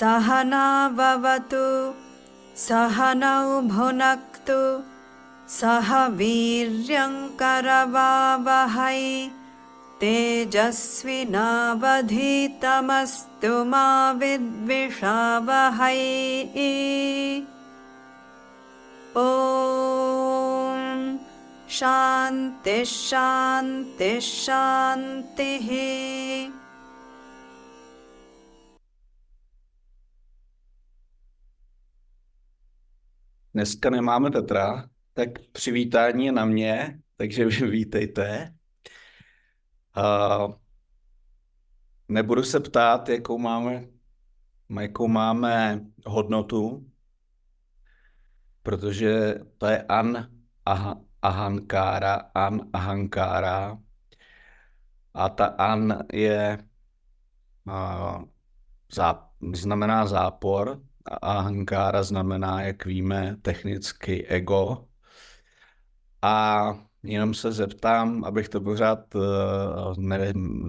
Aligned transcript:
सहनाववतु 0.00 1.66
सहनौ 2.66 3.48
भुनक्तु 3.72 4.60
सह 5.54 5.88
वीर्यङ्करवावहै 6.20 7.00
तेजस्विनावधीतमस्तु 10.02 11.24
मा 13.72 13.82
विद्विषावहै। 14.22 16.00
ॐ 19.24 19.28
शान्तिः 21.80 22.88
शान्तिः 22.94 24.24
शान्तिः 24.30 25.68
Dneska 33.54 33.90
nemáme 33.90 34.30
Petra, 34.30 34.88
tak 35.14 35.28
přivítání 35.52 36.26
je 36.26 36.32
na 36.32 36.44
mě, 36.44 37.00
takže 37.16 37.44
vítejte. 37.66 38.54
Uh, 39.96 40.54
nebudu 42.08 42.42
se 42.42 42.60
ptát, 42.60 43.08
jakou 43.08 43.38
máme, 43.38 43.86
jakou 44.80 45.08
máme 45.08 45.80
hodnotu, 46.06 46.90
protože 48.62 49.34
to 49.58 49.66
je 49.66 49.82
an 49.82 50.30
aha, 50.66 51.00
ahankára, 51.22 52.14
an 52.34 52.70
ahankára. 52.72 53.78
A 55.14 55.28
ta 55.28 55.46
an 55.46 56.06
je 56.12 56.58
uh, 57.66 58.24
zá, 58.92 59.30
znamená 59.54 60.06
zápor, 60.06 60.82
ahankára 61.22 62.02
znamená, 62.02 62.62
jak 62.62 62.86
víme, 62.86 63.36
technicky 63.42 64.26
ego. 64.26 64.86
A 66.22 66.74
jenom 67.02 67.34
se 67.34 67.52
zeptám, 67.52 68.24
abych 68.24 68.48
to 68.48 68.60
pořád 68.60 69.14
uh, 69.14 69.22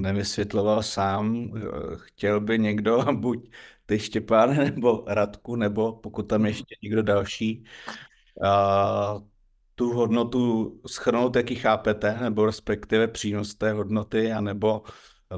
nevysvětloval 0.02 0.84
sám. 0.84 1.52
Chtěl 1.96 2.40
by 2.40 2.59
někdo, 2.59 3.06
buď 3.14 3.52
ty 3.86 4.00
Štěpán, 4.00 4.58
nebo 4.58 5.04
Radku, 5.08 5.56
nebo 5.56 5.94
pokud 5.94 6.24
tam 6.24 6.46
ještě 6.46 6.76
někdo 6.84 7.04
další, 7.04 7.64
uh, 8.36 9.22
tu 9.76 9.94
hodnotu 9.94 10.72
schrnout, 10.88 11.36
jaký 11.36 11.56
chápete, 11.56 12.18
nebo 12.22 12.46
respektive 12.46 13.08
přínos 13.08 13.56
té 13.56 13.72
hodnoty, 13.72 14.32
anebo 14.34 14.84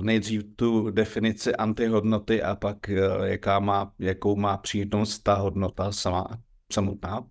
nejdřív 0.01 0.43
tu 0.55 0.91
definici 0.91 1.55
antihodnoty 1.55 2.43
a 2.43 2.55
pak 2.55 2.89
eh, 2.89 3.01
jaká 3.23 3.59
má, 3.59 3.93
jakou 3.99 4.35
má 4.35 4.57
přínos 4.57 5.19
ta 5.19 5.35
hodnota 5.35 5.91
sama, 5.91 6.27
samotná? 6.73 7.27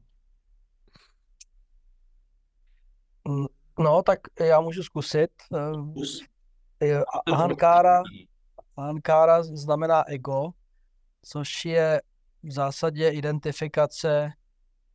No, 3.79 4.03
tak 4.03 4.19
já 4.41 4.61
můžu 4.61 4.83
zkusit. 4.83 5.31
Eh, 6.83 7.03
ahankára, 7.33 8.03
ahankára 8.77 9.43
znamená 9.43 10.09
ego, 10.09 10.51
což 11.23 11.65
je 11.65 12.03
v 12.43 12.53
zásadě 12.53 13.09
identifikace 13.09 14.33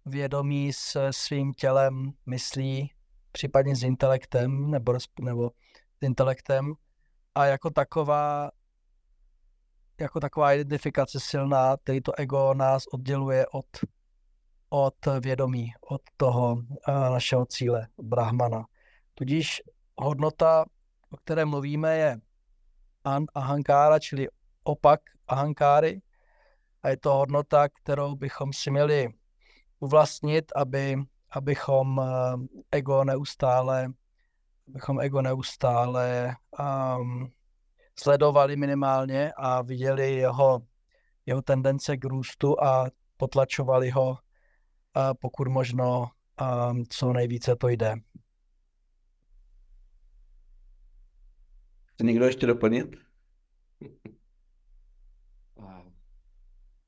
vědomí 0.05 0.73
s 0.73 1.09
svým 1.11 1.53
tělem, 1.53 2.13
myslí, 2.25 2.91
případně 3.31 3.75
s 3.75 3.83
intelektem 3.83 4.71
nebo, 4.71 4.97
nebo 5.21 5.49
s 5.99 6.05
intelektem 6.05 6.73
a 7.37 7.45
jako 7.45 7.69
taková 7.69 8.51
jako 9.99 10.19
taková 10.19 10.53
identifikace 10.53 11.19
silná, 11.19 11.77
který 11.77 12.01
to 12.01 12.19
ego 12.19 12.53
nás 12.53 12.83
odděluje 12.93 13.47
od, 13.47 13.65
od 14.69 14.95
vědomí, 15.19 15.73
od 15.89 16.01
toho 16.17 16.53
uh, 16.53 16.63
našeho 16.87 17.45
cíle, 17.45 17.87
brahmana. 18.01 18.65
Tudíž 19.13 19.61
hodnota, 19.97 20.65
o 21.09 21.17
které 21.17 21.45
mluvíme, 21.45 21.97
je 21.97 22.17
an 23.03 23.25
ahankára, 23.35 23.99
čili 23.99 24.27
opak 24.63 24.99
ahankáry. 25.27 26.01
A 26.83 26.89
je 26.89 26.97
to 26.97 27.13
hodnota, 27.13 27.67
kterou 27.69 28.15
bychom 28.15 28.53
si 28.53 28.71
měli 28.71 29.09
uvlastnit, 29.79 30.51
aby, 30.55 30.97
abychom 31.31 31.97
uh, 31.97 32.05
ego 32.71 33.03
neustále 33.03 33.93
bychom 34.67 34.99
ego 34.99 35.21
neustále 35.21 36.35
um, 36.99 37.31
sledovali 37.99 38.55
minimálně 38.55 39.31
a 39.37 39.61
viděli 39.61 40.13
jeho, 40.13 40.61
jeho 41.25 41.41
tendence 41.41 41.97
k 41.97 42.05
růstu 42.05 42.63
a 42.63 42.89
potlačovali 43.17 43.89
ho, 43.89 44.09
uh, 44.09 44.17
pokud 45.21 45.47
možno, 45.47 46.09
um, 46.69 46.83
co 46.89 47.13
nejvíce 47.13 47.55
to 47.55 47.67
jde. 47.67 47.95
Chce 51.85 52.03
někdo 52.03 52.25
ještě 52.25 52.45
doplnit? 52.45 52.95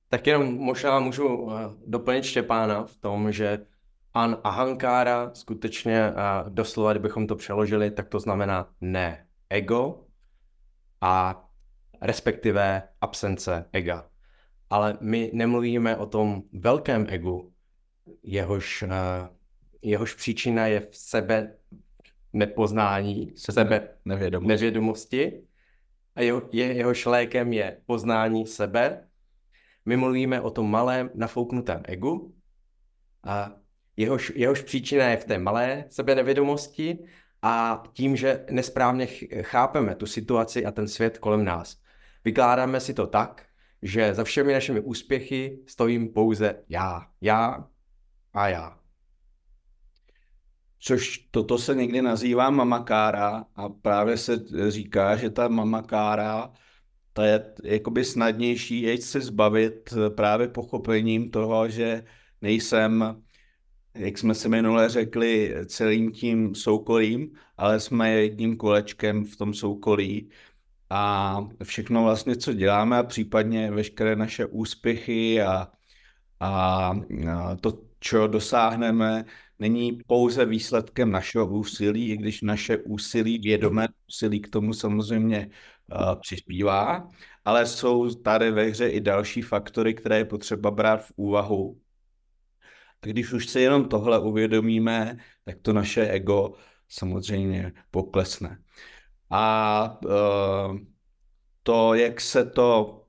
Tak 0.09 0.27
jenom 0.27 0.55
možná 0.55 0.99
můžu 0.99 1.51
eh, 1.51 1.69
doplnit 1.87 2.23
Štěpána 2.23 2.85
v 2.85 2.97
tom, 2.97 3.31
že 3.31 3.65
an 4.13 4.37
ahankára, 4.43 5.31
skutečně 5.33 6.11
a 6.11 6.45
doslova, 6.49 6.93
kdybychom 6.93 7.27
to 7.27 7.35
přeložili, 7.35 7.91
tak 7.91 8.09
to 8.09 8.19
znamená 8.19 8.69
ne 8.81 9.27
ego 9.49 10.05
a 11.01 11.45
respektive 12.01 12.83
absence 13.01 13.65
ega. 13.73 14.09
Ale 14.69 14.97
my 15.01 15.31
nemluvíme 15.33 15.97
o 15.97 16.05
tom 16.05 16.43
velkém 16.53 17.05
egu, 17.09 17.53
jehož, 18.23 18.83
jehož 19.81 20.13
příčina 20.13 20.67
je 20.67 20.79
v 20.79 20.95
sebe 20.97 21.55
nepoznání, 22.33 23.31
v 23.31 23.39
sebe 23.39 23.89
nevědomosti, 24.05 24.47
nevědomosti 24.47 25.43
a 26.15 26.21
jeho, 26.21 26.41
je, 26.51 26.73
jehož 26.73 27.05
lékem 27.05 27.53
je 27.53 27.81
poznání 27.85 28.47
sebe. 28.47 29.07
My 29.85 29.97
mluvíme 29.97 30.41
o 30.41 30.49
tom 30.49 30.71
malém 30.71 31.09
nafouknutém 31.15 31.81
egu, 31.85 32.35
a 33.23 33.51
jehož, 33.99 34.31
jehož 34.35 34.61
příčina 34.61 35.05
je 35.05 35.17
v 35.17 35.25
té 35.25 35.39
malé 35.39 35.85
sebenevědomosti 35.89 36.97
a 37.41 37.83
tím, 37.93 38.15
že 38.15 38.45
nesprávně 38.51 39.05
chápeme 39.41 39.95
tu 39.95 40.05
situaci 40.05 40.65
a 40.65 40.71
ten 40.71 40.87
svět 40.87 41.17
kolem 41.17 41.45
nás. 41.45 41.77
Vykládáme 42.25 42.79
si 42.79 42.93
to 42.93 43.07
tak, 43.07 43.45
že 43.81 44.13
za 44.13 44.23
všemi 44.23 44.53
našimi 44.53 44.79
úspěchy 44.79 45.59
stojím 45.67 46.13
pouze 46.13 46.63
já, 46.69 47.07
já 47.21 47.67
a 48.33 48.47
já. 48.47 48.79
Což 50.79 51.17
toto 51.17 51.57
se 51.57 51.75
někdy 51.75 52.01
nazývá 52.01 52.49
mamakára 52.49 53.45
a 53.55 53.69
právě 53.69 54.17
se 54.17 54.39
říká, 54.67 55.15
že 55.15 55.29
ta 55.29 55.47
mamakára 55.47 56.51
ta 57.13 57.25
je 57.25 57.53
jakoby 57.63 58.05
snadnější, 58.05 58.81
je 58.81 59.01
se 59.01 59.21
zbavit 59.21 59.93
právě 60.15 60.47
pochopením 60.47 61.31
toho, 61.31 61.69
že 61.69 62.03
nejsem 62.41 63.21
jak 63.95 64.17
jsme 64.17 64.35
si 64.35 64.49
minule 64.49 64.89
řekli, 64.89 65.55
celým 65.65 66.11
tím 66.11 66.55
soukolím, 66.55 67.31
ale 67.57 67.79
jsme 67.79 68.11
jedním 68.11 68.57
kolečkem 68.57 69.25
v 69.25 69.37
tom 69.37 69.53
soukolí. 69.53 70.29
A 70.89 71.47
všechno 71.63 72.03
vlastně, 72.03 72.35
co 72.35 72.53
děláme 72.53 72.97
a 72.97 73.03
případně 73.03 73.71
veškeré 73.71 74.15
naše 74.15 74.45
úspěchy 74.45 75.41
a, 75.41 75.67
a, 76.39 76.49
a 77.31 77.55
to, 77.55 77.81
co 77.99 78.27
dosáhneme, 78.27 79.25
není 79.59 79.99
pouze 80.07 80.45
výsledkem 80.45 81.11
našeho 81.11 81.47
úsilí, 81.47 82.09
i 82.09 82.17
když 82.17 82.41
naše 82.41 82.77
úsilí, 82.77 83.39
vědomé 83.39 83.87
úsilí 84.07 84.41
k 84.41 84.49
tomu 84.49 84.73
samozřejmě 84.73 85.49
uh, 85.91 86.15
přispívá, 86.21 87.09
ale 87.45 87.65
jsou 87.65 88.09
tady 88.09 88.51
ve 88.51 88.63
hře 88.63 88.89
i 88.89 89.01
další 89.01 89.41
faktory, 89.41 89.93
které 89.93 90.17
je 90.17 90.25
potřeba 90.25 90.71
brát 90.71 91.05
v 91.05 91.11
úvahu 91.15 91.81
když 93.01 93.33
už 93.33 93.47
si 93.47 93.59
jenom 93.61 93.89
tohle 93.89 94.19
uvědomíme, 94.19 95.17
tak 95.45 95.57
to 95.61 95.73
naše 95.73 96.07
ego 96.07 96.53
samozřejmě 96.87 97.73
poklesne. 97.91 98.59
A 99.29 99.99
uh, 100.05 100.77
to, 101.63 101.93
jak 101.93 102.21
se 102.21 102.45
to 102.45 102.99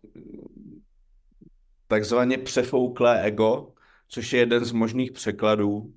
takzvaně 1.87 2.39
přefouklé 2.39 3.23
ego, 3.23 3.73
což 4.09 4.33
je 4.33 4.39
jeden 4.41 4.65
z 4.65 4.73
možných 4.73 5.13
překladů, 5.13 5.95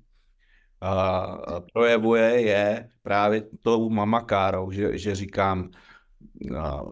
a 0.80 1.60
projevuje, 1.72 2.40
je 2.40 2.90
právě 3.02 3.42
tou 3.62 3.90
mamakárou, 3.90 4.70
že, 4.70 4.98
že 4.98 5.14
říkám, 5.14 5.70
a, 6.58 6.82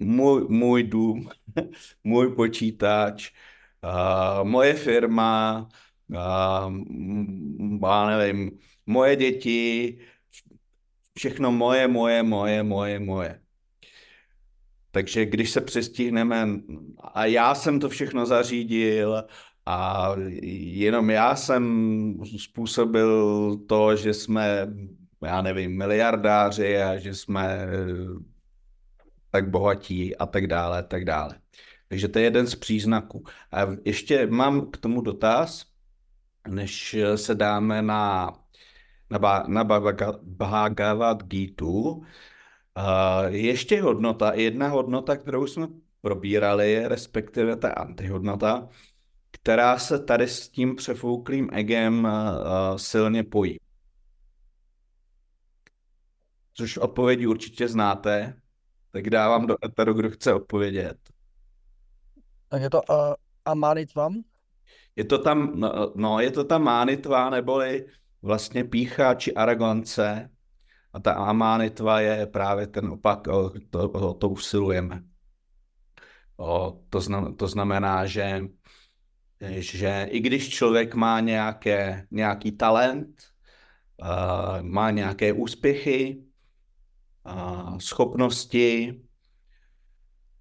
můj, 0.00 0.46
můj 0.48 0.82
dům, 0.82 1.28
můj 2.04 2.34
počítač, 2.34 3.30
uh, 3.84 4.48
moje 4.48 4.74
firma, 4.74 5.68
uh, 6.08 6.72
já 7.82 8.06
nevím, 8.06 8.58
moje 8.86 9.16
děti, 9.16 9.98
všechno 11.18 11.52
moje, 11.52 11.88
moje, 11.88 12.22
moje, 12.22 12.62
moje, 12.62 13.00
moje. 13.00 13.40
Takže 14.90 15.26
když 15.26 15.50
se 15.50 15.60
přestihneme, 15.60 16.48
a 17.14 17.24
já 17.24 17.54
jsem 17.54 17.80
to 17.80 17.88
všechno 17.88 18.26
zařídil, 18.26 19.24
a 19.66 20.08
jenom 20.52 21.10
já 21.10 21.36
jsem 21.36 22.14
způsobil 22.38 23.56
to, 23.56 23.96
že 23.96 24.14
jsme, 24.14 24.68
já 25.24 25.42
nevím, 25.42 25.78
miliardáři 25.78 26.82
a 26.82 26.98
že 26.98 27.14
jsme 27.14 27.66
tak 29.30 29.50
bohatí 29.50 30.16
a 30.16 30.26
tak 30.26 30.46
dále, 30.46 30.82
tak 30.82 31.04
dále. 31.04 31.38
Takže 31.92 32.08
to 32.08 32.18
je 32.18 32.24
jeden 32.24 32.46
z 32.46 32.54
příznaků. 32.54 33.24
A 33.52 33.66
ještě 33.84 34.26
mám 34.26 34.70
k 34.70 34.76
tomu 34.76 35.00
dotaz, 35.00 35.66
než 36.48 36.96
se 37.16 37.34
dáme 37.34 37.82
na, 37.82 38.32
na, 39.10 39.44
na 39.48 39.64
Bhagavad 40.22 41.22
Gita. 41.22 41.64
Uh, 41.66 42.04
ještě 43.28 43.82
hodnota, 43.82 44.32
jedna 44.34 44.68
hodnota, 44.68 45.16
kterou 45.16 45.46
jsme 45.46 45.66
probírali, 46.00 46.88
respektive 46.88 47.56
ta 47.56 47.70
antihodnota, 47.70 48.68
která 49.30 49.78
se 49.78 50.04
tady 50.04 50.28
s 50.28 50.48
tím 50.48 50.76
přefouklým 50.76 51.48
egem 51.52 52.04
uh, 52.04 52.76
silně 52.76 53.24
pojí. 53.24 53.56
Což 56.54 56.78
odpovědi 56.78 57.26
určitě 57.26 57.68
znáte, 57.68 58.40
tak 58.90 59.10
dávám 59.10 59.46
do 59.46 59.56
eteru, 59.64 59.94
kdo 59.94 60.10
chce 60.10 60.34
odpovědět. 60.34 61.11
Tak 62.52 62.62
je 62.62 62.70
to 62.70 62.82
uh, 62.84 63.16
amanitvam? 63.44 64.20
Je 64.96 65.04
to 65.04 65.18
tam, 65.18 65.56
no, 65.56 65.92
no, 65.96 66.20
je 66.20 66.30
to 66.30 66.44
ta 66.44 66.58
mánitva, 66.58 67.30
neboli 67.30 67.86
vlastně 68.22 68.64
pícha 68.64 69.14
či 69.14 69.34
arogance. 69.34 70.30
A 70.92 71.00
ta 71.00 71.12
amánitva 71.12 72.00
je 72.00 72.26
právě 72.26 72.66
ten 72.66 72.86
opak, 72.86 73.26
o 73.26 73.50
to, 73.70 73.90
o 73.90 74.14
to 74.14 74.28
usilujeme. 74.28 75.02
O, 76.36 76.80
to, 76.88 77.00
znam, 77.00 77.36
to 77.36 77.48
znamená, 77.48 78.06
že, 78.06 78.44
že 79.58 80.06
i 80.10 80.20
když 80.20 80.48
člověk 80.48 80.94
má 80.94 81.20
nějaké, 81.20 82.06
nějaký 82.10 82.52
talent, 82.52 83.22
uh, 84.02 84.62
má 84.62 84.90
nějaké 84.90 85.32
úspěchy, 85.32 86.22
uh, 87.24 87.78
schopnosti, 87.78 89.00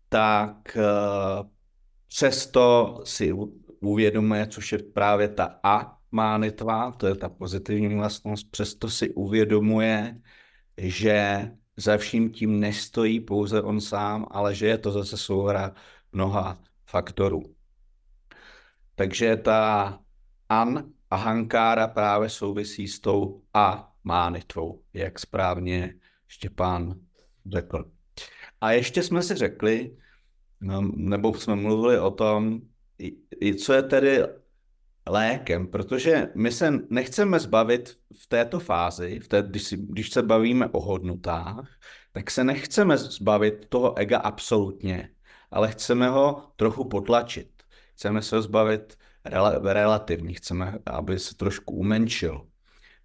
tak 0.09 0.77
uh, 0.77 1.47
přesto 2.13 2.99
si 3.03 3.33
uvědomuje, 3.79 4.47
což 4.47 4.71
je 4.71 4.77
právě 4.77 5.27
ta 5.27 5.59
a 5.63 5.97
mánitva, 6.11 6.91
to 6.91 7.07
je 7.07 7.15
ta 7.15 7.29
pozitivní 7.29 7.95
vlastnost, 7.95 8.51
přesto 8.51 8.89
si 8.89 9.13
uvědomuje, 9.13 10.21
že 10.77 11.51
za 11.77 11.97
vším 11.97 12.31
tím 12.31 12.59
nestojí 12.59 13.19
pouze 13.19 13.61
on 13.61 13.81
sám, 13.81 14.25
ale 14.31 14.55
že 14.55 14.67
je 14.67 14.77
to 14.77 14.91
zase 14.91 15.17
souhra 15.17 15.73
mnoha 16.11 16.57
faktorů. 16.85 17.41
Takže 18.95 19.37
ta 19.37 19.99
an 20.49 20.91
a 21.09 21.15
hankára 21.15 21.87
právě 21.87 22.29
souvisí 22.29 22.87
s 22.87 22.99
tou 22.99 23.41
a 23.53 23.93
mánitvou, 24.03 24.83
jak 24.93 25.19
správně 25.19 25.95
Štěpán 26.27 26.95
řekl. 27.51 27.91
A 28.61 28.71
ještě 28.71 29.03
jsme 29.03 29.21
si 29.21 29.35
řekli, 29.35 29.97
nebo 30.95 31.33
jsme 31.33 31.55
mluvili 31.55 31.99
o 31.99 32.11
tom, 32.11 32.61
co 33.65 33.73
je 33.73 33.83
tedy 33.83 34.23
lékem, 35.09 35.67
protože 35.67 36.29
my 36.35 36.51
se 36.51 36.71
nechceme 36.89 37.39
zbavit 37.39 37.97
v 38.21 38.27
této 38.27 38.59
fázi, 38.59 39.19
v 39.19 39.27
té, 39.27 39.43
když, 39.47 39.63
si, 39.63 39.77
když 39.77 40.09
se 40.09 40.21
bavíme 40.21 40.67
o 40.67 40.81
hodnotách, 40.81 41.69
tak 42.11 42.31
se 42.31 42.43
nechceme 42.43 42.97
zbavit 42.97 43.65
toho 43.69 43.97
ega 43.97 44.17
absolutně, 44.17 45.09
ale 45.51 45.71
chceme 45.71 46.09
ho 46.09 46.51
trochu 46.55 46.85
potlačit. 46.85 47.49
Chceme 47.93 48.21
se 48.21 48.35
ho 48.35 48.41
zbavit 48.41 48.97
rel, 49.25 49.59
relativně, 49.63 50.33
chceme, 50.33 50.79
aby 50.85 51.19
se 51.19 51.35
trošku 51.35 51.75
umenšil, 51.75 52.47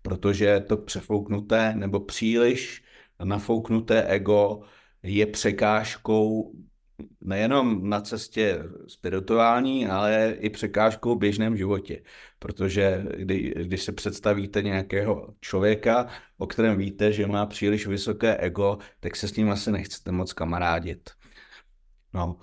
protože 0.03 0.61
to 0.61 0.77
přefouknuté 0.77 1.75
nebo 1.75 2.01
příliš 2.01 2.85
nafouknuté 3.25 4.03
ego 4.03 4.61
je 5.03 5.27
překážkou 5.27 6.53
nejenom 7.21 7.89
na 7.89 8.01
cestě 8.01 8.63
spirituální, 8.87 9.87
ale 9.87 10.37
i 10.41 10.51
překážkou 10.51 11.15
v 11.15 11.19
běžném 11.19 11.57
životě. 11.57 12.03
Protože 12.39 13.05
kdy, 13.17 13.55
když 13.57 13.83
se 13.83 13.93
představíte 13.93 14.63
nějakého 14.63 15.35
člověka, 15.41 16.07
o 16.39 16.47
kterém 16.47 16.79
víte, 16.79 17.13
že 17.13 17.27
má 17.27 17.47
příliš 17.47 17.87
vysoké 17.87 18.37
ego, 18.37 18.79
tak 19.01 19.17
se 19.17 19.29
s 19.29 19.37
ním 19.37 19.51
asi 19.51 19.73
nechcete 19.73 20.13
moc 20.13 20.33
kamarádit. 20.33 21.11
No, 22.15 22.37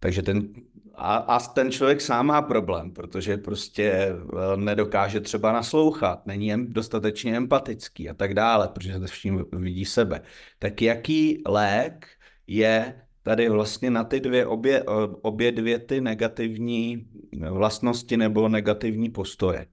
takže 0.00 0.22
ten, 0.22 0.48
a, 0.94 1.16
a 1.16 1.40
ten 1.40 1.70
člověk 1.70 2.00
sám 2.00 2.26
má 2.26 2.42
problém, 2.42 2.92
protože 2.92 3.36
prostě 3.36 3.92
eh, 3.92 4.56
nedokáže 4.56 5.20
třeba 5.20 5.52
naslouchat, 5.52 6.26
není 6.26 6.66
dostatečně 6.66 7.36
empatický 7.36 8.10
a 8.10 8.14
tak 8.14 8.34
dále, 8.34 8.68
protože 8.68 8.98
se 8.98 9.06
vším 9.06 9.44
vidí 9.52 9.84
sebe. 9.84 10.20
Tak 10.58 10.82
jaký 10.82 11.42
lék 11.46 12.06
je 12.46 12.94
tady 13.28 13.48
vlastně 13.48 13.90
na 13.90 14.04
ty 14.04 14.20
dvě, 14.20 14.46
obě, 14.46 14.84
obě 15.22 15.52
dvě 15.52 15.78
ty 15.78 16.00
negativní 16.00 17.08
vlastnosti 17.50 18.16
nebo 18.16 18.48
negativní 18.48 19.10
postoje. 19.10 19.66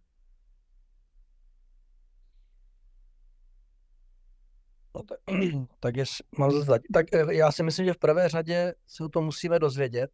No 4.95 5.03
tak, 5.03 5.19
tak, 5.79 5.95
je, 5.95 6.03
mám 6.37 6.51
tak 6.93 7.05
eh, 7.13 7.33
já 7.35 7.51
si 7.51 7.63
myslím, 7.63 7.85
že 7.85 7.93
v 7.93 7.97
prvé 7.97 8.29
řadě 8.29 8.73
se 8.87 9.03
o 9.03 9.09
to 9.09 9.21
musíme 9.21 9.59
dozvědět, 9.59 10.11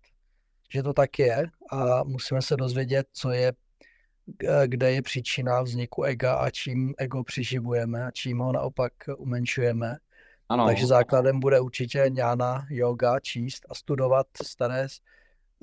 že 0.73 0.83
to 0.83 0.93
tak 0.93 1.19
je 1.19 1.45
a 1.71 2.03
musíme 2.03 2.41
se 2.41 2.55
dozvědět, 2.55 3.07
co 3.11 3.31
je, 3.31 3.53
kde 4.65 4.91
je 4.91 5.01
příčina 5.01 5.61
vzniku 5.61 6.03
ega 6.03 6.35
a 6.35 6.49
čím 6.49 6.93
ego 6.97 7.23
přiživujeme 7.23 8.05
a 8.05 8.11
čím 8.11 8.39
ho 8.39 8.51
naopak 8.51 8.93
umenšujeme. 9.17 9.97
Ano. 10.51 10.65
Takže 10.65 10.87
základem 10.87 11.39
bude 11.39 11.59
určitě 11.59 12.05
ňána, 12.09 12.65
yoga, 12.69 13.19
číst 13.19 13.65
a 13.69 13.75
studovat 13.75 14.27
staré, 14.43 14.87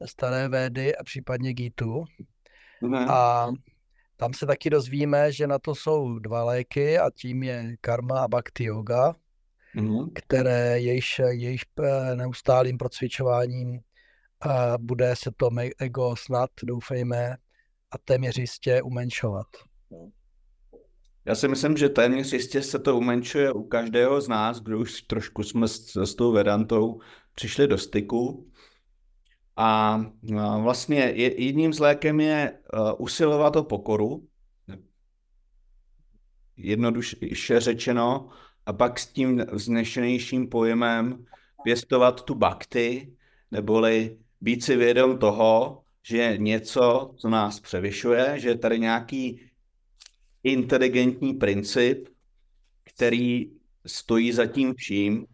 staré 0.04 0.48
védy 0.48 0.96
a 0.96 1.04
případně 1.04 1.52
Gitu. 1.52 2.04
Ne. 2.82 3.06
A 3.10 3.48
tam 4.16 4.34
se 4.34 4.46
taky 4.46 4.70
dozvíme, 4.70 5.32
že 5.32 5.46
na 5.46 5.58
to 5.58 5.74
jsou 5.74 6.18
dva 6.18 6.44
léky 6.44 6.98
a 6.98 7.10
tím 7.10 7.42
je 7.42 7.76
karma 7.80 8.20
a 8.20 8.28
bhakti 8.28 8.64
yoga, 8.64 9.14
mm. 9.74 10.10
které 10.14 10.80
jejíž, 10.80 11.20
jejíž 11.28 11.62
eh, 11.82 12.16
neustálým 12.16 12.78
procvičováním 12.78 13.80
a 14.40 14.74
eh, 14.74 14.78
bude 14.80 15.16
se 15.16 15.30
to 15.36 15.48
ego 15.78 16.16
snad, 16.16 16.50
doufejme, 16.62 17.36
a 17.90 17.98
téměř 18.04 18.38
jistě 18.38 18.82
umenšovat. 18.82 19.46
Já 21.28 21.34
si 21.34 21.48
myslím, 21.48 21.76
že 21.76 21.88
téměř 21.88 22.32
jistě 22.32 22.62
se 22.62 22.78
to 22.78 22.96
umenšuje 22.96 23.52
u 23.52 23.62
každého 23.62 24.20
z 24.20 24.28
nás, 24.28 24.60
kdo 24.60 24.78
už 24.78 25.02
trošku 25.02 25.42
jsme 25.42 25.68
s, 25.68 25.96
s 25.96 26.14
tou 26.14 26.32
Vedantou 26.32 27.00
přišli 27.34 27.66
do 27.66 27.78
styku. 27.78 28.50
A 29.56 30.00
vlastně 30.62 30.98
jedním 31.16 31.72
z 31.72 31.78
lékem 31.78 32.20
je 32.20 32.58
uh, 32.74 32.90
usilovat 32.98 33.56
o 33.56 33.64
pokoru, 33.64 34.26
jednoduše 36.56 37.60
řečeno, 37.60 38.28
a 38.66 38.72
pak 38.72 38.98
s 38.98 39.06
tím 39.06 39.44
vznešenějším 39.52 40.48
pojemem 40.48 41.24
pěstovat 41.62 42.22
tu 42.22 42.34
bakty, 42.34 43.12
neboli 43.50 44.18
být 44.40 44.64
si 44.64 44.76
vědom 44.76 45.18
toho, 45.18 45.82
že 46.02 46.34
něco, 46.38 47.14
co 47.16 47.28
nás 47.28 47.60
převyšuje, 47.60 48.34
že 48.36 48.48
je 48.48 48.58
tady 48.58 48.78
nějaký 48.78 49.47
inteligentní 50.42 51.34
princip, 51.34 52.08
který 52.84 53.50
stojí 53.86 54.32
za 54.32 54.46
tím 54.46 54.74
vším, 54.74 55.26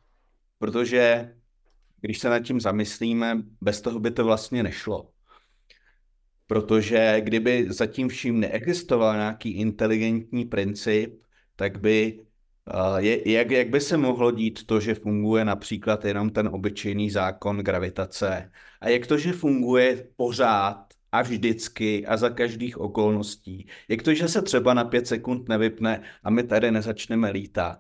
protože 0.59 1.35
když 2.01 2.19
se 2.19 2.29
nad 2.29 2.41
tím 2.41 2.61
zamyslíme, 2.61 3.43
bez 3.61 3.81
toho 3.81 4.01
by 4.01 4.11
to 4.11 4.25
vlastně 4.25 4.63
nešlo. 4.63 5.11
Protože 6.47 7.21
kdyby 7.21 7.67
za 7.69 7.87
tím 7.87 8.09
vším 8.09 8.41
neexistoval 8.41 9.15
nějaký 9.15 9.51
inteligentní 9.51 10.45
princip, 10.45 11.23
tak 11.57 11.81
by 11.81 12.21
je, 12.99 13.33
jak, 13.33 13.51
jak 13.51 13.69
by 13.69 13.81
se 13.81 13.97
mohlo 13.97 14.31
dít 14.31 14.67
to, 14.67 14.81
že 14.81 14.95
funguje 14.95 15.45
například 15.45 16.05
jenom 16.05 16.31
ten 16.31 16.49
obyčejný 16.49 17.11
zákon 17.11 17.59
gravitace? 17.59 18.51
A 18.81 18.89
jak 18.89 19.07
to, 19.07 19.19
že 19.19 19.33
funguje 19.33 20.09
pořád 20.17 20.94
a 21.15 21.23
vždycky 21.23 22.07
a 22.07 22.17
za 22.17 22.31
každých 22.31 22.81
okolností. 22.81 23.67
Jak 23.89 24.03
to, 24.03 24.15
že 24.15 24.29
se 24.29 24.43
třeba 24.43 24.75
na 24.75 24.85
pět 24.85 25.07
sekund 25.07 25.49
nevypne 25.49 26.03
a 26.25 26.31
my 26.31 26.43
tady 26.43 26.71
nezačneme 26.71 27.31
lítat. 27.31 27.79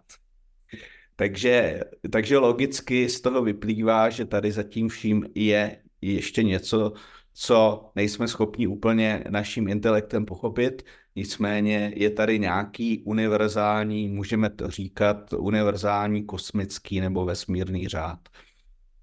Takže, 1.17 1.81
takže 2.11 2.38
logicky 2.38 3.09
z 3.09 3.21
toho 3.21 3.43
vyplývá, 3.43 4.11
že 4.11 4.25
tady 4.25 4.53
zatím 4.53 4.88
vším 4.88 5.26
je 5.35 5.83
ještě 6.00 6.43
něco, 6.43 6.93
co 7.33 7.91
nejsme 7.95 8.29
schopni 8.29 8.67
úplně 8.67 9.25
naším 9.31 9.69
intelektem 9.69 10.25
pochopit, 10.26 10.83
nicméně 11.17 11.93
je 11.97 12.11
tady 12.11 12.38
nějaký 12.38 13.03
univerzální, 13.03 14.09
můžeme 14.09 14.50
to 14.50 14.71
říkat, 14.71 15.33
univerzální 15.33 16.25
kosmický 16.25 17.00
nebo 17.00 17.25
vesmírný 17.25 17.88
řád. 17.88 18.29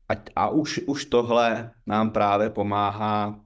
a, 0.09 0.13
a 0.35 0.49
už, 0.49 0.79
už 0.87 1.05
tohle 1.05 1.71
nám 1.87 2.11
právě 2.11 2.49
pomáhá 2.49 3.39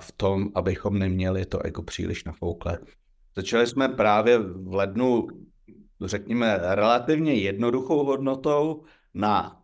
v 0.00 0.12
tom, 0.12 0.48
abychom 0.54 0.98
neměli 0.98 1.46
to 1.46 1.62
ego 1.62 1.82
příliš 1.82 2.24
nafouklé. 2.24 2.78
Začali 3.36 3.66
jsme 3.66 3.88
právě 3.88 4.38
v 4.38 4.74
lednu, 4.74 5.26
řekněme, 6.00 6.58
relativně 6.62 7.34
jednoduchou 7.34 8.04
hodnotou 8.04 8.84
na 9.14 9.62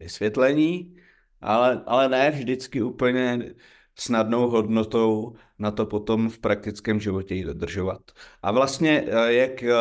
vysvětlení, 0.00 0.96
ale, 1.40 1.82
ale 1.86 2.08
ne 2.08 2.30
vždycky 2.30 2.82
úplně 2.82 3.54
snadnou 3.98 4.50
hodnotou 4.50 5.34
na 5.58 5.70
to 5.70 5.86
potom 5.86 6.30
v 6.30 6.38
praktickém 6.38 7.00
životě 7.00 7.34
ji 7.34 7.44
dodržovat. 7.44 8.00
A 8.42 8.52
vlastně, 8.52 9.04
eh, 9.06 9.32
jak 9.32 9.62
eh, 9.62 9.74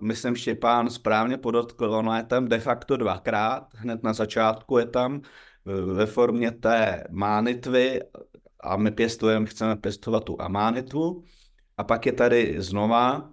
myslím 0.00 0.36
Štěpán 0.36 0.90
správně 0.90 1.38
podotkl, 1.38 1.84
ono 1.84 2.16
je 2.16 2.22
tam 2.22 2.48
de 2.48 2.60
facto 2.60 2.96
dvakrát, 2.96 3.68
hned 3.74 4.02
na 4.02 4.12
začátku 4.12 4.78
je 4.78 4.86
tam 4.86 5.20
eh, 5.66 5.80
ve 5.80 6.06
formě 6.06 6.50
té 6.50 7.04
mánitvy 7.10 8.00
a 8.64 8.76
my 8.76 8.90
pěstujeme, 8.90 9.46
chceme 9.46 9.76
pěstovat 9.76 10.24
tu 10.24 10.42
amánitvu 10.42 11.24
a 11.76 11.84
pak 11.84 12.06
je 12.06 12.12
tady 12.12 12.62
znova 12.62 13.32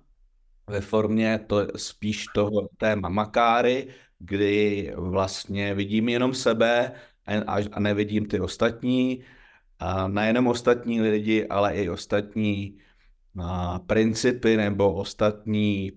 ve 0.68 0.82
formě 0.82 1.40
to 1.48 1.68
spíš 1.76 2.26
toho 2.36 2.70
té 2.78 2.96
mamakáry, 2.96 3.88
kdy 4.20 4.94
vlastně 4.98 5.76
vidím 5.76 6.10
jenom 6.10 6.34
sebe 6.34 6.92
a, 7.48 7.56
a 7.72 7.80
nevidím 7.80 8.26
ty 8.26 8.40
ostatní, 8.40 9.24
a 9.80 10.08
nejenom 10.08 10.48
ostatní 10.48 11.02
lidi, 11.02 11.48
ale 11.48 11.76
i 11.76 11.90
ostatní 11.90 12.78
a, 13.40 13.80
principy 13.80 14.58
nebo 14.58 14.94
ostatní 14.94 15.92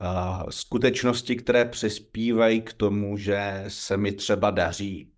a, 0.00 0.44
skutečnosti, 0.50 1.36
které 1.36 1.64
přispívají 1.64 2.62
k 2.62 2.72
tomu, 2.72 3.16
že 3.16 3.64
se 3.68 3.96
mi 3.96 4.12
třeba 4.12 4.50
daří, 4.50 5.12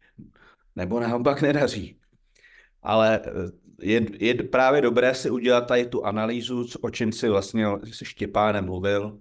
nebo 0.77 1.01
naopak 1.01 1.43
nedaří. 1.43 2.00
Ale 2.83 3.21
je, 3.83 4.07
je 4.19 4.35
právě 4.35 4.81
dobré 4.81 5.15
si 5.15 5.31
udělat 5.31 5.61
tady 5.61 5.87
tu 5.87 6.05
analýzu, 6.05 6.67
o 6.81 6.91
čem 6.91 7.13
si 7.13 7.29
vlastně 7.29 7.67
se 7.93 8.05
Štěpánem 8.05 8.65
mluvil, 8.65 9.19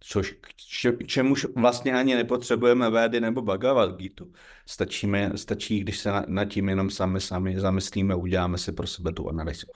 což 0.00 0.32
k 0.32 1.06
čemuž 1.06 1.46
vlastně 1.56 1.94
ani 1.94 2.14
nepotřebujeme 2.14 2.90
védy 2.90 3.20
nebo 3.20 3.42
Bhagavad 3.42 3.96
Gita. 3.96 4.24
Stačíme, 4.66 5.32
stačí, 5.34 5.80
když 5.80 5.98
se 5.98 6.10
nad 6.26 6.44
tím 6.44 6.68
jenom 6.68 6.90
sami 6.90 7.20
sami 7.20 7.60
zamyslíme, 7.60 8.14
uděláme 8.14 8.58
si 8.58 8.72
pro 8.72 8.86
sebe 8.86 9.12
tu 9.12 9.28
analýzu. 9.28 9.66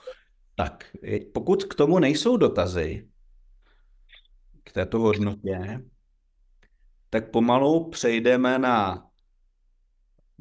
Tak, 0.55 0.85
pokud 1.33 1.63
k 1.63 1.75
tomu 1.75 1.99
nejsou 1.99 2.37
dotazy, 2.37 3.07
k 4.63 4.71
této 4.71 4.99
hodnotě, 4.99 5.81
tak 7.09 7.31
pomalu 7.31 7.89
přejdeme 7.89 8.59
na 8.59 9.05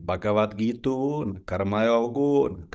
Bhagavad 0.02 0.54
Gita, 0.54 0.90
na 1.24 1.40
Karma 1.44 1.82
Yogu, 1.82 2.48
na 2.48 2.66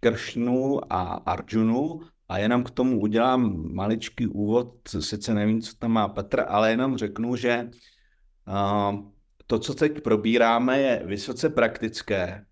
Kršnu 0.00 0.92
a 0.92 1.02
Arjunu 1.02 2.00
a 2.28 2.38
jenom 2.38 2.64
k 2.64 2.70
tomu 2.70 3.00
udělám 3.00 3.72
maličký 3.74 4.26
úvod, 4.26 4.74
sice 5.00 5.34
nevím, 5.34 5.60
co 5.60 5.76
tam 5.76 5.92
má 5.92 6.08
Petr, 6.08 6.44
ale 6.48 6.70
jenom 6.70 6.96
řeknu, 6.96 7.36
že 7.36 7.70
uh, 8.48 8.98
to, 9.46 9.58
co 9.58 9.74
teď 9.74 10.00
probíráme, 10.00 10.80
je 10.80 11.02
vysoce 11.06 11.50
praktické. 11.50 12.46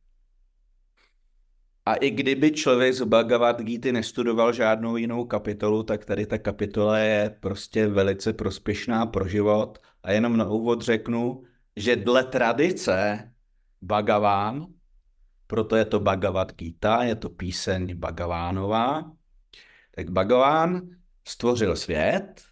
A 1.87 1.95
i 1.95 2.11
kdyby 2.11 2.51
člověk 2.51 2.95
z 2.95 3.03
Bhagavad 3.03 3.61
Gita 3.61 3.93
nestudoval 3.93 4.53
žádnou 4.53 4.97
jinou 4.97 5.25
kapitolu, 5.25 5.83
tak 5.83 6.05
tady 6.05 6.27
ta 6.27 6.39
kapitola 6.39 6.99
je 6.99 7.37
prostě 7.41 7.87
velice 7.87 8.33
prospěšná 8.33 9.07
pro 9.07 9.29
život. 9.29 9.79
A 10.03 10.13
jenom 10.13 10.37
na 10.37 10.49
úvod 10.49 10.83
řeknu, 10.83 11.43
že 11.77 11.97
dle 11.97 12.25
tradice 12.25 13.31
Bhagaván, 13.85 14.67
proto 15.47 15.77
je 15.77 15.85
to 15.85 16.01
Bhagavad 16.01 16.57
Gita, 16.57 17.05
je 17.05 17.15
to 17.15 17.29
píseň 17.29 17.95
Bhagavánová, 17.95 19.13
tak 19.91 20.11
Bhagaván 20.11 20.89
stvořil 21.29 21.77
svět, 21.77 22.45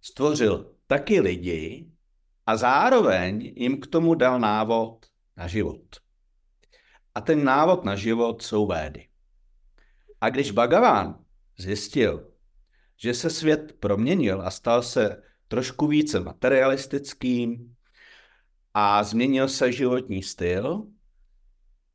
stvořil 0.00 0.74
taky 0.86 1.20
lidi 1.20 1.90
a 2.46 2.56
zároveň 2.56 3.52
jim 3.56 3.80
k 3.80 3.86
tomu 3.86 4.14
dal 4.14 4.40
návod 4.40 5.06
na 5.36 5.46
život. 5.46 5.96
A 7.14 7.20
ten 7.20 7.44
návod 7.44 7.84
na 7.84 7.96
život 7.96 8.42
jsou 8.42 8.66
védy. 8.66 9.08
A 10.20 10.30
když 10.30 10.50
Bhagaván 10.50 11.24
zjistil, 11.58 12.32
že 12.96 13.14
se 13.14 13.30
svět 13.30 13.76
proměnil 13.80 14.42
a 14.42 14.50
stal 14.50 14.82
se 14.82 15.22
trošku 15.48 15.86
více 15.86 16.20
materialistickým 16.20 17.71
a 18.74 19.04
změnil 19.04 19.48
se 19.48 19.72
životní 19.72 20.22
styl, 20.22 20.86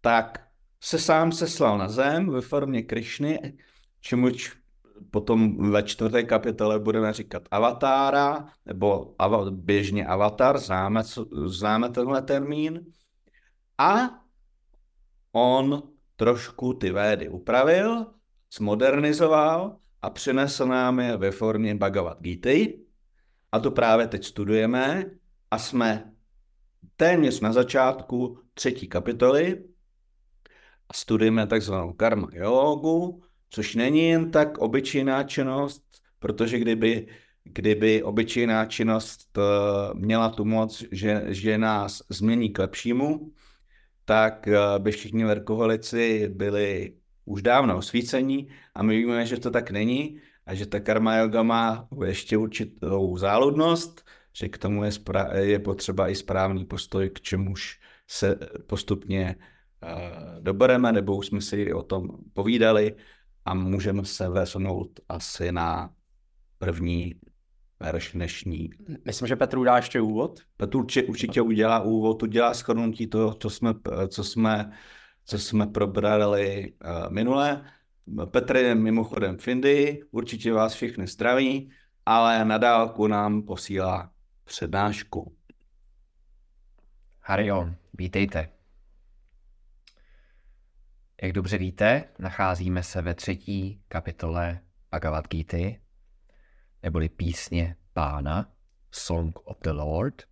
tak 0.02 0.48
se 0.82 1.00
sám 1.00 1.32
seslal 1.32 1.78
na 1.78 1.90
zem 1.90 2.30
ve 2.30 2.42
formě 2.42 2.84
Krišny 2.84 3.58
čemuž 4.00 4.58
potom 5.12 5.72
ve 5.72 5.84
čtvrté 5.84 6.24
kapitole 6.24 6.80
budeme 6.80 7.14
říkat 7.14 7.44
avatára, 7.52 8.48
nebo 8.66 9.16
av, 9.20 9.52
běžně 9.52 10.06
avatar, 10.06 10.58
známe, 10.58 11.04
známe 11.46 11.90
tenhle 11.90 12.22
termín. 12.22 12.94
A 13.78 14.10
on 15.32 15.84
trošku 16.16 16.74
ty 16.74 16.92
védy 16.92 17.30
upravil, 17.30 18.06
zmodernizoval 18.54 19.78
a 20.02 20.10
přinesl 20.10 20.66
nám 20.66 21.00
je 21.00 21.18
ve 21.18 21.32
formě 21.32 21.76
Bhagavad 21.76 22.22
Gita. 22.22 22.80
A 23.52 23.60
to 23.60 23.72
právě 23.72 24.08
teď 24.08 24.26
studujeme 24.26 25.06
a 25.52 25.58
jsme 25.58 26.14
téměř 26.98 27.40
na 27.40 27.54
začátku 27.54 28.40
třetí 28.54 28.88
kapitoly 28.88 29.64
a 30.90 30.94
studujeme 30.94 31.48
takzvanou 31.48 31.94
karma 31.94 32.28
jogu, 32.34 33.22
což 33.50 33.76
není 33.76 34.10
jen 34.10 34.32
tak 34.32 34.58
obyčejná 34.58 35.24
činnost, 35.24 35.84
protože 36.20 36.60
kdyby, 36.60 37.08
kdyby 37.44 38.04
obyčejná 38.04 38.66
činnost 38.66 39.38
eh, 39.38 39.42
měla 39.94 40.30
tu 40.30 40.46
moc, 40.46 40.84
že, 40.92 41.24
že 41.28 41.58
nás 41.58 42.02
změní 42.10 42.50
k 42.50 42.60
lepšímu, 42.60 43.32
tak 44.06 44.48
eh, 44.48 44.60
by 44.78 44.92
všichni 44.92 45.26
verkoholici 45.26 46.30
byli 46.30 46.94
už 47.26 47.42
dávno 47.42 47.78
osvícení 47.78 48.48
a 48.76 48.84
my 48.84 48.98
víme, 48.98 49.26
že 49.26 49.38
to 49.38 49.52
tak 49.52 49.72
není 49.72 50.22
a 50.46 50.56
že 50.56 50.66
ta 50.66 50.80
karma 50.80 51.16
yoga 51.16 51.44
má 51.44 51.88
ještě 52.06 52.38
určitou 52.38 53.18
záludnost, 53.18 54.06
že 54.38 54.50
k 54.50 54.58
tomu 54.58 54.84
je, 54.84 54.90
spra- 54.90 55.36
je 55.36 55.60
potřeba 55.60 56.10
i 56.10 56.16
správný 56.16 56.66
postoj, 56.66 57.10
k 57.10 57.22
čemuž 57.22 57.80
se 58.08 58.36
postupně 58.68 59.36
uh, 59.36 60.44
dobereme, 60.44 60.92
nebo 60.92 61.18
už 61.18 61.28
jsme 61.28 61.42
si 61.42 61.74
o 61.74 61.84
tom 61.84 62.10
povídali 62.34 62.96
a 63.46 63.54
můžeme 63.54 64.06
se 64.06 64.30
vesunout 64.30 65.00
asi 65.10 65.52
na 65.52 65.90
první 66.58 67.16
verš 67.80 68.12
dnešní. 68.14 68.70
Myslím, 69.06 69.28
že 69.28 69.36
Petr 69.36 69.58
udá 69.58 69.76
ještě 69.76 70.02
úvod. 70.02 70.40
Petr 70.58 70.78
určitě, 70.78 71.08
určitě 71.08 71.42
udělá 71.42 71.80
úvod, 71.80 72.24
udělá 72.24 72.54
shrnutí 72.54 73.08
toho, 73.08 73.34
co 73.34 73.50
jsme, 73.50 73.74
co 74.08 74.24
jsme, 74.24 74.72
co 75.26 75.40
jsme 75.40 75.68
probrali 75.68 76.74
uh, 76.86 77.14
minule. 77.14 77.66
Petr 78.26 78.56
je 78.56 78.76
mimochodem 78.76 79.38
v 79.38 79.48
Indii, 79.48 80.04
určitě 80.12 80.54
vás 80.54 80.74
všechny 80.74 81.08
zdraví, 81.08 81.72
ale 82.06 82.46
na 82.46 82.58
dálku 82.58 83.08
nám 83.08 83.42
posílá 83.42 84.12
přednášku. 84.48 85.38
Harion, 87.22 87.76
vítejte. 87.94 88.50
Jak 91.22 91.32
dobře 91.32 91.58
víte, 91.58 92.04
nacházíme 92.20 92.84
se 92.84 93.02
ve 93.02 93.14
třetí 93.14 93.84
kapitole 93.88 94.60
Bhagavad 94.92 95.28
Gita, 95.28 95.80
neboli 96.84 97.10
písně 97.10 97.76
pána, 97.94 98.52
Song 98.92 99.40
of 99.44 99.58
the 99.64 99.72
Lord, 99.72 100.24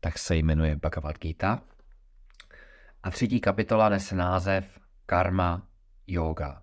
tak 0.00 0.18
se 0.18 0.36
jmenuje 0.36 0.76
Bhagavad 0.76 1.18
Gita. 1.18 1.62
A 3.02 3.10
třetí 3.10 3.40
kapitola 3.40 3.88
nese 3.88 4.14
název 4.14 4.78
Karma 5.06 5.68
Yoga. 6.06 6.62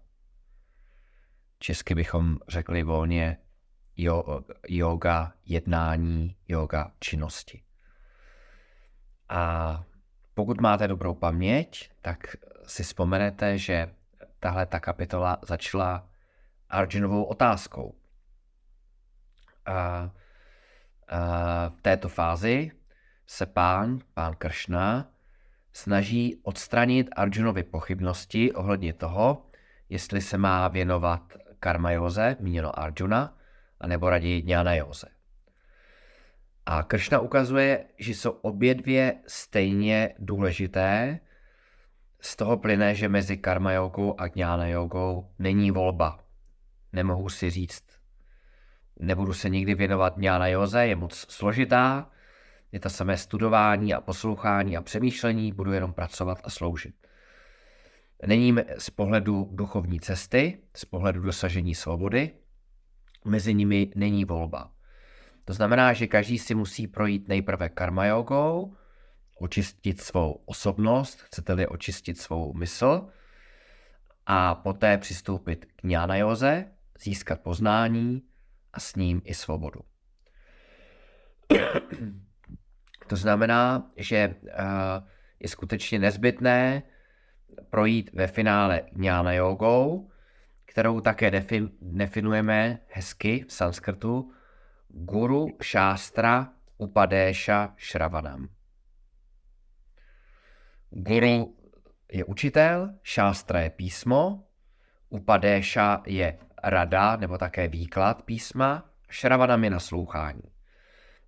Česky 1.60 1.96
bychom 1.96 2.38
řekli 2.48 2.84
volně 2.84 3.38
yoga 4.68 5.34
jednání, 5.46 6.36
yoga 6.48 6.92
činnosti. 7.00 7.64
A 9.30 9.84
pokud 10.34 10.62
máte 10.62 10.88
dobrou 10.88 11.14
paměť, 11.14 11.92
tak 12.02 12.20
si 12.68 12.84
vzpomenete, 12.84 13.58
že 13.58 13.94
tahle 14.40 14.66
ta 14.66 14.80
kapitola 14.80 15.38
začala 15.42 16.10
Arjunovou 16.70 17.24
otázkou. 17.24 17.96
A, 19.66 19.74
a 19.76 20.10
v 21.70 21.82
této 21.82 22.10
fázi 22.10 22.72
se 23.28 23.46
pán, 23.46 24.00
pán 24.14 24.36
Kršna, 24.36 25.12
snaží 25.74 26.42
odstranit 26.44 27.10
Arjunovi 27.16 27.64
pochybnosti 27.64 28.54
ohledně 28.54 28.94
toho, 28.94 29.46
jestli 29.90 30.22
se 30.22 30.38
má 30.38 30.68
věnovat 30.68 31.34
karma 31.60 31.92
józe, 31.92 32.38
míněno 32.40 32.80
Arjuna, 32.80 33.38
anebo 33.80 34.10
raději 34.10 34.42
dňána 34.42 34.74
józe. 34.74 35.08
A 36.66 36.84
Kršna 36.84 37.20
ukazuje, 37.20 37.86
že 37.98 38.12
jsou 38.12 38.32
obě 38.32 38.76
dvě 38.76 39.16
stejně 39.28 40.16
důležité. 40.20 41.20
Z 42.22 42.36
toho 42.36 42.58
plyne, 42.58 42.96
že 42.96 43.10
mezi 43.10 43.38
karma 43.38 43.72
jogou 43.72 44.20
a 44.20 44.28
gnana 44.28 44.68
jogou 44.68 45.30
není 45.40 45.72
volba. 45.72 46.20
Nemohu 46.94 47.30
si 47.30 47.50
říct, 47.50 47.84
nebudu 49.00 49.34
se 49.34 49.50
nikdy 49.50 49.76
věnovat 49.76 50.18
gnana 50.18 50.48
joze, 50.48 50.88
je 50.88 50.96
moc 50.96 51.26
složitá, 51.30 52.10
je 52.72 52.80
to 52.80 52.90
samé 52.90 53.18
studování 53.18 53.94
a 53.94 54.02
poslouchání 54.02 54.78
a 54.78 54.82
přemýšlení, 54.82 55.54
budu 55.54 55.72
jenom 55.74 55.94
pracovat 55.94 56.42
a 56.44 56.50
sloužit. 56.50 56.96
Není 58.26 58.56
z 58.78 58.90
pohledu 58.90 59.50
duchovní 59.52 60.00
cesty, 60.00 60.60
z 60.76 60.86
pohledu 60.86 61.22
dosažení 61.22 61.76
svobody, 61.76 62.32
mezi 63.26 63.54
nimi 63.54 63.92
není 63.96 64.26
volba. 64.26 64.72
To 65.46 65.54
znamená, 65.54 65.94
že 65.94 66.08
každý 66.08 66.40
si 66.40 66.56
musí 66.56 66.88
projít 66.88 67.28
nejprve 67.28 67.70
karma 67.70 68.06
jogou, 68.06 68.76
očistit 69.40 70.02
svou 70.02 70.44
osobnost, 70.46 71.22
chcete-li 71.22 71.68
očistit 71.68 72.18
svou 72.18 72.54
mysl, 72.54 73.10
a 74.26 74.56
poté 74.56 74.98
přistoupit 74.98 75.66
k 75.66 75.84
ňána 75.84 76.16
joze, 76.16 76.66
získat 77.00 77.42
poznání 77.42 78.22
a 78.74 78.80
s 78.80 78.96
ním 78.96 79.22
i 79.26 79.34
svobodu. 79.34 79.80
To 83.08 83.16
znamená, 83.16 83.92
že 83.98 84.18
eh, 84.18 84.36
je 85.40 85.50
skutečně 85.50 86.00
nezbytné 86.00 86.84
projít 87.70 88.10
ve 88.14 88.28
finále 88.28 88.82
ňána 88.96 89.34
jogou, 89.34 90.09
kterou 90.70 91.02
také 91.02 91.32
definujeme 91.82 92.80
hezky 92.88 93.46
v 93.48 93.54
sanskrtu 93.54 94.32
Guru 94.88 95.48
Shastra 95.64 96.54
Upadesha 96.78 97.76
Shravanam. 97.90 98.50
Guru 100.90 101.58
je 102.12 102.26
učitel, 102.26 102.90
šástra 103.04 103.62
je 103.62 103.70
písmo, 103.70 104.44
Upadesha 105.10 106.04
je 106.06 106.38
rada 106.64 107.16
nebo 107.16 107.38
také 107.38 107.68
výklad 107.68 108.22
písma, 108.24 108.90
Shravanam 109.12 109.64
je 109.64 109.70
naslouchání. 109.70 110.52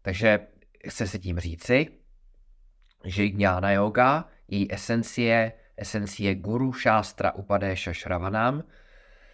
Takže 0.02 0.40
chce 0.88 1.08
se 1.08 1.20
tím 1.20 1.40
říci, 1.40 1.88
že 3.06 3.24
jnana 3.24 3.72
yoga, 3.72 4.26
její 4.48 4.74
esencie, 4.74 5.54
esencie 5.78 6.36
guru 6.36 6.74
šástra 6.74 7.32
upadesha 7.32 7.94
shravanam, 7.94 8.64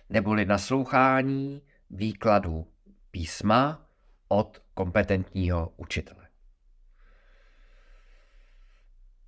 neboli 0.09 0.45
naslouchání 0.45 1.61
výkladu 1.89 2.67
písma 3.11 3.85
od 4.27 4.61
kompetentního 4.73 5.73
učitele. 5.77 6.27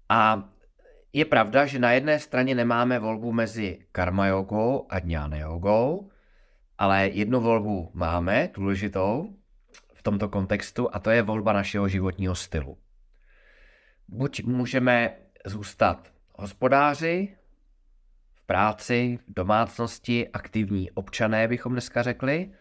A 0.09 0.49
je 1.13 1.25
pravda, 1.25 1.65
že 1.65 1.79
na 1.79 1.91
jedné 1.91 2.19
straně 2.19 2.55
nemáme 2.55 2.99
volbu 2.99 3.31
mezi 3.31 3.79
karma 3.91 4.27
jogou 4.27 4.85
a 4.89 4.99
dňána 4.99 5.37
jogou, 5.37 6.11
ale 6.77 7.07
jednu 7.07 7.41
volbu 7.41 7.91
máme, 7.93 8.49
důležitou, 8.53 9.35
v 9.93 10.03
tomto 10.03 10.29
kontextu 10.29 10.95
a 10.95 10.99
to 10.99 11.09
je 11.09 11.21
volba 11.21 11.53
našeho 11.53 11.87
životního 11.87 12.35
stylu. 12.35 12.77
Buď 14.07 14.43
můžeme 14.43 15.15
zůstat 15.45 16.11
hospodáři, 16.35 17.37
práci, 18.49 19.19
domácnosti, 19.27 20.29
aktivní 20.29 20.91
občané, 20.91 21.47
bychom 21.47 21.71
dneska 21.71 22.01
řekli, 22.01 22.51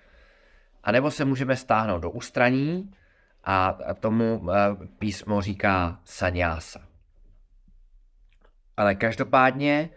a 0.85 0.93
nebo 0.93 1.11
se 1.11 1.25
můžeme 1.25 1.57
stáhnout 1.57 1.99
do 1.99 2.11
ústraní 2.11 2.93
a 3.45 3.79
tomu 4.01 4.51
eh, 4.51 4.87
písmo 4.99 5.41
říká 5.43 6.01
sanyása. 6.05 6.81
Ale 8.77 8.95
každopádně, 8.95 9.91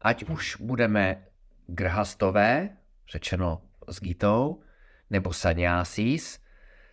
ať 0.00 0.24
už 0.24 0.56
budeme 0.56 1.24
grhastové, 1.66 2.76
řečeno 3.08 3.62
s 3.88 4.00
Gitou, 4.00 4.62
nebo 5.10 5.32
sanyásís, 5.32 6.40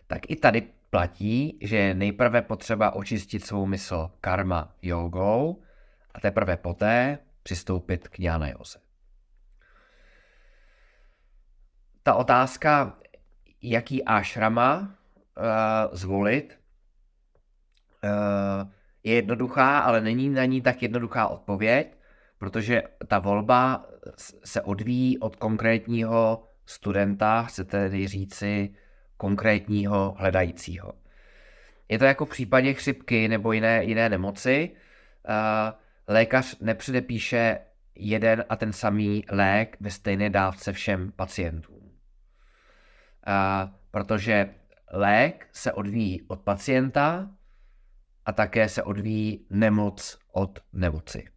tak 0.06 0.30
i 0.30 0.36
tady 0.36 0.62
platí, 0.90 1.58
že 1.62 1.76
je 1.76 1.94
nejprve 1.94 2.42
potřeba 2.42 2.90
očistit 2.90 3.44
svou 3.44 3.66
mysl 3.66 4.10
karma 4.20 4.74
jogou 4.82 5.62
a 6.14 6.20
teprve 6.20 6.56
poté 6.56 7.18
přistoupit 7.48 8.08
k 8.08 8.18
jnana 8.18 8.48
józe. 8.48 8.78
Ta 12.02 12.14
otázka, 12.14 12.98
jaký 13.62 14.04
ashrama 14.04 14.78
uh, 14.78 15.96
zvolit, 15.96 16.60
uh, 18.04 18.70
je 19.02 19.14
jednoduchá, 19.14 19.78
ale 19.78 20.00
není 20.00 20.28
na 20.28 20.44
ní 20.44 20.62
tak 20.62 20.82
jednoduchá 20.82 21.28
odpověď, 21.28 21.96
protože 22.38 22.82
ta 23.06 23.18
volba 23.18 23.86
se 24.44 24.62
odvíjí 24.62 25.18
od 25.18 25.36
konkrétního 25.36 26.48
studenta, 26.66 27.42
chcete 27.42 27.88
tedy 27.88 28.08
říci 28.08 28.74
konkrétního 29.16 30.14
hledajícího. 30.18 30.92
Je 31.88 31.98
to 31.98 32.04
jako 32.04 32.24
v 32.24 32.30
případě 32.30 32.74
chřipky 32.74 33.28
nebo 33.28 33.52
jiné, 33.52 33.84
jiné 33.84 34.08
nemoci. 34.08 34.76
Lékař 36.08 36.58
nepředepíše 36.60 37.58
jeden 37.94 38.44
a 38.48 38.56
ten 38.56 38.72
samý 38.72 39.24
lék 39.30 39.76
ve 39.80 39.90
stejné 39.90 40.30
dávce 40.30 40.72
všem 40.72 41.12
pacientům. 41.12 41.92
Protože 43.90 44.54
lék 44.92 45.48
se 45.52 45.72
odvíjí 45.72 46.22
od 46.22 46.40
pacienta 46.40 47.30
a 48.26 48.32
také 48.32 48.68
se 48.68 48.82
odvíjí 48.82 49.46
nemoc 49.50 50.18
od 50.32 50.58
nemoci. 50.72 51.28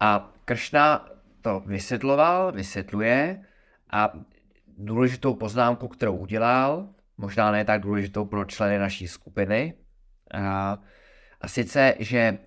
A 0.00 0.32
Kršna 0.44 1.08
to 1.40 1.60
vysvětloval, 1.60 2.52
vysvětluje 2.52 3.44
a 3.90 4.12
důležitou 4.78 5.34
poznámku, 5.34 5.88
kterou 5.88 6.16
udělal, 6.16 6.88
možná 7.16 7.50
ne 7.50 7.64
tak 7.64 7.80
důležitou 7.80 8.24
pro 8.24 8.44
členy 8.44 8.78
naší 8.78 9.08
skupiny, 9.08 9.74
a, 10.34 10.78
a 11.40 11.48
sice, 11.48 11.94
že 11.98 12.38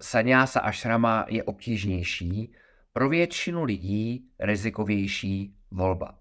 sanyása 0.00 0.60
ashrama 0.60 1.26
je 1.28 1.42
obtížnější, 1.42 2.52
pro 2.92 3.08
většinu 3.08 3.64
lidí 3.64 4.24
rizikovější 4.38 5.54
volba. 5.70 6.18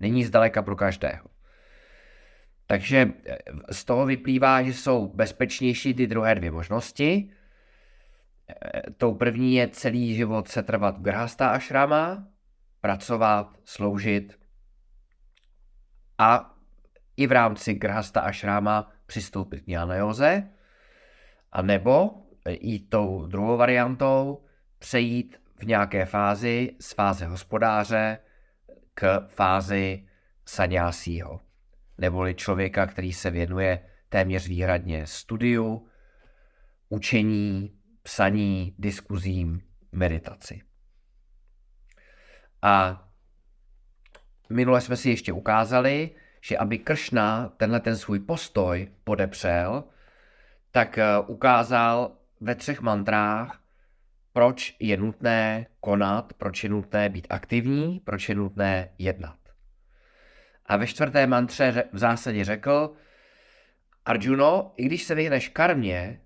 Není 0.00 0.24
zdaleka 0.24 0.62
pro 0.62 0.76
každého. 0.76 1.28
Takže 2.66 2.98
e, 2.98 3.38
z 3.70 3.84
toho 3.84 4.06
vyplývá, 4.06 4.62
že 4.62 4.72
jsou 4.72 5.08
bezpečnější 5.08 5.94
ty 5.94 6.06
druhé 6.06 6.34
dvě 6.34 6.50
možnosti. 6.50 7.30
E, 8.48 8.90
tou 8.90 9.14
první 9.14 9.54
je 9.54 9.68
celý 9.68 10.14
život 10.14 10.48
se 10.48 10.62
trvat 10.62 10.98
v 10.98 11.02
grhasta 11.02 11.48
ashrama, 11.48 12.28
pracovat, 12.80 13.56
sloužit 13.64 14.38
a 16.18 16.54
i 17.16 17.26
v 17.26 17.32
rámci 17.32 17.74
Grhasta 17.74 18.20
a 18.20 18.32
Šráma 18.32 18.92
přistoupit 19.06 19.60
k 19.60 19.68
Józe, 19.68 20.48
a 21.52 21.62
nebo 21.62 22.21
i 22.50 22.78
tou 22.78 23.26
druhou 23.26 23.56
variantou 23.56 24.44
přejít 24.78 25.40
v 25.56 25.66
nějaké 25.66 26.04
fázi 26.04 26.76
z 26.80 26.92
fáze 26.92 27.26
hospodáře 27.26 28.18
k 28.94 29.26
fázi 29.28 30.06
sanyásího, 30.46 31.40
neboli 31.98 32.34
člověka, 32.34 32.86
který 32.86 33.12
se 33.12 33.30
věnuje 33.30 33.88
téměř 34.08 34.48
výhradně 34.48 35.06
studiu, 35.06 35.88
učení, 36.88 37.78
psaní, 38.02 38.74
diskuzím, 38.78 39.60
meditaci. 39.92 40.62
A 42.62 43.04
minule 44.50 44.80
jsme 44.80 44.96
si 44.96 45.10
ještě 45.10 45.32
ukázali, 45.32 46.10
že 46.40 46.58
aby 46.58 46.78
Kršna 46.78 47.48
tenhle 47.56 47.80
ten 47.80 47.96
svůj 47.96 48.20
postoj 48.20 48.88
podepřel, 49.04 49.84
tak 50.70 50.98
eh, 50.98 51.18
ukázal 51.18 52.16
ve 52.42 52.54
třech 52.54 52.80
mantrách, 52.80 53.60
proč 54.32 54.76
je 54.80 54.96
nutné 54.96 55.66
konat, 55.80 56.32
proč 56.32 56.64
je 56.64 56.70
nutné 56.70 57.08
být 57.08 57.26
aktivní, 57.30 58.00
proč 58.00 58.28
je 58.28 58.34
nutné 58.34 58.88
jednat. 58.98 59.38
A 60.66 60.76
ve 60.76 60.86
čtvrté 60.86 61.26
mantře 61.26 61.84
v 61.92 61.98
zásadě 61.98 62.44
řekl, 62.44 62.94
Arjuno, 64.04 64.74
i 64.76 64.84
když 64.84 65.02
se 65.02 65.14
vyhneš 65.14 65.48
karmě, 65.48 66.20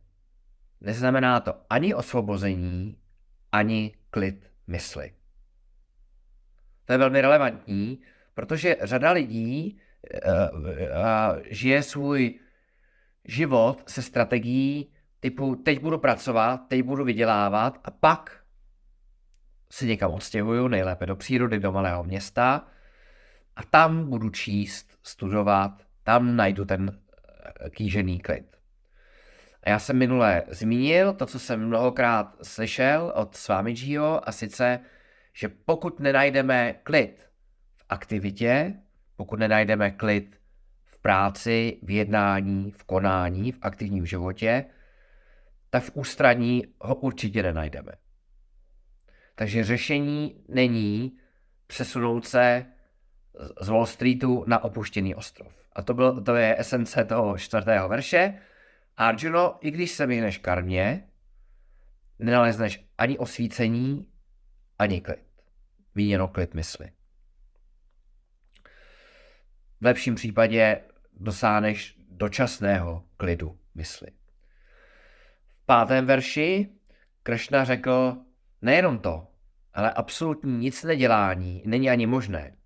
neznamená 0.81 1.40
to 1.40 1.55
ani 1.70 1.94
osvobození, 1.94 2.98
ani 3.52 3.96
klid 4.11 4.50
mysli. 4.66 5.12
To 6.85 6.92
je 6.92 6.98
velmi 6.98 7.20
relevantní, 7.20 8.00
protože 8.35 8.76
řada 8.81 9.11
lidí 9.11 9.81
uh, 10.24 11.38
žije 11.50 11.83
svůj 11.83 12.40
život 13.24 13.83
se 13.87 14.02
strategií 14.02 14.92
typu 15.26 15.56
teď 15.56 15.80
budu 15.80 15.98
pracovat, 15.98 16.60
teď 16.68 16.82
budu 16.82 17.04
vydělávat 17.04 17.78
a 17.84 17.90
pak 17.90 18.40
se 19.70 19.86
někam 19.86 20.10
odstěhuju, 20.10 20.68
nejlépe 20.68 21.06
do 21.06 21.16
přírody, 21.16 21.58
do 21.58 21.72
malého 21.72 22.04
města 22.04 22.68
a 23.56 23.62
tam 23.62 24.10
budu 24.10 24.30
číst, 24.30 24.98
studovat, 25.02 25.82
tam 26.02 26.36
najdu 26.36 26.64
ten 26.64 26.98
kýžený 27.70 28.20
klid. 28.20 28.56
A 29.62 29.70
já 29.70 29.78
jsem 29.78 29.98
minule 29.98 30.42
zmínil 30.48 31.12
to, 31.12 31.26
co 31.26 31.38
jsem 31.38 31.66
mnohokrát 31.66 32.36
slyšel 32.42 33.12
od 33.16 33.36
Swamijiho, 33.36 34.28
a 34.28 34.32
sice, 34.32 34.80
že 35.32 35.48
pokud 35.48 36.00
nenajdeme 36.00 36.72
klid 36.82 37.28
v 37.76 37.84
aktivitě, 37.88 38.74
pokud 39.16 39.38
nenajdeme 39.38 39.90
klid 39.90 40.40
v 40.84 40.98
práci, 41.02 41.78
v 41.82 41.90
jednání, 41.90 42.70
v 42.70 42.84
konání, 42.84 43.52
v 43.52 43.58
aktivním 43.62 44.06
životě, 44.06 44.64
tak 45.70 45.85
v 45.85 45.90
ústraní 45.94 46.64
ho 46.81 46.94
určitě 46.94 47.42
nenajdeme. 47.42 47.92
Takže 49.35 49.64
řešení 49.64 50.44
není 50.48 51.18
přesunout 51.66 52.26
se 52.26 52.66
z 53.61 53.68
Wall 53.68 53.87
Streetu 53.87 54.44
na 54.46 54.64
opuštěný 54.64 55.14
ostrov. 55.14 55.52
A 55.72 55.83
to, 55.83 55.94
byl, 55.94 56.22
to 56.22 56.35
je 56.35 56.59
esence 56.59 57.05
toho 57.05 57.38
čtvrtého 57.38 57.88
verše. 57.88 58.38
Arjuno, 58.96 59.59
i 59.61 59.70
když 59.70 59.90
se 59.90 60.07
vyhneš 60.07 60.38
karmě, 60.38 61.09
nenalezneš 62.18 62.87
ani 62.98 63.18
osvícení, 63.18 64.07
ani 64.79 65.00
klid. 65.00 65.26
Výněno 65.94 66.29
klid 66.29 66.55
mysli. 66.55 66.90
V 69.81 69.85
lepším 69.85 70.14
případě 70.14 70.81
dosáhneš 71.12 71.96
dočasného 72.09 73.05
klidu 73.16 73.59
mysli. 73.74 74.09
Pátém 75.66 76.07
verši 76.07 76.68
Kršna 77.22 77.64
řekl 77.64 78.16
nejenom 78.62 78.98
to, 78.98 79.26
ale 79.74 79.90
absolutní 79.90 80.59
nic 80.59 80.85
nedělání 80.85 81.62
není 81.66 81.90
ani 81.90 82.07
možné. 82.07 82.57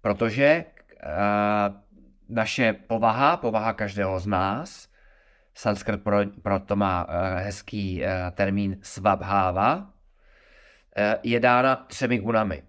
Protože 0.00 0.64
uh, 0.64 1.76
naše 2.28 2.72
povaha, 2.72 3.36
povaha 3.36 3.72
každého 3.72 4.20
z 4.20 4.26
nás, 4.26 4.88
sanskrt 5.54 6.02
pro, 6.02 6.18
proto 6.42 6.76
má 6.76 7.04
uh, 7.04 7.14
hezký 7.38 8.02
uh, 8.02 8.08
termín 8.30 8.78
svabháva, 8.82 9.94
je 11.22 11.40
dána 11.40 11.76
třemi 11.76 12.18
gunami. 12.18 12.62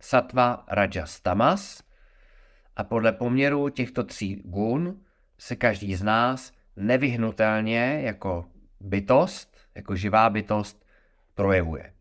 Satva, 0.00 0.64
rajas, 0.68 1.20
tamas. 1.20 1.82
A 2.76 2.84
podle 2.84 3.12
poměru 3.12 3.68
těchto 3.68 4.04
tří 4.04 4.42
gun 4.44 5.00
se 5.38 5.56
každý 5.56 5.94
z 5.94 6.02
nás 6.02 6.52
nevyhnutelně 6.80 8.00
jako 8.04 8.44
bytost, 8.80 9.56
jako 9.74 9.96
živá 9.96 10.30
bytost, 10.30 10.86
projevuje. 11.34 11.92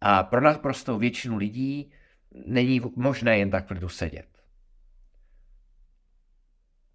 A 0.00 0.22
pro 0.22 0.40
naprostou 0.40 0.98
většinu 0.98 1.36
lidí 1.36 1.92
není 2.46 2.80
možné 2.96 3.38
jen 3.38 3.50
tak 3.50 3.66
v 3.66 3.70
lidu 3.70 3.88
sedět. 3.88 4.26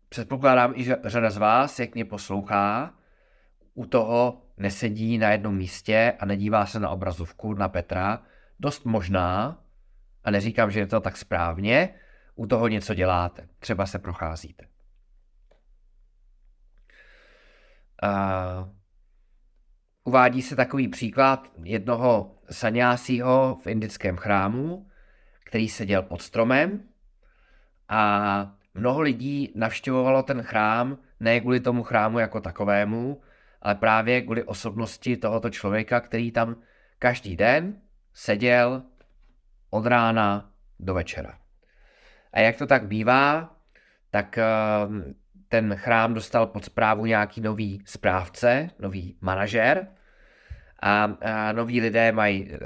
Předpokládám 0.09 0.73
i, 0.75 0.83
že 0.83 0.97
řada 1.03 1.29
z 1.29 1.37
vás, 1.37 1.79
jak 1.79 1.95
mě 1.95 2.05
poslouchá, 2.05 2.93
u 3.73 3.85
toho 3.85 4.41
nesedí 4.57 5.17
na 5.17 5.31
jednom 5.31 5.57
místě 5.57 6.13
a 6.19 6.25
nedívá 6.25 6.65
se 6.65 6.79
na 6.79 6.89
obrazovku 6.89 7.53
na 7.53 7.69
Petra, 7.69 8.23
dost 8.59 8.85
možná, 8.85 9.63
a 10.23 10.31
neříkám, 10.31 10.71
že 10.71 10.79
je 10.79 10.87
to 10.87 10.99
tak 10.99 11.17
správně, 11.17 11.93
u 12.35 12.47
toho 12.47 12.67
něco 12.67 12.93
děláte, 12.93 13.47
třeba 13.59 13.85
se 13.85 13.99
procházíte. 13.99 14.70
Uh, 18.03 18.69
uvádí 20.03 20.41
se 20.41 20.55
takový 20.55 20.87
příklad 20.87 21.51
jednoho 21.63 22.35
sanyásího 22.51 23.59
v 23.63 23.67
indickém 23.67 24.17
chrámu, 24.17 24.87
který 25.45 25.69
seděl 25.69 26.01
pod 26.01 26.21
stromem 26.21 26.83
a 27.89 28.55
mnoho 28.73 29.01
lidí 29.01 29.53
navštěvovalo 29.55 30.23
ten 30.23 30.41
chrám 30.41 30.97
ne 31.19 31.39
kvůli 31.39 31.59
tomu 31.59 31.83
chrámu 31.83 32.19
jako 32.19 32.41
takovému, 32.41 33.21
ale 33.61 33.75
právě 33.75 34.21
kvůli 34.21 34.43
osobnosti 34.43 35.17
tohoto 35.17 35.49
člověka, 35.49 35.99
který 35.99 36.31
tam 36.31 36.55
každý 36.99 37.35
den 37.35 37.81
seděl 38.13 38.83
od 39.69 39.85
rána 39.85 40.51
do 40.79 40.93
večera. 40.93 41.37
A 42.33 42.39
jak 42.39 42.57
to 42.57 42.67
tak 42.67 42.87
bývá, 42.87 43.55
tak 44.11 44.37
ehm, 44.37 45.13
ten 45.51 45.75
chrám 45.75 46.13
dostal 46.13 46.47
pod 46.47 46.65
zprávu 46.65 47.05
nějaký 47.05 47.41
nový 47.41 47.83
správce, 47.85 48.69
nový 48.79 49.17
manažer 49.21 49.87
a, 50.79 51.03
a 51.03 51.51
noví 51.51 51.81
lidé 51.81 52.11
mají 52.11 52.51
uh, 52.51 52.57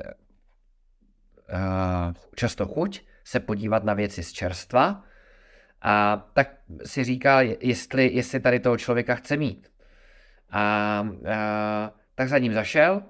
často 2.36 2.66
chuť 2.66 3.02
se 3.24 3.40
podívat 3.40 3.84
na 3.84 3.94
věci 3.94 4.24
z 4.24 4.32
čerstva. 4.32 5.04
A 5.82 6.26
tak 6.34 6.48
si 6.86 7.04
říkal, 7.04 7.42
jestli, 7.60 8.14
jestli 8.14 8.40
tady 8.40 8.60
toho 8.60 8.78
člověka 8.78 9.16
chce 9.16 9.38
mít. 9.38 9.72
A, 10.50 10.62
a 10.62 11.92
tak 12.16 12.30
za 12.30 12.38
ním 12.38 12.54
zašel, 12.54 13.02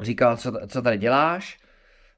říkal, 0.00 0.36
co, 0.36 0.52
co 0.68 0.82
tady 0.82 0.98
děláš, 0.98 1.58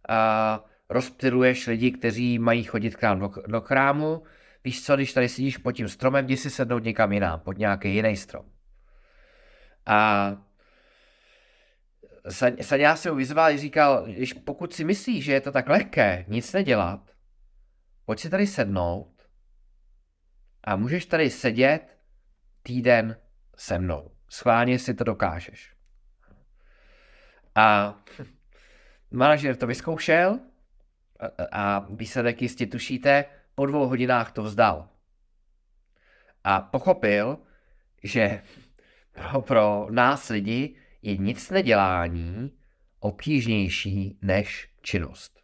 a 0.08 0.64
rozptiluješ 0.88 1.66
lidi, 1.66 1.90
kteří 1.90 2.38
mají 2.38 2.64
chodit 2.64 2.96
k 2.96 3.02
nám 3.02 3.20
do, 3.20 3.30
do 3.46 3.60
chrámu, 3.60 4.22
víš 4.64 4.84
co, 4.84 4.96
když 4.96 5.12
tady 5.12 5.28
sedíš 5.28 5.56
pod 5.56 5.72
tím 5.72 5.88
stromem, 5.88 6.24
jdi 6.24 6.36
si 6.36 6.50
sednout 6.50 6.84
někam 6.84 7.12
jinam, 7.12 7.40
pod 7.40 7.58
nějaký 7.58 7.94
jiný 7.94 8.16
strom. 8.16 8.46
A 9.86 10.30
Saňá 12.60 12.96
se 12.96 13.10
ho 13.10 13.16
vyzval 13.16 13.44
a 13.44 13.56
říkal, 13.56 14.04
když 14.04 14.32
pokud 14.32 14.72
si 14.72 14.84
myslíš, 14.84 15.24
že 15.24 15.32
je 15.32 15.40
to 15.40 15.52
tak 15.52 15.68
lehké, 15.68 16.24
nic 16.28 16.52
nedělat, 16.52 17.10
pojď 18.04 18.20
si 18.20 18.30
tady 18.30 18.46
sednout 18.46 19.22
a 20.64 20.76
můžeš 20.76 21.06
tady 21.06 21.30
sedět 21.30 21.98
týden 22.62 23.16
se 23.56 23.78
mnou. 23.78 24.10
Schválně 24.28 24.78
si 24.78 24.94
to 24.94 25.04
dokážeš. 25.04 25.74
A 27.54 27.98
manažer 29.10 29.56
to 29.56 29.66
vyzkoušel 29.66 30.40
a 31.52 31.78
výsledek 31.78 32.42
jistě 32.42 32.66
tušíte, 32.66 33.24
po 33.54 33.66
dvou 33.66 33.88
hodinách 33.88 34.32
to 34.32 34.42
vzdal. 34.42 34.88
A 36.44 36.60
pochopil, 36.60 37.38
že 38.02 38.42
pro, 39.12 39.42
pro 39.42 39.86
nás 39.90 40.28
lidi 40.28 40.76
je 41.02 41.16
nic 41.16 41.50
nedělání 41.50 42.52
obtížnější 43.00 44.18
než 44.22 44.68
činnost. 44.82 45.40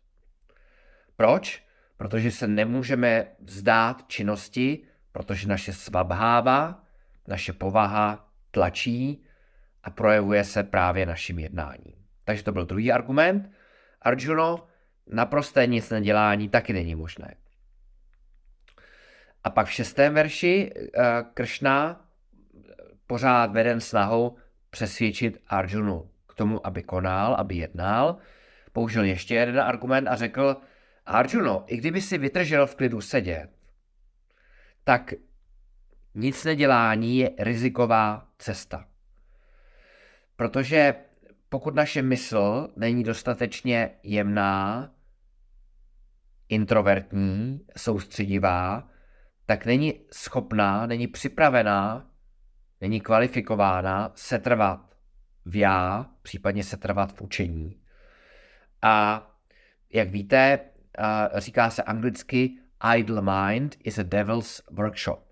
Proč? 1.16 1.64
Protože 1.96 2.30
se 2.30 2.46
nemůžeme 2.46 3.26
vzdát 3.40 4.08
činnosti, 4.08 4.84
protože 5.12 5.48
naše 5.48 5.72
svabháva, 5.72 6.84
naše 7.28 7.52
povaha 7.52 8.32
tlačí 8.50 9.24
a 9.82 9.90
projevuje 9.90 10.44
se 10.44 10.62
právě 10.62 11.06
naším 11.06 11.38
jednáním. 11.38 11.94
Takže 12.24 12.42
to 12.42 12.52
byl 12.52 12.66
druhý 12.66 12.92
argument. 12.92 13.50
Arjuno, 14.02 14.66
naprosté 15.06 15.66
nic 15.66 15.90
nedělání 15.90 16.48
taky 16.48 16.72
není 16.72 16.94
možné. 16.94 17.34
A 19.48 19.50
pak 19.50 19.66
v 19.66 19.72
šestém 19.72 20.14
verši 20.14 20.72
uh, 20.74 21.02
Kršna 21.34 22.06
pořád 23.06 23.52
veden 23.52 23.80
snahou 23.80 24.36
přesvědčit 24.70 25.42
Arjunu 25.46 26.10
k 26.28 26.34
tomu, 26.34 26.66
aby 26.66 26.82
konal, 26.82 27.34
aby 27.34 27.56
jednal, 27.56 28.16
použil 28.72 29.04
ještě 29.04 29.34
jeden 29.34 29.60
argument 29.60 30.08
a 30.08 30.16
řekl, 30.16 30.56
Arjuno, 31.06 31.64
i 31.66 31.76
kdyby 31.76 32.00
si 32.00 32.18
vytržel 32.18 32.66
v 32.66 32.74
klidu 32.74 33.00
sedět, 33.00 33.48
tak 34.84 35.14
nic 36.14 36.44
nedělání 36.44 37.18
je 37.18 37.30
riziková 37.38 38.28
cesta. 38.38 38.88
Protože 40.36 40.94
pokud 41.48 41.74
naše 41.74 42.02
mysl 42.02 42.68
není 42.76 43.04
dostatečně 43.04 43.90
jemná, 44.02 44.90
introvertní, 46.48 47.60
soustředivá, 47.76 48.88
tak 49.48 49.66
není 49.66 49.94
schopná, 50.12 50.86
není 50.86 51.06
připravená 51.06 52.10
není 52.80 53.00
kvalifikována 53.00 54.12
setrvat 54.14 54.96
v 55.44 55.56
já, 55.56 56.06
případně 56.22 56.64
setrvat 56.64 57.12
v 57.12 57.22
učení. 57.22 57.80
A 58.82 59.26
jak 59.92 60.10
víte, 60.10 60.60
říká 61.36 61.70
se 61.70 61.82
anglicky 61.82 62.58
idle 62.96 63.22
mind 63.22 63.76
is 63.84 63.98
a 63.98 64.02
devil's 64.02 64.62
workshop. 64.70 65.28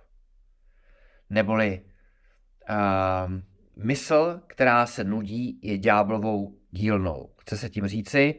Neboli 1.31 1.85
uh, 2.71 3.33
mysl, 3.85 4.41
která 4.47 4.87
se 4.87 5.05
nudí, 5.05 5.61
je 5.63 5.79
ďáblovou 5.79 6.59
dílnou. 6.71 7.35
Chce 7.41 7.57
se 7.57 7.71
tím 7.71 7.87
říci, 7.87 8.35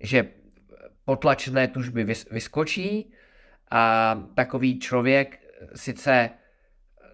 že 0.00 0.30
potlačené 1.04 1.68
tužby 1.68 2.04
vyskočí 2.30 3.13
a 3.74 4.14
takový 4.34 4.78
člověk 4.78 5.38
sice 5.74 6.30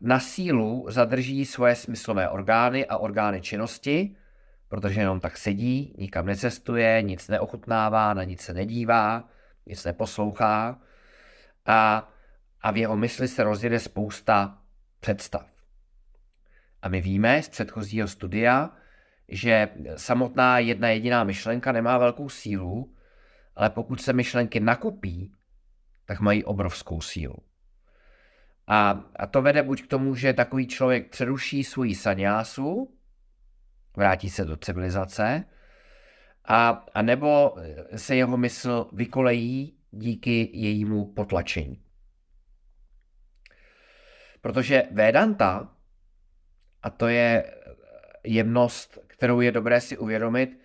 na 0.01 0.21
sílu 0.21 0.87
zadrží 0.89 1.47
svoje 1.47 1.75
smyslové 1.75 2.29
orgány 2.29 2.87
a 2.87 2.97
orgány 2.97 3.41
činnosti, 3.41 4.17
protože 4.69 5.01
jenom 5.01 5.21
tak 5.21 5.37
sedí, 5.37 5.95
nikam 5.99 6.27
necestuje, 6.27 7.03
nic 7.03 7.29
neochutnává, 7.29 8.15
na 8.15 8.25
nic 8.25 8.41
se 8.41 8.55
nedívá, 8.55 9.29
nic 9.67 9.85
neposlouchá. 9.85 10.79
A 11.67 12.09
a 12.63 12.71
v 12.71 12.77
jeho 12.77 12.97
mysli 12.97 13.29
se 13.29 13.45
rozjede 13.45 13.79
spousta 13.79 14.59
představ. 15.01 15.47
A 16.83 16.89
my 16.89 17.01
víme 17.01 17.43
z 17.43 17.49
předchozího 17.49 18.09
studia, 18.09 18.71
že 19.29 19.69
samotná 19.97 20.59
jedna 20.59 20.89
jediná 20.89 21.25
myšlenka 21.25 21.73
nemá 21.73 21.99
velkou 21.99 22.29
sílu, 22.29 22.95
ale 23.57 23.71
pokud 23.71 24.01
se 24.01 24.13
myšlenky 24.13 24.61
nakupí, 24.61 25.35
tak 26.11 26.21
mají 26.21 26.45
obrovskou 26.45 27.01
sílu. 27.01 27.37
A, 28.67 29.05
a 29.17 29.27
to 29.27 29.43
vede 29.43 29.63
buď 29.63 29.83
k 29.83 29.87
tomu, 29.87 30.15
že 30.15 30.33
takový 30.33 30.67
člověk 30.67 31.11
přeruší 31.11 31.65
svůj 31.65 31.95
saňásu, 31.95 32.95
vrátí 33.97 34.31
se 34.31 34.45
do 34.45 34.57
civilizace, 34.57 35.45
a, 36.45 36.69
a 36.95 37.03
nebo 37.03 37.57
se 37.97 38.17
jeho 38.17 38.37
mysl 38.37 38.91
vykolejí 38.93 39.79
díky 39.91 40.51
jejímu 40.53 41.13
potlačení. 41.13 41.83
Protože 44.41 44.83
Vedanta, 44.91 45.77
a 46.83 46.91
to 46.91 47.09
je 47.09 47.55
jemnost, 48.25 48.99
kterou 49.07 49.41
je 49.41 49.53
dobré 49.53 49.81
si 49.81 49.99
uvědomit, 49.99 50.61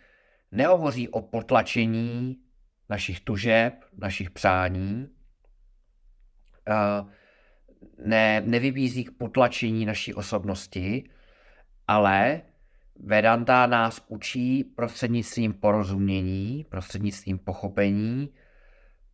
nehovoří 0.51 1.09
o 1.09 1.21
potlačení 1.21 2.37
našich 2.89 3.19
tužeb, 3.19 3.73
našich 3.97 4.31
přání, 4.31 5.14
ne, 8.05 8.41
nevybízí 8.41 9.03
k 9.03 9.17
potlačení 9.17 9.85
naší 9.85 10.13
osobnosti, 10.13 11.09
ale 11.87 12.41
Vedanta 12.99 13.65
nás 13.67 14.05
učí 14.07 14.63
prostřednictvím 14.63 15.53
porozumění, 15.53 16.65
prostřednictvím 16.69 17.39
pochopení, 17.39 18.33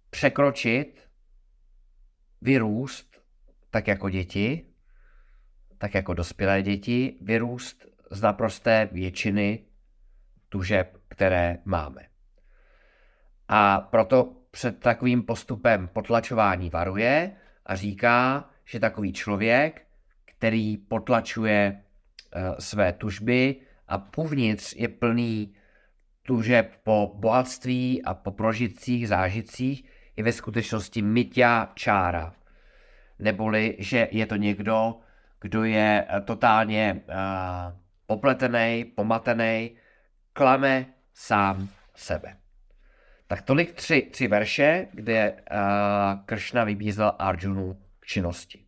překročit, 0.10 1.10
vyrůst, 2.42 3.22
tak 3.70 3.88
jako 3.88 4.10
děti, 4.10 4.66
tak 5.78 5.94
jako 5.94 6.14
dospělé 6.14 6.62
děti, 6.62 7.18
vyrůst 7.22 7.86
z 8.12 8.22
naprosté 8.22 8.90
většiny 8.92 9.66
tužeb, 10.50 10.98
které 11.08 11.58
máme. 11.66 12.02
A 13.48 13.80
proto 13.80 14.36
před 14.52 14.80
takovým 14.80 15.24
postupem 15.24 15.88
potlačování 15.88 16.70
varuje 16.70 17.36
a 17.65 17.76
říká, 17.76 18.50
že 18.65 18.80
takový 18.80 19.13
člověk, 19.13 19.88
který 20.26 20.78
potlačuje 20.78 21.82
uh, 22.36 22.41
své 22.60 22.93
tužby 22.93 23.56
a 23.88 23.97
půvnitř 23.97 24.76
je 24.76 24.88
plný 24.88 25.54
tužeb 26.24 26.74
po 26.84 27.12
bohatství 27.15 28.04
a 28.04 28.13
po 28.13 28.32
prožitcích 28.32 29.08
zážitcích, 29.08 29.84
je 30.17 30.24
ve 30.24 30.32
skutečnosti 30.32 31.02
mytia 31.02 31.71
čára. 31.76 32.34
Neboli, 33.19 33.76
že 33.80 34.08
je 34.12 34.26
to 34.26 34.36
někdo, 34.36 34.95
kdo 35.41 35.63
je 35.63 36.06
eh, 36.10 36.21
totálně 36.21 37.02
uh, 37.08 37.13
popletený, 38.06 38.86
pomatený, 38.95 39.76
klame 40.34 40.86
sám 41.13 41.69
sebe. 41.95 42.41
Tak 43.32 43.41
tolik 43.41 43.74
tři, 43.74 44.02
tři 44.12 44.28
verše, 44.28 44.88
kde 44.94 45.32
uh, 45.32 45.38
Kršna 46.26 46.63
vybízel 46.63 47.13
Arjunu 47.20 47.82
k 48.00 48.06
činnosti. 48.06 48.65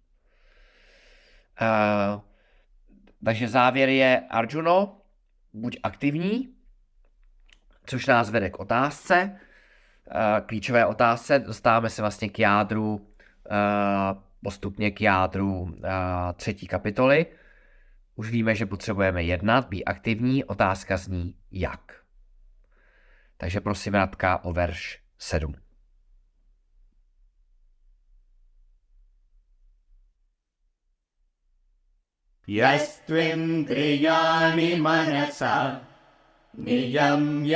Uh, 1.61 2.21
takže 3.25 3.47
závěr 3.47 3.89
je 3.89 4.23
Arjuno, 4.29 5.01
buď 5.53 5.77
aktivní, 5.83 6.55
což 7.85 8.05
nás 8.05 8.29
vede 8.29 8.49
k 8.49 8.59
otázce, 8.59 9.31
uh, 9.31 10.45
klíčové 10.45 10.85
otázce, 10.85 11.39
dostáváme 11.39 11.89
se 11.89 12.01
vlastně 12.01 12.29
k 12.29 12.39
jádru, 12.39 12.95
uh, 12.95 13.01
postupně 14.43 14.91
k 14.91 15.01
jádru 15.01 15.61
uh, 15.61 15.71
třetí 16.35 16.67
kapitoly. 16.67 17.25
Už 18.15 18.29
víme, 18.29 18.55
že 18.55 18.65
potřebujeme 18.65 19.23
jednat, 19.23 19.67
být 19.69 19.85
aktivní, 19.85 20.43
otázka 20.43 20.97
zní 20.97 21.35
jak. 21.51 22.02
Takže 23.42 23.60
prosím 23.60 23.94
Radka 23.94 24.44
o 24.44 24.52
verš 24.52 24.98
7. 25.18 25.54
यस्त्विन्द्रियाणि 33.38 34.70
मनसा 34.80 35.54
नियम्यारभतेऽर्जुन 36.58 37.48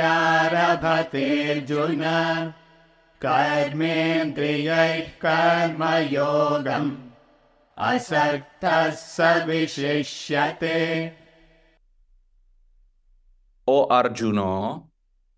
कर्मेन्द्रियैः 3.25 5.07
कर्मयोगम् 5.23 6.91
असक्तः 7.89 8.89
स 8.91 9.17
विशिष्यते 9.47 10.79
O 13.67 13.87
Arjuno, 13.89 14.86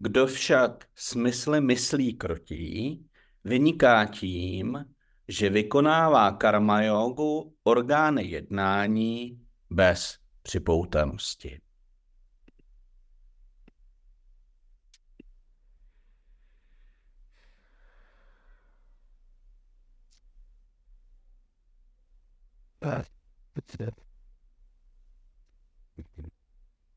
kdo 0.02 0.26
však 0.26 0.84
smysly 0.94 1.60
myslí 1.60 2.14
krotí, 2.14 3.06
vyniká 3.44 4.04
tím, 4.04 4.84
že 5.28 5.50
vykonává 5.50 6.32
karma 6.32 6.82
jogu 6.82 7.56
orgány 7.62 8.24
jednání 8.24 9.46
bez 9.70 10.18
připoutanosti. 10.42 11.60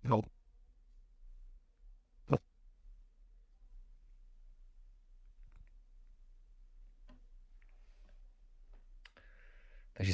No. 0.03 0.21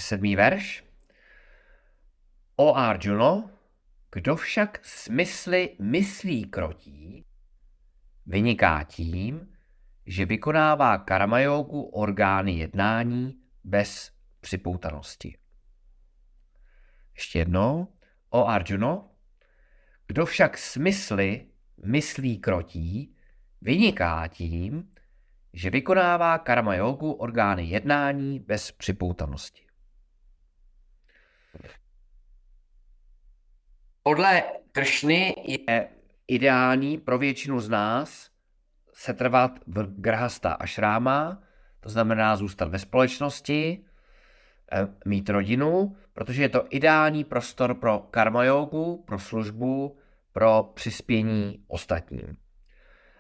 Sedmý 0.09 0.35
verš. 0.35 0.83
O 2.55 2.75
Arjuno, 2.75 3.49
kdo 4.11 4.35
však 4.35 4.79
smysly 4.85 5.75
myslí 5.79 6.45
krotí, 6.45 7.25
vyniká 8.25 8.83
tím, 8.83 9.53
že 10.05 10.25
vykonává 10.25 10.97
karmajogu 10.97 11.81
orgány 11.81 12.51
jednání 12.51 13.39
bez 13.63 14.11
připoutanosti. 14.41 15.37
Ještě 17.15 17.39
jednou. 17.39 17.87
O 18.29 18.45
Arjuno, 18.45 19.11
kdo 20.07 20.25
však 20.25 20.57
smysly 20.57 21.47
myslí 21.85 22.37
krotí, 22.37 23.15
vyniká 23.61 24.27
tím, 24.27 24.91
že 25.53 25.69
vykonává 25.69 26.37
karma 26.37 26.75
jogu 26.75 27.11
orgány 27.11 27.65
jednání 27.65 28.39
bez 28.39 28.71
připoutanosti. 28.71 29.68
Podle 34.03 34.43
Kršny 34.71 35.35
je 35.47 35.89
ideální 36.27 36.97
pro 36.97 37.17
většinu 37.17 37.59
z 37.59 37.69
nás 37.69 38.29
setrvat 38.93 39.51
v 39.67 40.01
grhasta 40.01 40.51
a 40.51 40.65
šráma, 40.65 41.43
to 41.79 41.89
znamená 41.89 42.35
zůstat 42.35 42.69
ve 42.69 42.79
společnosti, 42.79 43.85
eh, 44.71 44.87
mít 45.05 45.29
rodinu, 45.29 45.97
protože 46.13 46.41
je 46.41 46.49
to 46.49 46.65
ideální 46.69 47.23
prostor 47.23 47.73
pro 47.73 47.99
karmajogu, 47.99 49.03
pro 49.07 49.19
službu, 49.19 49.97
pro 50.31 50.71
přispění 50.73 51.63
ostatním. 51.67 52.37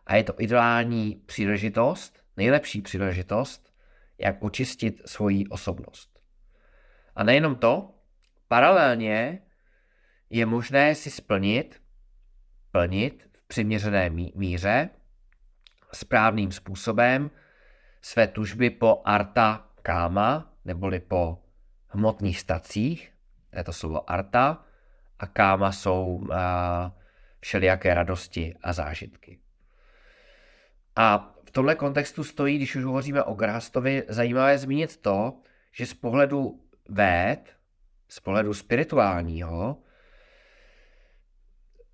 A 0.05 0.15
je 0.15 0.23
to 0.23 0.33
ideální 0.37 1.21
příležitost, 1.25 2.23
nejlepší 2.37 2.81
příležitost, 2.81 3.73
jak 4.17 4.43
očistit 4.43 5.01
svoji 5.05 5.47
osobnost. 5.47 6.19
A 7.15 7.23
nejenom 7.23 7.55
to, 7.55 7.98
paralelně 8.49 9.41
je 10.29 10.45
možné 10.45 10.95
si 10.95 11.11
splnit, 11.11 11.81
plnit 12.71 13.29
v 13.33 13.47
přiměřené 13.47 14.09
míře, 14.35 14.89
správným 15.93 16.51
způsobem 16.51 17.31
své 18.01 18.27
tužby 18.27 18.69
po 18.69 19.01
arta 19.05 19.67
káma, 19.81 20.53
neboli 20.65 20.99
po 20.99 21.37
hmotných 21.87 22.39
stacích, 22.39 23.13
to 23.49 23.57
je 23.57 23.63
to 23.63 23.73
slovo 23.73 24.09
arta, 24.11 24.65
a 25.19 25.27
káma 25.27 25.71
jsou 25.71 26.05
uh, 26.05 26.29
všelijaké 27.39 27.93
radosti 27.93 28.55
a 28.63 28.73
zážitky. 28.73 29.39
A 30.95 31.33
v 31.45 31.51
tomhle 31.51 31.75
kontextu 31.75 32.23
stojí, 32.23 32.57
když 32.57 32.75
už 32.75 32.83
hovoříme 32.83 33.23
o 33.23 33.33
Grahastovi, 33.33 34.03
zajímavé 34.07 34.57
zmínit 34.57 34.97
to, 34.97 35.33
že 35.71 35.85
z 35.85 35.93
pohledu 35.93 36.61
véd, 36.89 37.58
z 38.09 38.19
pohledu 38.19 38.53
spirituálního, 38.53 39.77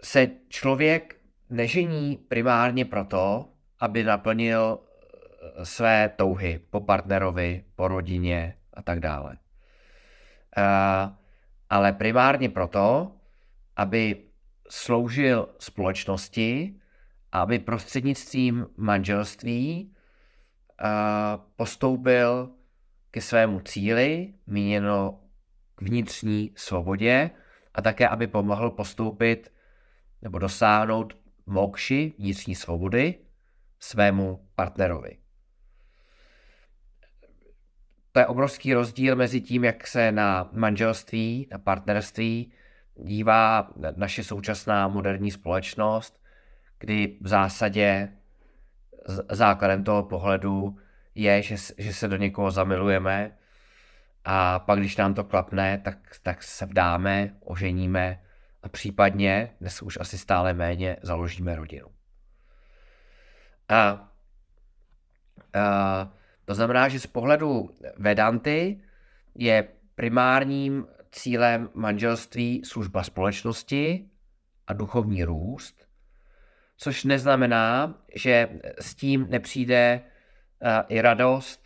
se 0.04 0.28
člověk 0.49 1.15
nežení 1.49 2.17
primárně 2.17 2.86
proto, 2.86 3.49
aby 3.80 4.04
naplnil 4.04 4.80
eh, 4.80 5.65
své 5.65 6.10
touhy 6.10 6.60
po 6.69 6.82
partnerovi, 6.82 7.63
po 7.75 7.88
rodině 7.88 8.58
a 8.73 8.82
tak 8.82 8.99
dále. 8.99 9.38
Uh, 10.58 11.13
ale 11.69 11.93
primárně 11.93 12.49
proto, 12.49 13.12
aby 13.75 14.23
sloužil 14.69 15.49
společnosti, 15.60 16.75
aby 17.32 17.60
prostřednictvím 17.60 18.67
manželství 18.78 19.91
uh, 20.82 20.88
postoupil 21.56 22.51
ke 23.12 23.21
svému 23.21 23.60
cíli, 23.60 24.34
míněno 24.47 25.24
vnitřní 25.81 26.51
svobodě, 26.55 27.31
a 27.75 27.81
také, 27.81 28.07
aby 28.07 28.27
pomohl 28.27 28.69
postoupit 28.69 29.53
nebo 30.21 30.39
dosáhnout 30.39 31.17
mokši, 31.45 32.13
vnitřní 32.19 32.55
svobody, 32.55 33.15
svému 33.79 34.47
partnerovi. 34.55 35.17
To 38.11 38.19
je 38.19 38.27
obrovský 38.27 38.73
rozdíl 38.73 39.15
mezi 39.15 39.41
tím, 39.41 39.63
jak 39.63 39.88
se 39.88 40.11
na 40.11 40.49
manželství, 40.53 41.47
na 41.51 41.57
partnerství 41.57 42.53
dívá 42.95 43.69
naše 43.95 44.23
současná 44.23 44.88
moderní 44.88 45.31
společnost, 45.31 46.21
kdy 46.79 47.17
v 47.21 47.27
zásadě 47.27 48.17
základem 49.31 49.83
toho 49.83 50.03
pohledu 50.03 50.77
je, 51.15 51.41
že, 51.41 51.55
že 51.77 51.93
se 51.93 52.07
do 52.07 52.17
někoho 52.17 52.51
zamilujeme 52.51 53.38
a 54.25 54.59
pak, 54.59 54.79
když 54.79 54.97
nám 54.97 55.13
to 55.13 55.23
klapne, 55.23 55.77
tak, 55.77 55.97
tak 56.23 56.43
se 56.43 56.65
vdáme, 56.65 57.35
oženíme 57.39 58.21
a 58.63 58.69
případně, 58.69 59.55
dnes 59.59 59.81
už 59.81 59.97
asi 60.01 60.17
stále 60.17 60.53
méně, 60.53 60.97
založíme 61.01 61.55
rodinu. 61.55 61.88
A, 63.69 64.09
a 65.53 66.13
to 66.45 66.55
znamená, 66.55 66.89
že 66.89 66.99
z 66.99 67.07
pohledu 67.07 67.69
Vedanty 67.97 68.81
je 69.35 69.67
primárním 69.95 70.88
cílem 71.11 71.69
manželství 71.73 72.61
služba 72.65 73.03
společnosti 73.03 74.09
a 74.67 74.73
duchovní 74.73 75.23
růst, 75.23 75.88
což 76.77 77.03
neznamená, 77.03 77.95
že 78.15 78.49
s 78.79 78.95
tím 78.95 79.27
nepřijde 79.29 80.01
i 80.88 81.01
radost, 81.01 81.64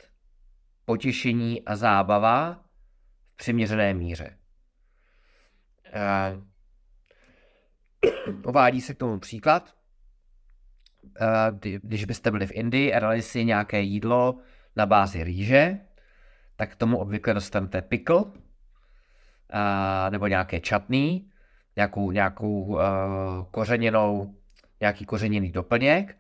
potěšení 0.90 1.62
a 1.66 1.76
zábava 1.76 2.64
v 3.34 3.36
přiměřené 3.36 3.94
míře. 3.94 4.38
Uvádí 8.46 8.82
se 8.82 8.94
k 8.94 8.98
tomu 8.98 9.20
příklad. 9.20 9.74
Když 11.82 12.06
byste 12.06 12.32
byli 12.32 12.48
v 12.48 12.52
Indii 12.52 12.94
a 12.94 13.00
dali 13.00 13.22
si 13.22 13.46
nějaké 13.46 13.82
jídlo 13.82 14.40
na 14.76 14.86
bázi 14.86 15.24
rýže, 15.24 15.80
tak 16.56 16.72
k 16.72 16.76
tomu 16.76 16.98
obvykle 16.98 17.34
dostanete 17.34 17.82
pickle, 17.82 18.24
nebo 20.10 20.28
nějaké 20.28 20.60
čatný, 20.60 21.32
nějakou, 21.76 22.12
nějakou 22.12 22.80
kořeněnou, 23.52 24.36
nějaký 24.80 25.06
kořeněný 25.06 25.52
doplněk. 25.52 26.18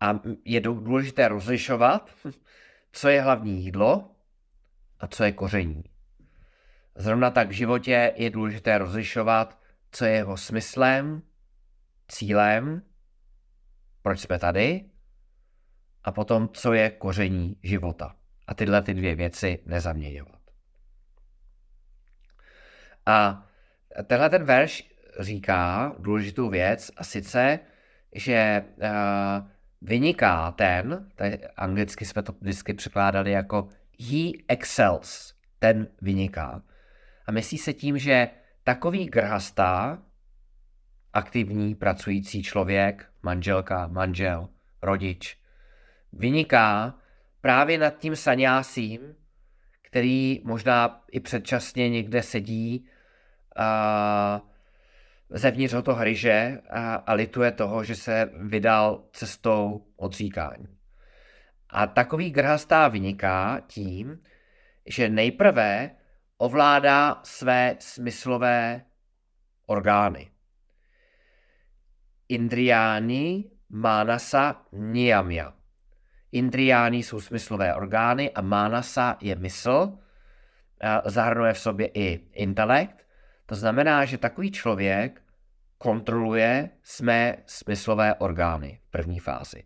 A 0.00 0.20
je 0.44 0.60
důležité 0.60 1.28
rozlišovat, 1.28 2.10
co 2.92 3.08
je 3.08 3.22
hlavní 3.22 3.64
jídlo 3.64 4.10
a 5.00 5.06
co 5.06 5.24
je 5.24 5.32
koření. 5.32 5.84
Zrovna 6.94 7.30
tak 7.30 7.48
v 7.48 7.52
životě 7.52 8.12
je 8.16 8.30
důležité 8.30 8.78
rozlišovat, 8.78 9.60
co 9.92 10.04
je 10.04 10.12
jeho 10.12 10.36
smyslem, 10.36 11.22
cílem, 12.08 12.82
proč 14.02 14.20
jsme 14.20 14.38
tady, 14.38 14.84
a 16.04 16.12
potom, 16.12 16.48
co 16.48 16.72
je 16.72 16.90
koření 16.90 17.56
života. 17.62 18.16
A 18.46 18.54
tyhle 18.54 18.82
ty 18.82 18.94
dvě 18.94 19.14
věci 19.14 19.58
nezaměňovat. 19.66 20.40
A 23.06 23.46
tenhle 24.06 24.30
ten 24.30 24.44
verš 24.44 24.90
říká 25.20 25.94
důležitou 25.98 26.50
věc, 26.50 26.90
a 26.96 27.04
sice, 27.04 27.58
že 28.14 28.64
uh, 28.76 29.50
vyniká 29.82 30.52
ten, 30.52 31.10
tady 31.14 31.46
anglicky 31.46 32.04
jsme 32.04 32.22
to 32.22 32.32
vždycky 32.40 32.74
překládali 32.74 33.30
jako 33.30 33.68
he 34.00 34.30
excels, 34.48 35.34
ten 35.58 35.86
vyniká. 36.02 36.62
A 37.26 37.32
myslí 37.32 37.58
se 37.58 37.72
tím, 37.72 37.98
že 37.98 38.28
takový 38.64 39.06
grhasta, 39.06 40.02
aktivní 41.12 41.74
pracující 41.74 42.42
člověk, 42.42 43.10
manželka, 43.22 43.86
manžel, 43.86 44.48
rodič, 44.82 45.38
vyniká 46.12 46.94
právě 47.40 47.78
nad 47.78 47.98
tím 47.98 48.16
saňásím, 48.16 49.00
který 49.82 50.42
možná 50.44 51.04
i 51.12 51.20
předčasně 51.20 51.88
někde 51.88 52.22
sedí 52.22 52.88
a 53.56 54.40
zevnitř 55.30 55.74
ho 55.74 55.82
to 55.82 55.94
hryže 55.94 56.60
a, 56.70 56.94
a 56.94 57.12
lituje 57.12 57.52
toho, 57.52 57.84
že 57.84 57.94
se 57.94 58.30
vydal 58.36 59.04
cestou 59.12 59.86
odříkání. 59.96 60.66
A 61.70 61.86
takový 61.86 62.30
grhastá 62.30 62.88
vyniká 62.88 63.60
tím, 63.66 64.22
že 64.86 65.08
nejprve 65.08 65.90
ovládá 66.38 67.20
své 67.22 67.76
smyslové 67.78 68.84
orgány. 69.66 70.30
Indriáni 72.28 73.50
Manasa 73.68 74.66
Niyamya. 74.72 75.54
Indriáni 76.32 77.02
jsou 77.02 77.20
smyslové 77.20 77.74
orgány 77.74 78.30
a 78.30 78.40
Manasa 78.40 79.16
je 79.20 79.36
mysl, 79.36 79.98
zahrnuje 81.04 81.52
v 81.52 81.58
sobě 81.58 81.86
i 81.94 82.20
intelekt. 82.32 83.06
To 83.46 83.54
znamená, 83.54 84.04
že 84.04 84.18
takový 84.18 84.50
člověk 84.50 85.19
kontroluje 85.82 86.70
své 86.82 87.36
smyslové 87.46 88.14
orgány 88.14 88.80
v 88.82 88.90
první 88.90 89.18
fázi. 89.18 89.64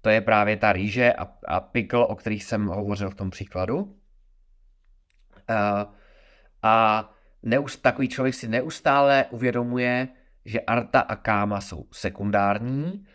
To 0.00 0.08
je 0.08 0.20
právě 0.20 0.56
ta 0.56 0.72
rýže 0.72 1.12
a, 1.12 1.28
a 1.46 1.60
pikl, 1.60 2.06
o 2.08 2.16
kterých 2.16 2.44
jsem 2.44 2.66
hovořil 2.66 3.10
v 3.10 3.14
tom 3.14 3.30
příkladu. 3.30 3.96
A, 5.48 5.92
a 6.62 7.10
neust, 7.42 7.82
takový 7.82 8.08
člověk 8.08 8.34
si 8.34 8.48
neustále 8.48 9.26
uvědomuje, 9.30 10.08
že 10.44 10.60
arta 10.60 11.00
a 11.00 11.16
káma 11.16 11.60
jsou 11.60 11.86
sekundární, 11.92 13.06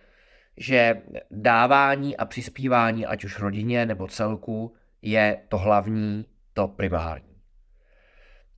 že 0.57 1.01
dávání 1.31 2.17
a 2.17 2.25
přispívání, 2.25 3.05
ať 3.05 3.23
už 3.23 3.39
rodině 3.39 3.85
nebo 3.85 4.07
celku, 4.07 4.75
je 5.01 5.41
to 5.49 5.57
hlavní, 5.57 6.25
to 6.53 6.67
primární. 6.67 7.28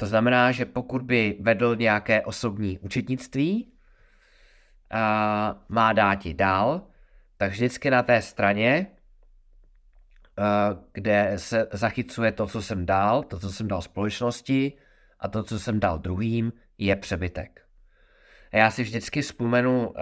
To 0.02 0.08
znamená, 0.08 0.52
že 0.52 0.66
pokud 0.66 1.02
by 1.02 1.38
vedl 1.40 1.76
nějaké 1.76 2.22
osobní 2.22 2.80
učetnictví, 2.80 3.72
a 4.92 5.64
má 5.70 5.94
dáti 5.94 6.34
dál, 6.34 6.82
tak 7.38 7.52
vždycky 7.52 7.92
na 7.92 8.04
té 8.04 8.22
straně, 8.22 8.88
kde 10.94 11.34
se 11.36 11.68
zachycuje 11.72 12.32
to, 12.32 12.48
co 12.48 12.62
jsem 12.62 12.86
dal, 12.86 13.24
to, 13.24 13.40
co 13.40 13.52
jsem 13.52 13.68
dal 13.68 13.82
společnosti 13.82 14.74
a 15.20 15.28
to, 15.28 15.44
co 15.44 15.60
jsem 15.60 15.80
dal 15.80 16.00
druhým, 16.00 16.54
je 16.78 16.96
přebytek. 16.96 17.62
A 18.54 18.58
já 18.58 18.72
si 18.72 18.84
vždycky 18.84 19.22
vzpomenu 19.22 19.94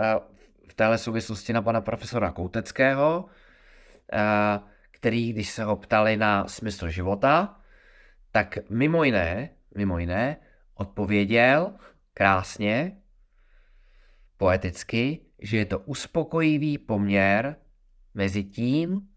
v 0.70 0.74
téhle 0.74 0.98
souvislosti 0.98 1.54
na 1.54 1.62
pana 1.62 1.82
profesora 1.82 2.32
Kouteckého, 2.32 3.26
který, 4.92 5.34
když 5.34 5.50
se 5.50 5.64
ho 5.64 5.76
ptali 5.76 6.18
na 6.18 6.48
smysl 6.48 6.90
života, 6.90 7.60
tak 8.32 8.58
mimo 8.70 9.04
jiné, 9.04 9.50
mimo 9.76 10.00
jiné, 10.00 10.38
odpověděl 10.74 11.74
krásně, 12.14 13.02
poeticky, 14.38 15.26
že 15.42 15.58
je 15.58 15.66
to 15.66 15.80
uspokojivý 15.80 16.78
poměr 16.78 17.56
mezi 18.14 18.44
tím, 18.44 19.10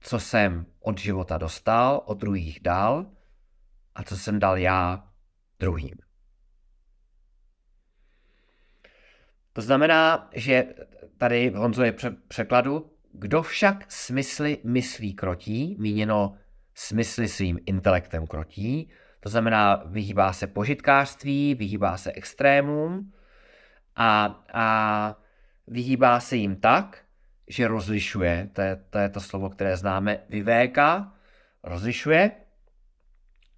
co 0.00 0.20
jsem 0.20 0.66
od 0.80 0.98
života 0.98 1.38
dostal, 1.38 2.02
od 2.06 2.18
druhých 2.18 2.60
dal 2.60 3.06
a 3.94 4.02
co 4.02 4.16
jsem 4.16 4.38
dal 4.38 4.58
já 4.58 5.08
druhým. 5.60 5.94
To 9.52 9.60
znamená, 9.60 10.30
že 10.34 10.74
tady 11.18 11.50
v 11.50 11.54
Honzově 11.54 11.94
překladu, 12.28 12.90
kdo 13.12 13.42
však 13.42 13.92
smysly 13.92 14.58
myslí 14.64 15.14
krotí, 15.14 15.76
míněno 15.78 16.36
smysly 16.74 17.28
svým 17.28 17.58
intelektem 17.66 18.26
krotí, 18.26 18.90
to 19.22 19.28
znamená 19.28 19.82
vyhýbá 19.86 20.32
se 20.32 20.46
požitkářství, 20.46 21.54
vyhýbá 21.54 21.96
se 21.96 22.12
extrémům 22.12 23.12
a, 23.96 24.42
a 24.52 25.16
vyhýbá 25.66 26.20
se 26.20 26.36
jim 26.36 26.56
tak, 26.56 27.04
že 27.48 27.68
rozlišuje, 27.68 28.50
to 28.52 28.60
je, 28.60 28.76
to 28.90 28.98
je 28.98 29.08
to 29.08 29.20
slovo, 29.20 29.50
které 29.50 29.76
známe, 29.76 30.18
vyvéka, 30.28 31.14
rozlišuje 31.62 32.30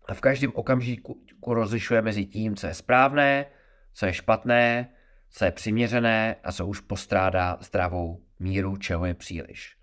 a 0.08 0.14
v 0.14 0.20
každém 0.20 0.52
okamžiku 0.54 1.24
rozlišuje 1.46 2.02
mezi 2.02 2.24
tím, 2.24 2.56
co 2.56 2.66
je 2.66 2.74
správné, 2.74 3.46
co 3.92 4.06
je 4.06 4.12
špatné, 4.12 4.88
co 5.30 5.44
je 5.44 5.50
přiměřené 5.50 6.36
a 6.44 6.52
co 6.52 6.66
už 6.66 6.80
postrádá 6.80 7.58
zdravou 7.60 8.22
míru, 8.38 8.76
čeho 8.76 9.06
je 9.06 9.14
příliš. 9.14 9.76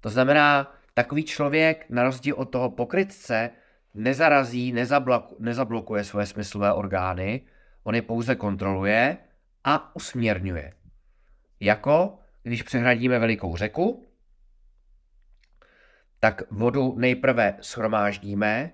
To 0.00 0.10
znamená, 0.10 0.74
takový 0.94 1.24
člověk, 1.24 1.86
na 1.90 2.02
rozdíl 2.02 2.34
od 2.34 2.44
toho 2.44 2.70
pokrytce, 2.70 3.50
nezarazí, 3.94 4.72
nezabloku, 4.72 5.36
nezablokuje 5.38 6.04
svoje 6.04 6.26
smyslové 6.26 6.72
orgány, 6.72 7.40
on 7.82 7.94
je 7.94 8.02
pouze 8.02 8.34
kontroluje 8.34 9.16
a 9.64 9.96
usměrňuje. 9.96 10.72
Jako 11.60 12.18
když 12.42 12.62
přehradíme 12.62 13.18
velikou 13.18 13.56
řeku, 13.56 14.06
tak 16.20 16.42
vodu 16.50 16.94
nejprve 16.98 17.56
schromáždíme 17.60 18.72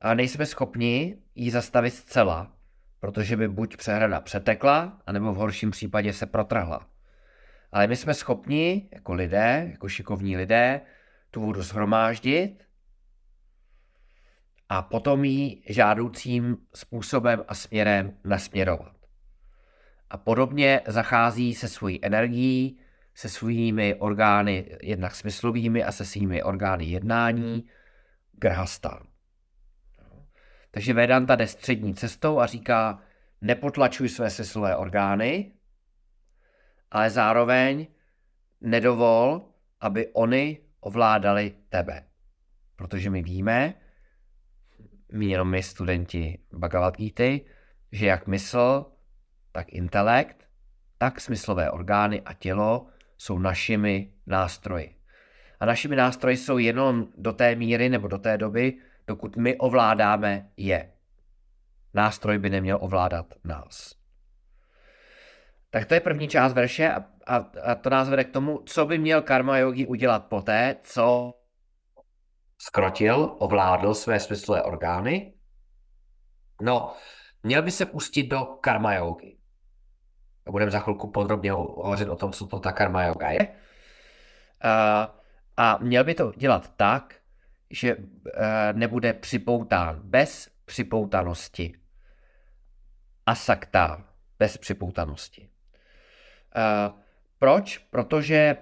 a 0.00 0.14
nejsme 0.14 0.46
schopni 0.46 1.16
ji 1.34 1.50
zastavit 1.50 1.90
zcela, 1.90 2.52
protože 3.00 3.36
by 3.36 3.48
buď 3.48 3.76
přehrada 3.76 4.20
přetekla, 4.20 5.02
anebo 5.06 5.32
v 5.32 5.36
horším 5.36 5.70
případě 5.70 6.12
se 6.12 6.26
protrhla. 6.26 6.86
Ale 7.72 7.86
my 7.86 7.96
jsme 7.96 8.14
schopni, 8.14 8.88
jako 8.92 9.12
lidé, 9.12 9.68
jako 9.70 9.88
šikovní 9.88 10.36
lidé, 10.36 10.80
tu 11.30 11.40
vodu 11.40 11.62
shromáždit 11.62 12.64
a 14.74 14.82
potom 14.82 15.24
ji 15.24 15.62
žádoucím 15.68 16.56
způsobem 16.74 17.44
a 17.48 17.54
směrem 17.54 18.18
nasměrovat. 18.24 18.96
A 20.10 20.16
podobně 20.16 20.80
zachází 20.86 21.54
se 21.54 21.68
svojí 21.68 22.04
energií, 22.04 22.78
se 23.14 23.28
svými 23.28 23.94
orgány 23.94 24.78
jednak 24.82 25.14
smyslovými 25.14 25.84
a 25.84 25.92
se 25.92 26.04
svými 26.04 26.42
orgány 26.42 26.84
jednání 26.84 27.68
grhasta. 28.32 29.02
Takže 30.70 30.92
Vedanta 30.92 31.36
jde 31.36 31.46
střední 31.46 31.94
cestou 31.94 32.38
a 32.38 32.46
říká, 32.46 33.02
nepotlačuj 33.40 34.08
své 34.08 34.30
smyslové 34.30 34.76
orgány, 34.76 35.52
ale 36.90 37.10
zároveň 37.10 37.86
nedovol, 38.60 39.48
aby 39.80 40.08
oni 40.12 40.60
ovládali 40.80 41.54
tebe. 41.68 42.04
Protože 42.76 43.10
my 43.10 43.22
víme, 43.22 43.74
jenom 45.22 45.50
my 45.50 45.62
studenti 45.62 46.38
Bhagavad 46.52 46.96
Gita, 46.96 47.44
že 47.92 48.06
jak 48.06 48.26
mysl, 48.26 48.86
tak 49.52 49.72
intelekt, 49.72 50.48
tak 50.98 51.20
smyslové 51.20 51.70
orgány 51.70 52.22
a 52.22 52.32
tělo 52.32 52.86
jsou 53.18 53.38
našimi 53.38 54.12
nástroji. 54.26 54.96
A 55.60 55.66
našimi 55.66 55.96
nástroji 55.96 56.36
jsou 56.36 56.58
jenom 56.58 57.06
do 57.16 57.32
té 57.32 57.54
míry 57.54 57.88
nebo 57.88 58.08
do 58.08 58.18
té 58.18 58.38
doby, 58.38 58.78
dokud 59.06 59.36
my 59.36 59.56
ovládáme 59.56 60.50
je. 60.56 60.90
Nástroj 61.94 62.38
by 62.38 62.50
neměl 62.50 62.78
ovládat 62.80 63.26
nás. 63.44 63.94
Tak 65.70 65.86
to 65.86 65.94
je 65.94 66.00
první 66.00 66.28
část 66.28 66.52
verše 66.52 66.90
a, 66.92 67.04
a, 67.26 67.36
a 67.62 67.74
to 67.74 67.90
nás 67.90 68.08
vede 68.08 68.24
k 68.24 68.32
tomu, 68.32 68.62
co 68.66 68.86
by 68.86 68.98
měl 68.98 69.22
karma 69.22 69.58
yogi 69.58 69.86
udělat 69.86 70.26
poté, 70.26 70.76
co 70.82 71.34
skrotil, 72.58 73.36
ovládl 73.38 73.94
své 73.94 74.20
smyslové 74.20 74.62
orgány. 74.62 75.34
No, 76.62 76.94
měl 77.42 77.62
by 77.62 77.70
se 77.70 77.86
pustit 77.86 78.22
do 78.22 78.44
karma 78.44 78.94
yogi. 78.94 79.38
Budeme 80.50 80.70
za 80.70 80.80
chvilku 80.80 81.10
podrobně 81.10 81.52
hovořit 81.52 82.08
o 82.08 82.16
tom, 82.16 82.32
co 82.32 82.46
to 82.46 82.58
ta 82.58 82.72
karma 82.72 83.04
yoga 83.04 83.30
je. 83.30 83.48
A, 84.62 85.14
a 85.56 85.78
měl 85.78 86.04
by 86.04 86.14
to 86.14 86.32
dělat 86.36 86.72
tak, 86.76 87.14
že 87.70 87.90
e, 87.90 88.72
nebude 88.72 89.12
připoután 89.12 90.00
bez 90.04 90.48
připoutanosti. 90.64 91.78
Asakta 93.26 94.04
bez 94.38 94.56
připoutanosti. 94.58 95.48
E, 96.56 96.90
proč? 97.38 97.78
Protože 97.78 98.56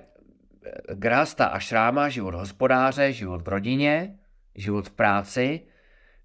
grásta 0.94 1.46
a 1.46 1.58
šráma, 1.58 2.08
život 2.08 2.34
hospodáře, 2.34 3.12
život 3.12 3.42
v 3.42 3.48
rodině, 3.48 4.18
život 4.54 4.88
v 4.88 4.92
práci, 4.92 5.60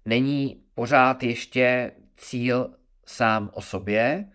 není 0.04 0.62
pořád 0.74 1.22
ještě 1.22 1.92
cíl 2.16 2.74
sám 3.06 3.50
o 3.52 3.62
sobě, 3.62 4.28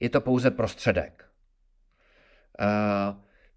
je 0.00 0.08
to 0.08 0.20
pouze 0.20 0.50
prostředek. 0.50 1.24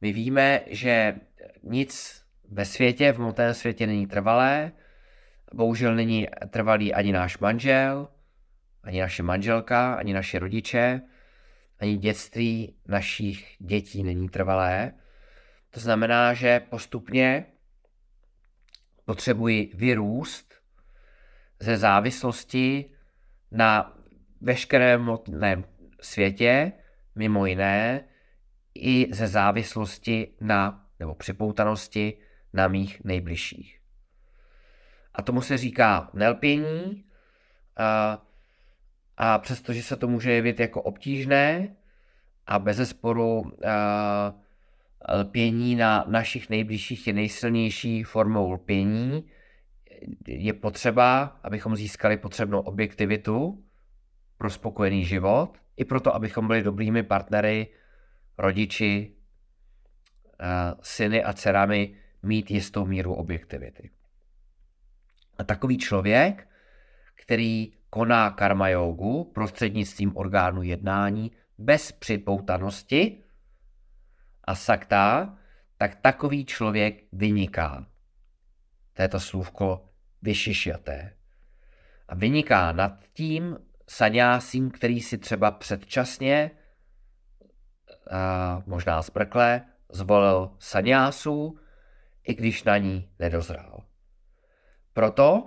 My 0.01 0.13
víme, 0.13 0.61
že 0.67 1.15
nic 1.63 2.23
ve 2.49 2.65
světě, 2.65 3.11
v 3.13 3.19
motém 3.19 3.53
světě 3.53 3.87
není 3.87 4.07
trvalé, 4.07 4.71
bohužel 5.53 5.95
není 5.95 6.27
trvalý 6.49 6.93
ani 6.93 7.11
náš 7.11 7.37
manžel, 7.37 8.07
ani 8.83 9.01
naše 9.01 9.23
manželka, 9.23 9.93
ani 9.93 10.13
naše 10.13 10.39
rodiče, 10.39 11.01
ani 11.79 11.97
dětství 11.97 12.75
našich 12.87 13.55
dětí 13.59 14.03
není 14.03 14.29
trvalé. 14.29 14.93
To 15.71 15.79
znamená, 15.79 16.33
že 16.33 16.59
postupně 16.59 17.45
potřebuji 19.05 19.71
vyrůst 19.75 20.53
ze 21.59 21.77
závislosti 21.77 22.91
na 23.51 23.97
veškerém 24.41 25.01
motném 25.01 25.65
světě, 26.01 26.71
mimo 27.15 27.45
jiné, 27.45 28.03
i 28.75 29.07
ze 29.13 29.27
závislosti 29.27 30.33
na, 30.41 30.85
nebo 30.99 31.15
připoutanosti 31.15 32.17
na 32.53 32.67
mých 32.67 33.03
nejbližších. 33.03 33.79
A 35.13 35.21
tomu 35.21 35.41
se 35.41 35.57
říká 35.57 36.09
nelpění, 36.13 37.05
a, 37.77 38.21
a 39.17 39.37
přestože 39.37 39.83
se 39.83 39.95
to 39.95 40.07
může 40.07 40.31
jevit 40.31 40.59
jako 40.59 40.81
obtížné 40.81 41.75
a 42.47 42.59
bez 42.59 42.89
sporu 42.89 43.51
lpění 45.09 45.75
na 45.75 46.05
našich 46.07 46.49
nejbližších 46.49 47.07
je 47.07 47.13
nejsilnější 47.13 48.03
formou 48.03 48.51
lpění, 48.51 49.25
je 50.27 50.53
potřeba, 50.53 51.39
abychom 51.43 51.75
získali 51.75 52.17
potřebnou 52.17 52.59
objektivitu 52.59 53.63
pro 54.37 54.49
spokojený 54.49 55.05
život, 55.05 55.57
i 55.77 55.85
proto, 55.85 56.15
abychom 56.15 56.47
byli 56.47 56.63
dobrými 56.63 57.03
partnery, 57.03 57.67
rodiči, 58.37 59.15
syny 60.81 61.23
a 61.23 61.33
dcerami 61.33 61.95
mít 62.23 62.51
jistou 62.51 62.85
míru 62.85 63.13
objektivity. 63.13 63.89
A 65.37 65.43
takový 65.43 65.77
člověk, 65.77 66.47
který 67.15 67.73
koná 67.89 68.29
karma 68.29 68.69
jogu 68.69 69.23
prostřednictvím 69.23 70.17
orgánu 70.17 70.63
jednání 70.63 71.31
bez 71.57 71.91
připoutanosti, 71.91 73.23
a 74.43 74.55
sakta, 74.55 75.37
tak 75.77 75.95
takový 75.95 76.45
člověk 76.45 77.03
vyniká. 77.11 77.85
To 78.93 79.01
je 79.01 79.07
to 79.07 79.19
slůvko 79.19 79.89
vyšišjaté. 80.21 81.17
A 82.07 82.15
vyniká 82.15 82.71
nad 82.71 83.05
tím 83.13 83.57
saňásím, 83.89 84.71
který 84.71 85.01
si 85.01 85.17
třeba 85.17 85.51
předčasně, 85.51 86.51
a 88.11 88.63
možná 88.65 89.01
zbrkle, 89.01 89.65
zvolil 89.89 90.55
saňásu, 90.59 91.59
i 92.23 92.33
když 92.33 92.63
na 92.63 92.77
ní 92.77 93.11
nedozrál. 93.19 93.83
Proto 94.93 95.43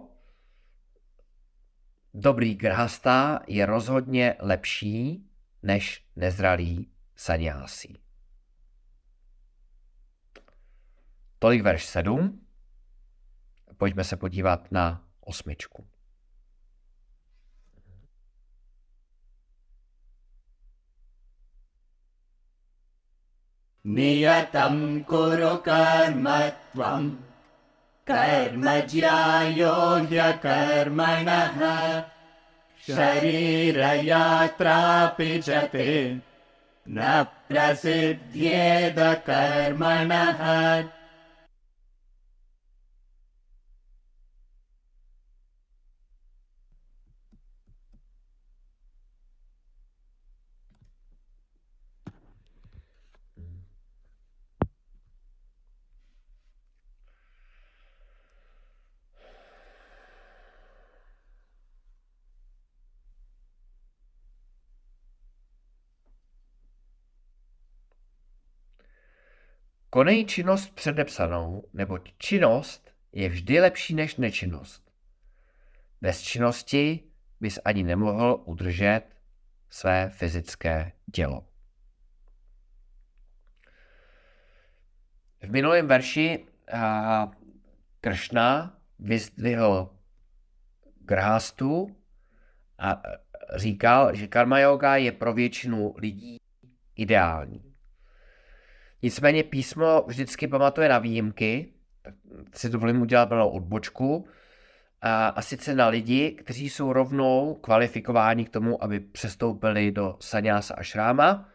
dobrý 2.15 2.55
grhasta 2.55 3.41
je 3.47 3.67
rozhodně 3.67 4.37
lepší 4.41 5.31
než 5.63 6.07
nezralý 6.17 6.91
saňásí. 7.17 8.04
Tolik 11.44 11.64
verš 11.64 11.86
7. 11.86 12.40
Pojďme 13.78 14.04
se 14.04 14.16
podívat 14.18 14.72
na 14.72 15.04
osmičku. 15.22 15.86
नियतं 23.86 24.76
कुरु 25.10 25.54
कर्म 25.68 26.26
त्वं 26.74 27.04
कर्म 28.10 28.66
ज्यायोग्यकर्मणः 28.92 29.70
शरीरयात्रापि 32.88 34.12
च 35.46 35.50
ते 35.74 35.88
न 36.86 37.24
प्रसिद्ध्येद 37.50 39.00
कर्मणः 39.30 40.42
Konej 69.95 70.25
činnost 70.25 70.75
předepsanou, 70.75 71.69
neboť 71.73 72.13
činnost 72.19 72.91
je 73.13 73.29
vždy 73.29 73.61
lepší 73.61 73.95
než 73.95 74.17
nečinnost. 74.17 74.93
Bez 76.01 76.23
činnosti 76.23 77.01
bys 77.41 77.59
ani 77.65 77.83
nemohl 77.83 78.43
udržet 78.45 79.03
své 79.71 80.11
fyzické 80.11 80.93
tělo. 81.13 81.49
V 85.43 85.51
minulém 85.51 85.89
verši 85.89 86.47
Kršna 88.01 88.79
vyzdvihl 88.99 89.97
Grhastu 91.01 91.97
a 92.79 93.03
říkal, 93.57 94.15
že 94.15 94.27
karma 94.27 94.59
yoga 94.59 94.97
je 94.97 95.13
pro 95.13 95.33
většinu 95.33 95.95
lidí 95.97 96.37
ideální. 96.97 97.74
Nicméně 99.05 99.43
písmo 99.43 100.05
vždycky 100.07 100.49
pamatuje 100.49 100.89
na 100.89 100.99
výjimky, 100.99 101.69
tak 102.03 102.15
si 102.55 102.69
dovolím 102.69 103.03
udělat 103.03 103.31
malou 103.31 103.49
odbočku, 103.49 104.27
a, 105.03 105.29
a 105.29 105.43
sice 105.43 105.75
na 105.75 105.89
lidi, 105.89 106.31
kteří 106.31 106.71
jsou 106.71 106.93
rovnou 106.93 107.55
kvalifikováni 107.55 108.45
k 108.45 108.51
tomu, 108.51 108.85
aby 108.85 109.01
přestoupili 109.01 109.93
do 109.93 110.17
saňása 110.21 110.75
a 110.75 110.83
šráma, 110.83 111.49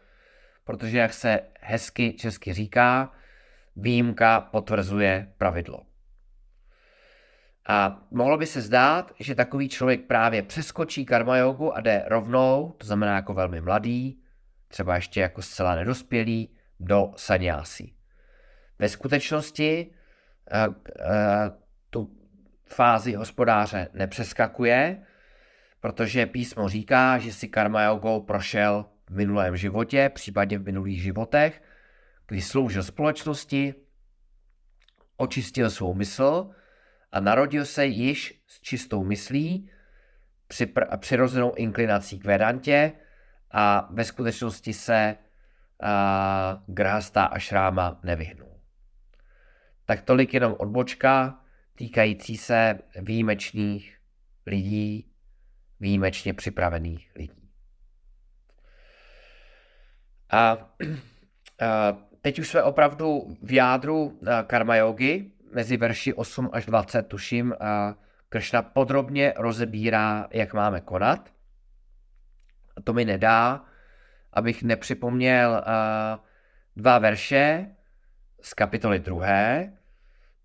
protože, 0.64 0.98
jak 0.98 1.12
se 1.12 1.40
hezky 1.60 2.12
česky 2.12 2.52
říká, 2.52 3.12
výjimka 3.76 4.40
potvrzuje 4.40 5.32
pravidlo. 5.38 5.82
A 7.68 8.02
mohlo 8.10 8.38
by 8.38 8.46
se 8.46 8.60
zdát, 8.60 9.12
že 9.20 9.34
takový 9.34 9.68
člověk 9.68 10.06
právě 10.06 10.42
přeskočí 10.42 11.04
karma 11.04 11.36
jogu 11.36 11.76
a 11.76 11.80
jde 11.80 12.04
rovnou, 12.06 12.74
to 12.78 12.86
znamená 12.86 13.14
jako 13.14 13.34
velmi 13.34 13.60
mladý, 13.60 14.22
třeba 14.68 14.94
ještě 14.94 15.20
jako 15.20 15.42
zcela 15.42 15.74
nedospělý, 15.74 16.56
do 16.80 17.12
sanyásí. 17.16 17.94
Ve 18.78 18.88
skutečnosti 18.88 19.90
uh, 20.52 20.74
uh, 20.74 20.74
tu 21.90 22.16
fázi 22.66 23.12
hospodáře 23.12 23.88
nepřeskakuje, 23.94 25.02
protože 25.80 26.26
písmo 26.26 26.68
říká, 26.68 27.18
že 27.18 27.32
si 27.32 27.48
karma 27.48 27.82
jogou 27.82 28.20
prošel 28.20 28.86
v 29.10 29.16
minulém 29.16 29.56
životě, 29.56 30.10
případně 30.14 30.58
v 30.58 30.64
minulých 30.64 31.02
životech, 31.02 31.62
kdy 32.28 32.42
sloužil 32.42 32.82
společnosti, 32.82 33.74
očistil 35.16 35.70
svou 35.70 35.94
mysl 35.94 36.50
a 37.12 37.20
narodil 37.20 37.64
se 37.64 37.86
již 37.86 38.42
s 38.46 38.60
čistou 38.60 39.04
myslí, 39.04 39.70
přirozenou 40.96 41.54
inklinací 41.54 42.18
k 42.18 42.24
Vedantě 42.24 42.92
a 43.50 43.88
ve 43.92 44.04
skutečnosti 44.04 44.72
se 44.72 45.16
Grahasta 46.66 47.24
a 47.24 47.38
Šráma 47.38 48.00
nevyhnul. 48.02 48.60
Tak 49.84 50.02
tolik 50.02 50.34
jenom 50.34 50.54
odbočka 50.58 51.40
týkající 51.74 52.36
se 52.36 52.78
výjimečných 53.00 53.98
lidí, 54.46 55.12
výjimečně 55.80 56.34
připravených 56.34 57.10
lidí. 57.16 57.50
A, 60.30 60.38
a 61.60 61.96
teď 62.20 62.38
už 62.38 62.48
jsme 62.48 62.62
opravdu 62.62 63.36
v 63.42 63.52
jádru 63.52 64.20
karma 64.46 64.76
yogi, 64.76 65.32
mezi 65.54 65.76
verši 65.76 66.14
8 66.14 66.50
až 66.52 66.66
20, 66.66 67.02
tuším, 67.02 67.54
Kršna 68.28 68.62
podrobně 68.62 69.34
rozebírá, 69.36 70.28
jak 70.30 70.54
máme 70.54 70.80
konat. 70.80 71.32
A 72.76 72.80
to 72.80 72.92
mi 72.92 73.04
nedá, 73.04 73.64
abych 74.32 74.62
nepřipomněl 74.62 75.64
dva 76.76 76.98
verše 76.98 77.66
z 78.40 78.54
kapitoly 78.54 78.98
druhé, 78.98 79.72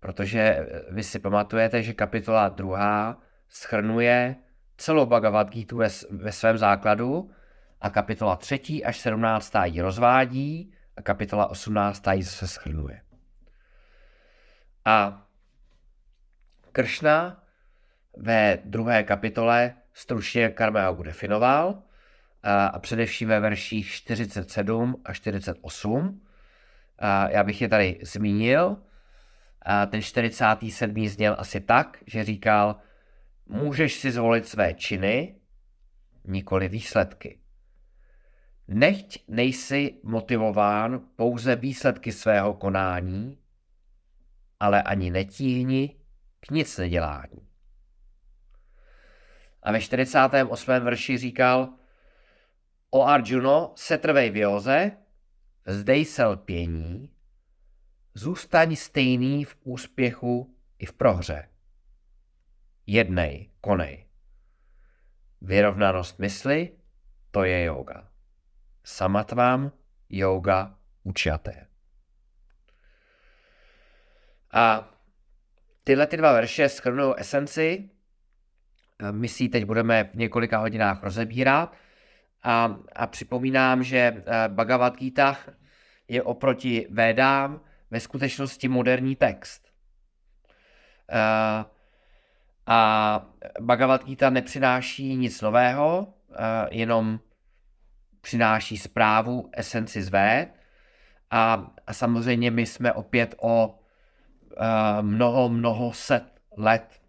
protože 0.00 0.66
vy 0.90 1.02
si 1.02 1.18
pamatujete, 1.18 1.82
že 1.82 1.92
kapitola 1.92 2.48
druhá 2.48 3.20
schrnuje 3.48 4.36
celou 4.76 5.06
Bhagavad 5.06 5.50
Gita 5.50 5.76
ve, 5.76 5.88
ve 6.10 6.32
svém 6.32 6.58
základu 6.58 7.30
a 7.80 7.90
kapitola 7.90 8.36
třetí 8.36 8.84
až 8.84 8.98
sedmnáctá 8.98 9.64
ji 9.64 9.80
rozvádí 9.80 10.72
a 10.96 11.02
kapitola 11.02 11.46
osmnáctá 11.46 12.12
ji 12.12 12.22
zase 12.22 12.48
schrnuje. 12.48 13.00
A 14.84 15.26
Kršna 16.72 17.44
ve 18.16 18.58
druhé 18.64 19.02
kapitole 19.02 19.74
stručně 19.92 20.48
karma 20.48 20.92
definoval 21.02 21.82
a, 22.46 22.78
především 22.78 23.28
ve 23.28 23.40
verších 23.40 23.90
47 23.90 25.02
a 25.04 25.12
48. 25.12 26.22
A 26.98 27.28
já 27.30 27.44
bych 27.44 27.62
je 27.62 27.68
tady 27.68 27.98
zmínil. 28.02 28.76
A 29.62 29.86
ten 29.86 30.02
47. 30.02 31.08
zněl 31.08 31.36
asi 31.38 31.60
tak, 31.60 31.98
že 32.06 32.24
říkal, 32.24 32.76
můžeš 33.46 33.94
si 33.94 34.10
zvolit 34.10 34.48
své 34.48 34.74
činy, 34.74 35.36
nikoli 36.24 36.68
výsledky. 36.68 37.38
Nechť 38.68 39.18
nejsi 39.28 40.00
motivován 40.02 41.00
pouze 41.16 41.56
výsledky 41.56 42.12
svého 42.12 42.54
konání, 42.54 43.38
ale 44.60 44.82
ani 44.82 45.10
netíhni 45.10 45.96
k 46.40 46.50
nic 46.50 46.78
nedělání. 46.78 47.48
A 49.62 49.72
ve 49.72 49.80
48. 49.80 50.70
verši 50.70 51.18
říkal, 51.18 51.68
o 52.96 53.02
Arjuno, 53.04 53.72
setrvej 53.76 54.30
v 54.30 54.36
józe, 54.36 54.92
zdej 55.66 56.04
se 56.04 56.24
lpění, 56.24 57.12
zůstaň 58.14 58.76
stejný 58.76 59.44
v 59.44 59.56
úspěchu 59.64 60.56
i 60.78 60.86
v 60.86 60.92
prohře. 60.92 61.48
Jednej, 62.86 63.50
konej. 63.60 64.06
Vyrovnanost 65.40 66.18
mysli, 66.18 66.72
to 67.30 67.44
je 67.44 67.64
yoga. 67.64 68.08
Samatvám, 68.84 69.72
yoga, 70.08 70.78
učaté. 71.02 71.66
A 74.52 74.90
tyhle 75.84 76.06
ty 76.06 76.16
dva 76.16 76.32
verše 76.32 76.68
schrnují 76.68 77.14
esenci. 77.16 77.90
My 79.10 79.28
si 79.28 79.48
teď 79.48 79.64
budeme 79.64 80.04
v 80.04 80.14
několika 80.14 80.58
hodinách 80.58 81.02
rozebírat. 81.02 81.76
A, 82.46 82.76
a 82.96 83.06
připomínám, 83.06 83.82
že 83.82 83.98
eh, 83.98 84.22
Bhagavad 84.48 84.96
Gita 84.96 85.36
je 86.08 86.22
oproti 86.22 86.86
Védám 86.90 87.60
ve 87.90 88.00
skutečnosti 88.00 88.68
moderní 88.68 89.16
text. 89.16 89.68
Eh, 91.10 91.64
a 92.66 93.26
Bhagavad 93.60 94.04
Gita 94.04 94.30
nepřináší 94.30 95.16
nic 95.16 95.40
nového, 95.40 96.14
eh, 96.32 96.68
jenom 96.70 97.20
přináší 98.20 98.78
zprávu, 98.78 99.50
esenci 99.52 100.02
z 100.02 100.08
Véd. 100.08 100.48
A, 101.30 101.66
a 101.86 101.92
samozřejmě 101.92 102.50
my 102.50 102.66
jsme 102.66 102.92
opět 102.92 103.34
o 103.40 103.78
mnoho, 105.00 105.48
mnoho 105.48 105.92
set 105.92 106.40
let 106.56 107.00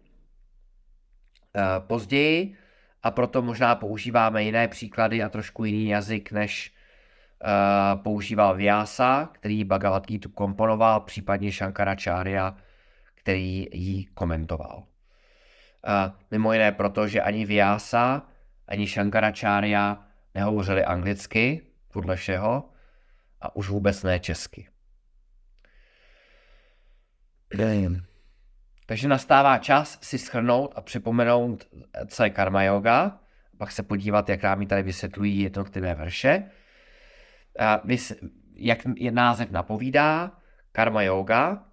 později 1.78 2.56
a 3.02 3.10
proto 3.10 3.42
možná 3.42 3.74
používáme 3.74 4.42
jiné 4.42 4.68
příklady 4.68 5.22
a 5.22 5.28
trošku 5.28 5.64
jiný 5.64 5.88
jazyk, 5.88 6.32
než 6.32 6.74
uh, 7.44 8.02
používal 8.02 8.56
Vyasa, 8.56 9.28
který 9.32 9.64
Bhagavad 9.64 10.06
Gita 10.06 10.28
komponoval, 10.34 11.00
případně 11.00 11.52
Shankaracharya, 11.52 12.56
který 13.14 13.66
ji 13.72 14.04
komentoval. 14.04 14.78
Uh, 14.78 16.14
mimo 16.30 16.52
jiné 16.52 16.72
proto, 16.72 17.08
že 17.08 17.20
ani 17.22 17.46
Vyasa, 17.46 18.22
ani 18.68 18.86
Shankaracharya 18.86 20.06
nehovořili 20.34 20.84
anglicky, 20.84 21.62
podle 21.92 22.16
všeho, 22.16 22.70
a 23.40 23.56
už 23.56 23.68
vůbec 23.68 24.02
ne 24.02 24.20
česky. 24.20 24.68
Takže 28.88 29.08
nastává 29.08 29.58
čas 29.58 29.98
si 30.02 30.18
schrnout 30.18 30.72
a 30.76 30.80
připomenout, 30.80 31.68
co 32.06 32.24
je 32.24 32.30
karma 32.30 32.62
yoga, 32.62 33.20
pak 33.58 33.72
se 33.72 33.82
podívat, 33.82 34.28
jak 34.28 34.42
nám 34.42 34.66
tady 34.66 34.82
vysvětlují 34.82 35.40
jednotlivé 35.40 35.94
verše. 35.94 36.50
A 37.58 37.82
jak 38.54 38.78
je 38.96 39.10
název 39.10 39.50
napovídá, 39.50 40.32
karma 40.72 41.02
yoga 41.02 41.64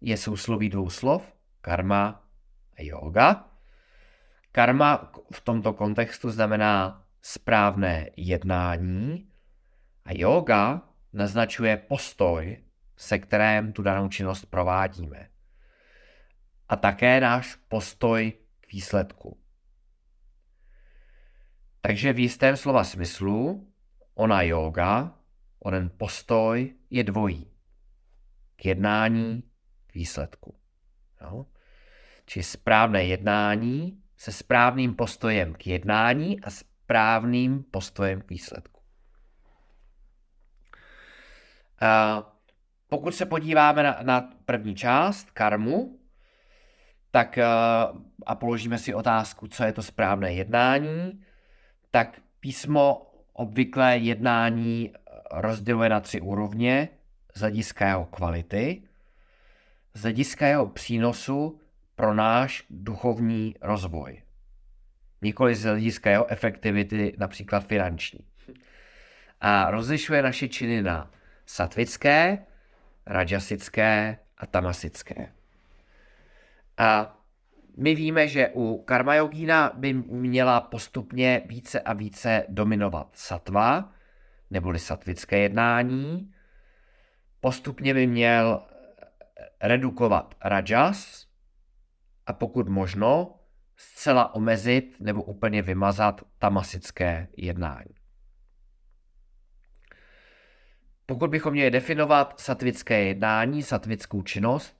je 0.00 0.16
sousloví 0.16 0.68
dvou 0.68 0.90
slov, 0.90 1.34
karma 1.60 2.24
a 2.78 2.82
yoga. 2.82 3.48
Karma 4.52 5.12
v 5.32 5.40
tomto 5.40 5.72
kontextu 5.72 6.30
znamená 6.30 7.04
správné 7.22 8.10
jednání 8.16 9.28
a 10.04 10.10
yoga 10.12 10.82
naznačuje 11.12 11.76
postoj 11.76 12.64
se 12.96 13.18
kterém 13.18 13.72
tu 13.72 13.82
danou 13.82 14.08
činnost 14.08 14.44
provádíme. 14.44 15.28
A 16.70 16.76
také 16.78 17.18
náš 17.18 17.58
postoj 17.66 18.30
k 18.60 18.72
výsledku. 18.72 19.34
Takže 21.80 22.12
v 22.12 22.18
jistém 22.18 22.56
slova 22.56 22.84
smyslu 22.84 23.66
ona 24.14 24.42
yoga, 24.42 25.18
onen 25.58 25.90
postoj 25.90 26.74
je 26.90 27.04
dvojí. 27.04 27.50
k 28.56 28.64
jednání, 28.64 29.42
k 29.86 29.94
výsledku. 29.94 30.54
Jo? 31.20 31.46
Či 32.26 32.42
správné 32.42 33.04
jednání 33.04 34.02
se 34.16 34.32
správným 34.32 34.94
postojem 34.94 35.54
k 35.54 35.66
jednání 35.66 36.40
a 36.40 36.50
správným 36.50 37.62
postojem 37.62 38.20
k 38.20 38.30
výsledku. 38.30 38.80
Uh, 41.82 42.22
pokud 42.88 43.14
se 43.14 43.26
podíváme 43.26 43.82
na, 43.82 43.98
na 44.02 44.20
první 44.44 44.76
část, 44.76 45.30
karmu, 45.30 45.99
tak 47.10 47.38
uh, 47.38 48.00
a 48.26 48.34
položíme 48.34 48.78
si 48.78 48.94
otázku, 48.94 49.48
co 49.48 49.64
je 49.64 49.72
to 49.72 49.82
správné 49.82 50.32
jednání, 50.32 51.24
tak 51.90 52.20
písmo 52.40 53.10
obvyklé 53.32 53.96
jednání 53.96 54.92
rozděluje 55.32 55.88
na 55.88 56.00
tři 56.00 56.20
úrovně 56.20 56.88
z 57.34 57.40
hlediska 57.40 57.86
jeho 57.88 58.04
kvality, 58.04 58.82
z 59.94 60.02
hlediska 60.02 60.46
jeho 60.46 60.66
přínosu 60.66 61.60
pro 61.94 62.14
náš 62.14 62.64
duchovní 62.70 63.54
rozvoj. 63.60 64.22
Nikoli 65.22 65.54
z 65.54 65.64
hlediska 65.64 66.10
jeho 66.10 66.30
efektivity, 66.30 67.14
například 67.18 67.66
finanční. 67.66 68.20
A 69.40 69.70
rozlišuje 69.70 70.22
naše 70.22 70.48
činy 70.48 70.82
na 70.82 71.10
satvické, 71.46 72.38
rajasické 73.06 74.18
a 74.38 74.46
tamasické. 74.46 75.32
A 76.80 77.16
my 77.76 77.94
víme, 77.94 78.28
že 78.28 78.48
u 78.54 78.82
karma 78.82 79.14
yogína 79.14 79.72
by 79.74 79.92
měla 79.92 80.60
postupně 80.60 81.42
více 81.46 81.80
a 81.80 81.92
více 81.92 82.44
dominovat 82.48 83.08
satva, 83.12 83.92
neboli 84.50 84.78
satvické 84.78 85.38
jednání. 85.38 86.32
Postupně 87.40 87.94
by 87.94 88.06
měl 88.06 88.66
redukovat 89.62 90.34
rajas 90.44 91.26
a 92.26 92.32
pokud 92.32 92.68
možno 92.68 93.38
zcela 93.76 94.34
omezit 94.34 94.96
nebo 95.00 95.22
úplně 95.22 95.62
vymazat 95.62 96.20
tamasické 96.38 97.28
jednání. 97.36 97.94
Pokud 101.06 101.30
bychom 101.30 101.52
měli 101.52 101.70
definovat 101.70 102.40
satvické 102.40 103.04
jednání, 103.04 103.62
satvickou 103.62 104.22
činnost, 104.22 104.79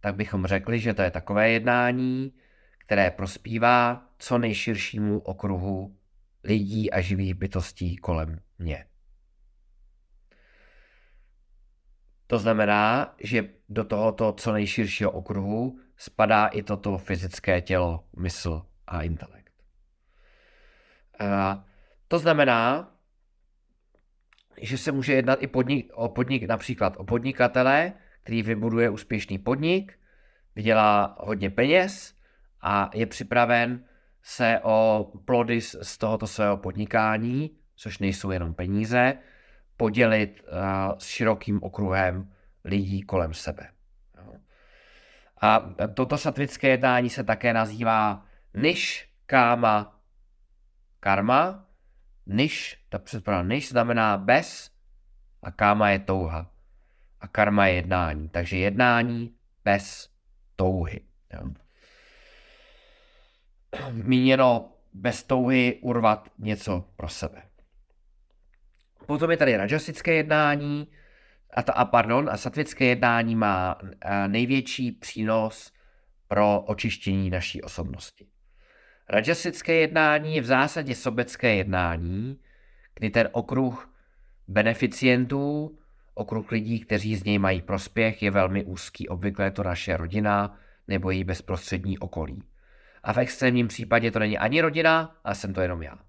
tak 0.00 0.14
bychom 0.14 0.46
řekli, 0.46 0.80
že 0.80 0.94
to 0.94 1.02
je 1.02 1.10
takové 1.10 1.50
jednání, 1.50 2.32
které 2.78 3.10
prospívá 3.10 4.08
co 4.18 4.38
nejširšímu 4.38 5.18
okruhu 5.18 5.96
lidí 6.44 6.90
a 6.90 7.00
živých 7.00 7.34
bytostí 7.34 7.96
kolem 7.96 8.40
mě. 8.58 8.86
To 12.26 12.38
znamená, 12.38 13.14
že 13.20 13.48
do 13.68 13.84
tohoto 13.84 14.32
co 14.32 14.52
nejširšího 14.52 15.10
okruhu 15.10 15.78
spadá 15.96 16.46
i 16.46 16.62
toto 16.62 16.98
fyzické 16.98 17.60
tělo, 17.60 18.04
mysl 18.16 18.66
a 18.86 19.02
intelekt. 19.02 19.52
A 21.18 21.64
to 22.08 22.18
znamená, 22.18 22.92
že 24.60 24.78
se 24.78 24.92
může 24.92 25.12
jednat 25.12 25.42
i 25.42 25.46
podnik, 25.46 25.92
o 25.94 26.08
podnik, 26.08 26.42
například 26.42 26.94
o 26.96 27.04
podnikatele, 27.04 27.92
který 28.26 28.42
vybuduje 28.42 28.90
úspěšný 28.90 29.38
podnik, 29.38 29.98
vydělá 30.54 31.16
hodně 31.20 31.50
peněz 31.50 32.14
a 32.60 32.90
je 32.94 33.06
připraven 33.06 33.84
se 34.22 34.60
o 34.62 35.10
plody 35.24 35.60
z 35.60 35.98
tohoto 35.98 36.26
svého 36.26 36.56
podnikání, 36.56 37.50
což 37.76 37.98
nejsou 37.98 38.30
jenom 38.30 38.54
peníze, 38.54 39.14
podělit 39.76 40.42
uh, 40.42 40.98
s 40.98 41.06
širokým 41.06 41.62
okruhem 41.62 42.32
lidí 42.64 43.02
kolem 43.02 43.34
sebe. 43.34 43.70
A 45.40 45.60
toto 45.94 46.18
satvické 46.18 46.68
jednání 46.68 47.10
se 47.10 47.24
také 47.24 47.52
nazývá 47.52 48.26
niš 48.54 49.10
káma 49.26 50.00
karma. 51.00 51.66
Niš, 52.26 52.84
ta 52.88 52.98
předpokládá 52.98 53.48
niš 53.48 53.68
znamená 53.68 54.18
bez 54.18 54.70
a 55.42 55.50
káma 55.50 55.90
je 55.90 55.98
touha. 55.98 56.55
A 57.26 57.28
karma 57.28 57.66
je 57.66 57.74
jednání. 57.74 58.28
Takže 58.28 58.56
jednání 58.56 59.34
bez 59.64 60.08
touhy. 60.56 61.00
Jo. 61.32 61.50
Míněno 63.92 64.72
bez 64.92 65.22
touhy 65.22 65.78
urvat 65.82 66.28
něco 66.38 66.84
pro 66.96 67.08
sebe. 67.08 67.42
Potom 69.06 69.30
je 69.30 69.36
tady 69.36 69.56
rajasické 69.56 70.14
jednání, 70.14 70.88
a, 71.54 71.62
ta, 71.62 71.72
a 71.72 71.84
pardon, 71.84 72.30
a 72.30 72.36
satvické 72.36 72.84
jednání 72.84 73.36
má 73.36 73.78
největší 74.26 74.92
přínos 74.92 75.72
pro 76.28 76.60
očištění 76.60 77.30
naší 77.30 77.62
osobnosti. 77.62 78.26
Rajasické 79.08 79.74
jednání 79.74 80.34
je 80.36 80.42
v 80.42 80.46
zásadě 80.46 80.94
sobecké 80.94 81.54
jednání, 81.54 82.40
kdy 82.94 83.10
ten 83.10 83.28
okruh 83.32 83.94
beneficientů, 84.48 85.78
okruh 86.16 86.52
lidí, 86.52 86.80
kteří 86.80 87.16
z 87.16 87.24
něj 87.24 87.38
mají 87.38 87.62
prospěch, 87.62 88.22
je 88.22 88.30
velmi 88.30 88.64
úzký. 88.64 89.08
Obvykle 89.08 89.44
je 89.44 89.50
to 89.50 89.62
naše 89.62 89.96
rodina 89.96 90.58
nebo 90.88 91.10
její 91.10 91.24
bezprostřední 91.24 91.98
okolí. 91.98 92.42
A 93.02 93.12
v 93.12 93.18
extrémním 93.18 93.68
případě 93.68 94.10
to 94.10 94.18
není 94.18 94.38
ani 94.38 94.60
rodina, 94.60 95.16
ale 95.24 95.34
jsem 95.34 95.54
to 95.54 95.60
jenom 95.60 95.82
já. 95.82 95.94
Uh, 95.94 96.00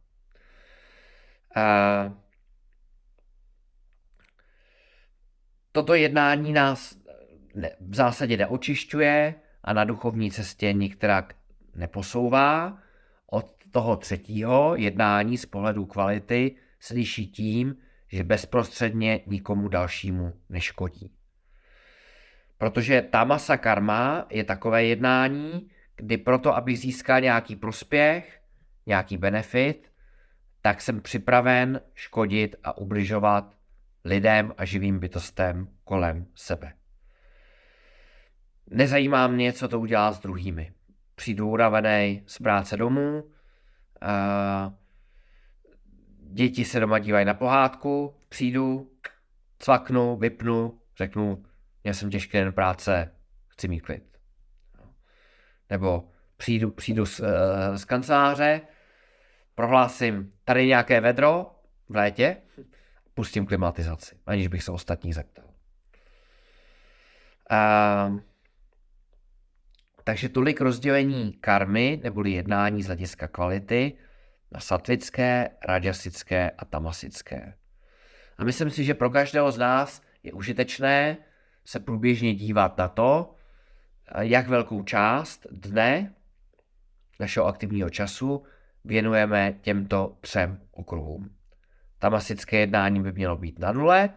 Toto 5.77 5.93
jednání 5.93 6.53
nás 6.53 6.97
ne, 7.55 7.71
v 7.79 7.95
zásadě 7.95 8.37
neočišťuje 8.37 9.35
a 9.63 9.73
na 9.73 9.83
duchovní 9.83 10.31
cestě 10.31 10.73
nikterak 10.73 11.33
neposouvá. 11.75 12.77
Od 13.31 13.53
toho 13.71 13.97
třetího 13.97 14.75
jednání 14.75 15.37
z 15.37 15.45
pohledu 15.45 15.85
kvality 15.85 16.55
se 16.79 16.93
liší 16.93 17.27
tím, 17.27 17.75
že 18.07 18.23
bezprostředně 18.23 19.19
nikomu 19.25 19.67
dalšímu 19.67 20.33
neškodí. 20.49 21.13
Protože 22.57 23.01
tamasa 23.01 23.57
karma 23.57 24.25
je 24.29 24.43
takové 24.43 24.83
jednání, 24.83 25.69
kdy 25.95 26.17
proto, 26.17 26.55
abych 26.55 26.79
získal 26.79 27.21
nějaký 27.21 27.55
prospěch, 27.55 28.41
nějaký 28.85 29.17
benefit, 29.17 29.91
tak 30.61 30.81
jsem 30.81 31.01
připraven 31.01 31.81
škodit 31.93 32.55
a 32.63 32.77
ubližovat 32.77 33.55
lidem 34.05 34.53
a 34.57 34.65
živým 34.65 34.99
bytostem 34.99 35.67
kolem 35.83 36.25
sebe. 36.35 36.73
Nezajímá 38.69 39.27
mě, 39.27 39.53
co 39.53 39.67
to 39.67 39.79
udělá 39.79 40.11
s 40.11 40.19
druhými. 40.19 40.71
Přijdu 41.15 41.49
uravený 41.49 42.23
z 42.25 42.37
práce 42.37 42.77
domů, 42.77 43.23
a 44.01 44.73
děti 46.29 46.65
se 46.65 46.79
doma 46.79 46.99
dívají 46.99 47.25
na 47.25 47.33
pohádku, 47.33 48.15
přijdu, 48.29 48.91
cvaknu, 49.59 50.17
vypnu, 50.17 50.81
řeknu, 50.97 51.45
měl 51.83 51.93
jsem 51.93 52.09
těžký 52.09 52.37
den 52.37 52.53
práce, 52.53 53.15
chci 53.47 53.67
mít 53.67 53.79
klid. 53.79 54.17
Nebo 55.69 56.09
přijdu, 56.37 56.71
přijdu 56.71 57.05
z, 57.05 57.21
z 57.75 57.85
kanceláře, 57.85 58.61
prohlásím, 59.55 60.33
tady 60.45 60.67
nějaké 60.67 61.01
vedro 61.01 61.55
v 61.89 61.95
létě, 61.95 62.37
pustím 63.13 63.45
klimatizaci, 63.45 64.19
aniž 64.25 64.47
bych 64.47 64.63
se 64.63 64.71
ostatních 64.71 65.15
zeptal. 65.15 65.45
A, 67.49 68.13
takže 70.03 70.29
tolik 70.29 70.61
rozdělení 70.61 71.33
karmy, 71.33 71.99
neboli 72.03 72.31
jednání 72.31 72.83
z 72.83 72.85
hlediska 72.85 73.27
kvality, 73.27 73.97
na 74.51 74.59
satvické, 74.59 75.49
rajasické 75.65 76.51
a 76.51 76.65
tamasické. 76.65 77.53
A 78.37 78.43
myslím 78.43 78.69
si, 78.69 78.83
že 78.83 78.93
pro 78.93 79.09
každého 79.09 79.51
z 79.51 79.57
nás 79.57 80.01
je 80.23 80.33
užitečné 80.33 81.17
se 81.65 81.79
průběžně 81.79 82.35
dívat 82.35 82.77
na 82.77 82.87
to, 82.87 83.35
jak 84.19 84.47
velkou 84.47 84.83
část 84.83 85.47
dne 85.51 86.13
našeho 87.19 87.45
aktivního 87.45 87.89
času 87.89 88.43
věnujeme 88.85 89.53
těmto 89.61 90.17
třem 90.21 90.61
okruhům. 90.71 91.35
Tamasické 91.99 92.57
jednání 92.57 93.01
by 93.01 93.11
mělo 93.11 93.37
být 93.37 93.59
na 93.59 93.71
nule, 93.71 94.09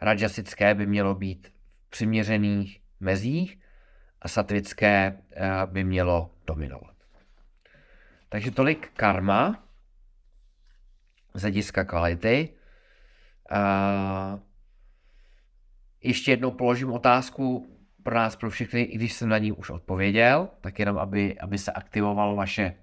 rajasické 0.00 0.74
by 0.74 0.86
mělo 0.86 1.14
být 1.14 1.52
v 1.86 1.90
přiměřených 1.90 2.80
mezích 3.00 3.58
a 4.22 4.28
satvické 4.28 5.18
eh, 5.30 5.50
by 5.66 5.84
mělo 5.84 6.30
dominovat. 6.46 6.91
Takže 8.32 8.50
tolik 8.50 8.90
karma 8.96 9.68
z 11.34 11.40
hlediska 11.40 11.84
kvality. 11.84 12.48
A 13.50 14.38
ještě 16.00 16.30
jednou 16.30 16.50
položím 16.50 16.92
otázku 16.92 17.76
pro 18.02 18.14
nás, 18.14 18.36
pro 18.36 18.50
všechny, 18.50 18.82
i 18.82 18.96
když 18.96 19.12
jsem 19.12 19.28
na 19.28 19.38
ní 19.38 19.52
už 19.52 19.70
odpověděl, 19.70 20.48
tak 20.60 20.78
jenom, 20.78 20.98
aby, 20.98 21.40
aby 21.40 21.58
se 21.58 21.72
aktivovalo 21.72 22.36
vaše 22.36 22.74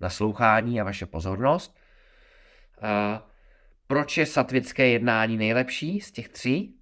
naslouchání 0.00 0.80
a 0.80 0.84
vaše 0.84 1.06
pozornost. 1.06 1.78
A 2.82 3.26
proč 3.86 4.16
je 4.16 4.26
satvické 4.26 4.88
jednání 4.88 5.36
nejlepší 5.36 6.00
z 6.00 6.12
těch 6.12 6.28
tří? 6.28 6.80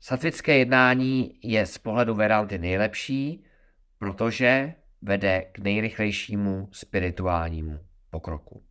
Satvické 0.00 0.58
jednání 0.58 1.38
je 1.42 1.66
z 1.66 1.78
pohledu 1.78 2.14
Vedanty 2.14 2.58
nejlepší, 2.58 3.44
protože 3.98 4.74
vede 5.06 5.42
k 5.52 5.58
nejrychlejšímu 5.58 6.68
spirituálnímu 6.72 7.80
pokroku. 8.10 8.62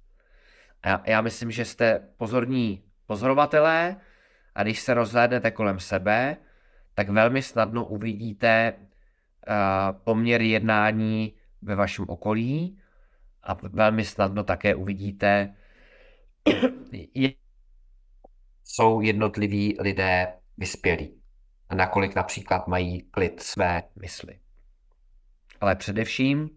A 0.83 0.89
já, 0.89 1.03
já 1.05 1.21
myslím, 1.21 1.51
že 1.51 1.65
jste 1.65 2.07
pozorní 2.17 2.83
pozorovatelé 3.05 3.95
a 4.55 4.63
když 4.63 4.79
se 4.79 4.93
rozhlédnete 4.93 5.51
kolem 5.51 5.79
sebe, 5.79 6.37
tak 6.93 7.09
velmi 7.09 7.41
snadno 7.41 7.85
uvidíte 7.85 8.73
uh, 8.73 9.97
poměr 10.03 10.41
jednání 10.41 11.33
ve 11.61 11.75
vašem 11.75 12.05
okolí 12.07 12.79
a 13.43 13.53
velmi 13.53 14.05
snadno 14.05 14.43
také 14.43 14.75
uvidíte, 14.75 15.55
jsou 18.63 19.01
jednotliví 19.01 19.77
lidé 19.79 20.33
vyspělí 20.57 21.21
a 21.69 21.75
nakolik 21.75 22.15
například 22.15 22.67
mají 22.67 23.01
klid 23.01 23.41
své 23.41 23.83
mysli. 24.01 24.39
Ale 25.61 25.75
především, 25.75 26.49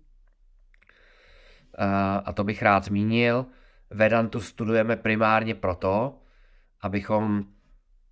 a 2.24 2.32
to 2.32 2.44
bych 2.44 2.62
rád 2.62 2.84
zmínil, 2.84 3.46
Vedantu 3.90 4.40
studujeme 4.40 4.96
primárně 4.96 5.54
proto, 5.54 6.18
abychom 6.80 7.44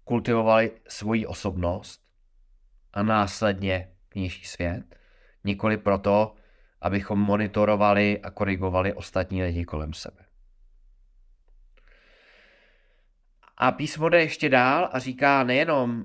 kultivovali 0.05 0.72
svoji 0.89 1.26
osobnost 1.26 2.01
a 2.93 3.03
následně 3.03 3.93
vnější 4.14 4.45
svět, 4.45 4.99
nikoli 5.45 5.76
proto, 5.76 6.34
abychom 6.80 7.20
monitorovali 7.20 8.20
a 8.22 8.30
korigovali 8.30 8.93
ostatní 8.93 9.43
lidi 9.43 9.64
kolem 9.64 9.93
sebe. 9.93 10.24
A 13.57 13.72
písmo 13.72 14.09
jde 14.09 14.20
ještě 14.20 14.49
dál 14.49 14.89
a 14.93 14.99
říká 14.99 15.45
nejenom 15.45 16.05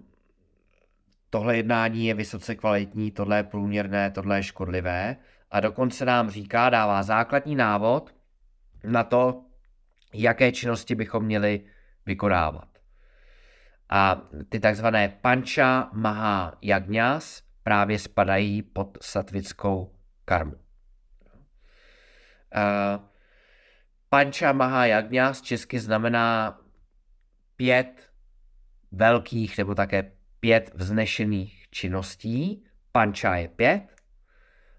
tohle 1.32 1.58
jednání 1.58 2.08
je 2.08 2.14
vysoce 2.14 2.56
kvalitní, 2.56 3.12
tohle 3.12 3.38
je 3.38 3.44
průměrné, 3.44 4.12
tohle 4.12 4.38
je 4.38 4.44
škodlivé 4.44 5.18
a 5.52 5.60
dokonce 5.60 6.06
nám 6.06 6.30
říká, 6.30 6.70
dává 6.70 7.04
základní 7.04 7.56
návod 7.56 8.16
na 8.84 9.04
to, 9.04 9.46
jaké 10.14 10.52
činnosti 10.52 10.96
bychom 10.96 11.26
měli 11.26 11.66
vykonávat. 12.06 12.68
A 13.90 14.22
ty 14.50 14.60
takzvané 14.60 15.10
panča 15.22 15.90
maha 15.94 16.58
jagňas 16.62 17.44
právě 17.64 18.00
spadají 18.00 18.62
pod 18.62 18.98
satvickou 19.02 19.96
karmu. 20.26 20.56
Uh, 20.56 20.60
panča 24.10 24.52
maha 24.52 24.86
jagňas 24.86 25.42
česky 25.42 25.80
znamená 25.80 26.60
pět 27.56 28.10
velkých 28.92 29.58
nebo 29.58 29.76
také 29.76 30.12
pět 30.42 30.72
vznešených 30.74 31.68
činností. 31.72 32.66
Panča 32.92 33.36
je 33.36 33.48
pět, 33.48 33.84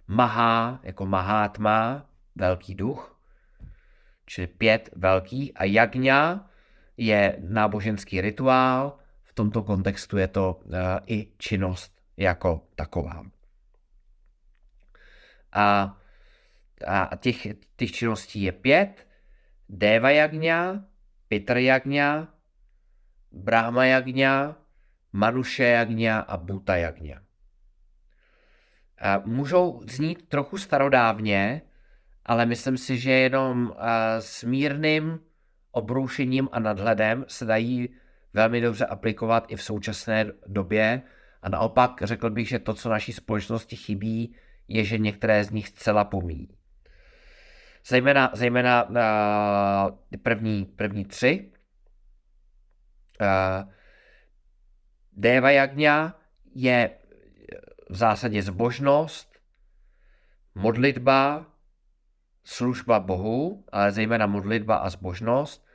Maha 0.08 0.80
jako 0.82 1.06
Mahátma, 1.06 2.06
velký 2.34 2.74
duch, 2.74 3.20
čili 4.26 4.46
pět 4.46 4.90
velkých 4.96 5.52
a 5.54 5.64
Jagňa 5.64 6.50
je 6.96 7.36
náboženský 7.40 8.20
rituál, 8.20 8.98
v 9.22 9.32
tomto 9.32 9.62
kontextu 9.62 10.18
je 10.18 10.28
to 10.28 10.60
uh, 10.64 10.72
i 11.06 11.32
činnost 11.38 11.92
jako 12.16 12.68
taková. 12.74 13.24
A, 15.52 15.96
a 16.86 17.16
těch, 17.16 17.46
těch 17.76 17.92
činností 17.92 18.42
je 18.42 18.52
pět. 18.52 19.06
Deva 19.68 20.10
Jagňa, 20.10 20.84
Pitr 21.28 21.56
Jagňa, 21.56 22.28
Brahma 23.32 23.84
Jagňa, 23.84 24.61
Manuše 25.12 25.64
Jagňa 25.64 26.20
a 26.20 26.36
Buta 26.36 26.76
Jagňa. 26.76 27.20
Můžou 29.24 29.80
znít 29.88 30.28
trochu 30.28 30.58
starodávně, 30.58 31.62
ale 32.24 32.46
myslím 32.46 32.76
si, 32.76 32.98
že 32.98 33.12
jenom 33.12 33.74
s 34.18 34.44
mírným 34.44 35.20
obroušením 35.70 36.48
a 36.52 36.58
nadhledem 36.58 37.24
se 37.28 37.44
dají 37.44 37.88
velmi 38.32 38.60
dobře 38.60 38.86
aplikovat 38.86 39.44
i 39.48 39.56
v 39.56 39.62
současné 39.62 40.26
době. 40.46 41.02
A 41.42 41.48
naopak 41.48 42.02
řekl 42.02 42.30
bych, 42.30 42.48
že 42.48 42.58
to, 42.58 42.74
co 42.74 42.88
naší 42.90 43.12
společnosti 43.12 43.76
chybí, 43.76 44.36
je, 44.68 44.84
že 44.84 44.98
některé 44.98 45.44
z 45.44 45.50
nich 45.50 45.68
zcela 45.68 46.04
pomíjí. 46.04 46.56
Zejména, 47.86 48.30
zejména 48.34 48.88
uh, 48.88 50.16
první, 50.22 50.64
první 50.64 51.04
tři. 51.04 51.52
Uh, 53.20 53.72
Deva 55.12 55.50
Jagňa 55.50 56.14
je 56.54 56.90
v 57.90 57.96
zásadě 57.96 58.42
zbožnost, 58.42 59.38
modlitba, 60.54 61.46
služba 62.44 63.00
Bohu, 63.00 63.64
ale 63.72 63.92
zejména 63.92 64.26
modlitba 64.26 64.76
a 64.76 64.90
zbožnost, 64.90 65.66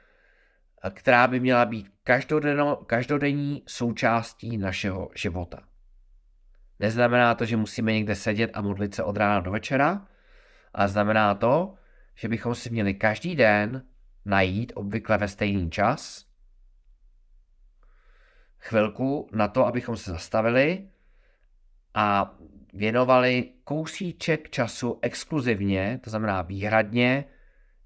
která 0.89 1.27
by 1.27 1.39
měla 1.39 1.65
být 1.65 1.91
každodenní 2.85 3.63
součástí 3.67 4.57
našeho 4.57 5.09
života. 5.15 5.59
Neznamená 6.79 7.35
to, 7.35 7.45
že 7.45 7.57
musíme 7.57 7.93
někde 7.93 8.15
sedět 8.15 8.51
a 8.53 8.61
modlit 8.61 8.95
se 8.95 9.03
od 9.03 9.17
rána 9.17 9.39
do 9.39 9.51
večera, 9.51 10.07
ale 10.73 10.87
znamená 10.87 11.35
to, 11.35 11.75
že 12.15 12.27
bychom 12.27 12.55
si 12.55 12.69
měli 12.69 12.93
každý 12.93 13.35
den 13.35 13.85
najít 14.25 14.71
obvykle 14.75 15.17
ve 15.17 15.27
stejný 15.27 15.71
čas 15.71 16.26
chvilku 18.67 19.29
na 19.31 19.47
to, 19.47 19.65
abychom 19.65 19.97
se 19.97 20.11
zastavili 20.11 20.89
a 21.93 22.35
věnovali 22.73 23.51
kousíček 23.63 24.49
času 24.49 24.99
exkluzivně, 25.01 25.99
to 26.03 26.09
znamená 26.09 26.41
výhradně, 26.41 27.25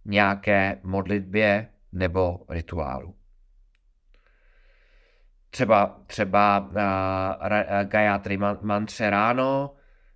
nějaké 0.05 0.79
modlitbě 0.83 1.67
nebo 1.91 2.39
rituálu. 2.49 3.15
Třeba, 5.49 5.99
třeba 6.07 6.59
uh, 6.59 6.75
Gayatri 7.83 8.37
mantře 8.61 9.09
ráno, 9.09 9.73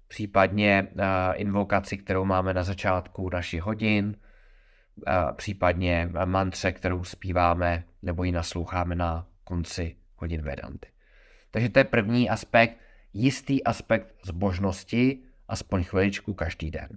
případně 0.07 0.88
uh, 0.91 1.01
invokaci, 1.34 1.97
kterou 1.97 2.26
máme 2.26 2.53
na 2.53 2.63
začátku 2.63 3.30
našich 3.30 3.61
hodin, 3.61 4.16
uh, 4.95 5.32
případně 5.36 6.09
mantře, 6.26 6.72
kterou 6.72 7.03
zpíváme 7.03 7.84
nebo 8.01 8.24
ji 8.24 8.32
nasloucháme 8.32 8.95
na 8.95 9.28
konci 9.43 9.95
hodin 10.26 10.42
Vedanty. 10.42 10.88
Takže 11.52 11.70
to 11.70 11.80
je 11.80 11.84
první 11.84 12.30
aspekt, 12.30 12.78
jistý 13.14 13.64
aspekt 13.64 14.16
zbožnosti, 14.26 15.24
aspoň 15.48 15.84
chviličku 15.84 16.34
každý 16.34 16.72
den. 16.72 16.90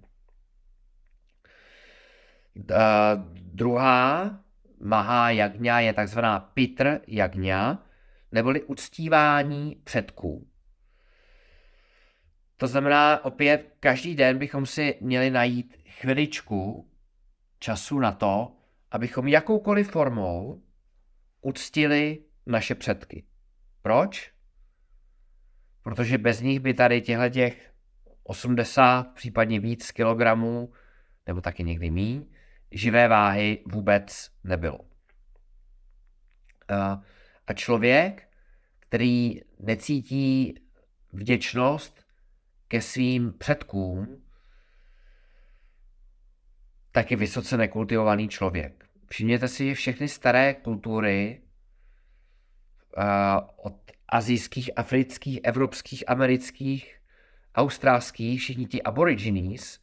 Uh, 2.57 2.75
druhá 3.35 4.41
Maha 4.81 5.31
Jagňa 5.31 5.81
je 5.81 5.93
takzvaná 5.93 6.41
Pitr 6.41 7.01
Jagňa, 7.07 7.87
neboli 8.33 8.63
uctívání 8.63 9.77
předků. 9.85 10.49
To 12.57 12.67
znamená, 12.67 13.25
opět 13.25 13.77
každý 13.81 14.15
den 14.15 14.39
bychom 14.39 14.67
si 14.67 14.99
měli 15.01 15.31
najít 15.31 15.77
chviličku 15.87 16.91
času 17.59 17.99
na 17.99 18.13
to, 18.13 18.53
abychom 18.91 19.29
jakoukoliv 19.29 19.91
formou 19.91 20.63
uctili 21.43 22.19
naše 22.49 22.75
předky. 22.75 23.25
Proč? 23.83 24.33
Protože 25.83 26.19
bez 26.19 26.41
nich 26.41 26.61
by 26.61 26.75
tady 26.75 27.01
těchto 27.01 27.29
těch 27.29 27.73
80, 28.23 29.03
případně 29.15 29.61
víc 29.61 29.91
kilogramů, 29.91 30.73
nebo 31.27 31.41
taky 31.41 31.65
někdy 31.65 31.91
míň, 31.91 32.27
živé 32.73 33.09
váhy 33.09 33.65
vůbec 33.67 34.31
nebylo. 34.45 34.79
A 37.47 37.53
člověk, 37.55 38.29
který 38.79 39.41
necítí 39.59 40.55
vděčnost 41.13 42.05
ke 42.69 42.81
svým 42.81 43.33
předkům, 43.33 44.25
tak 46.93 47.11
je 47.11 47.17
vysoce 47.17 47.57
nekultivovaný 47.57 48.29
člověk. 48.29 48.85
Všimněte 49.11 49.49
si, 49.49 49.69
že 49.69 49.75
všechny 49.75 50.09
staré 50.09 50.55
kultury 50.55 51.43
od 53.57 53.75
azijských, 54.09 54.71
afrických, 54.77 55.41
evropských, 55.43 56.05
amerických, 56.11 57.01
australských, 57.55 58.41
všichni 58.41 58.67
ti 58.67 58.83
aborigines 58.83 59.81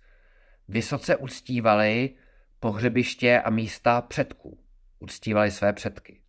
vysoce 0.67 1.15
uctívali 1.15 2.15
pohřebiště 2.59 3.41
a 3.41 3.49
místa 3.49 4.01
předků. 4.01 4.59
Uctívali 4.99 5.51
své 5.51 5.73
předky. 5.73 6.21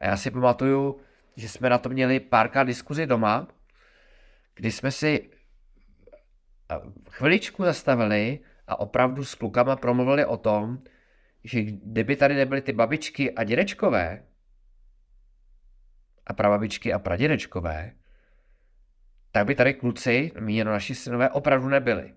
A 0.00 0.06
já 0.06 0.16
si 0.16 0.30
pamatuju, 0.30 1.00
že 1.36 1.48
jsme 1.48 1.70
na 1.70 1.78
to 1.78 1.88
měli 1.88 2.20
párkrát 2.20 2.64
diskuzi 2.64 3.06
doma, 3.06 3.48
kdy 4.54 4.72
jsme 4.72 4.90
si 4.90 5.30
chviličku 7.10 7.64
zastavili 7.64 8.40
a 8.66 8.80
opravdu 8.80 9.24
s 9.24 9.34
klukama 9.34 9.76
promluvili 9.76 10.24
o 10.24 10.36
tom, 10.36 10.78
že 11.44 11.62
kdyby 11.62 12.16
tady 12.16 12.34
nebyly 12.34 12.60
ty 12.60 12.72
babičky 12.72 13.32
a 13.32 13.44
dědečkové, 13.44 14.24
a 16.26 16.32
prababičky 16.32 16.92
a 16.92 16.98
pradědečkové, 16.98 17.92
tak 19.32 19.46
by 19.46 19.54
tady 19.54 19.74
kluci, 19.74 20.32
míněno 20.40 20.72
naši 20.72 20.94
synové, 20.94 21.30
opravdu 21.30 21.68
nebyli. 21.68 22.14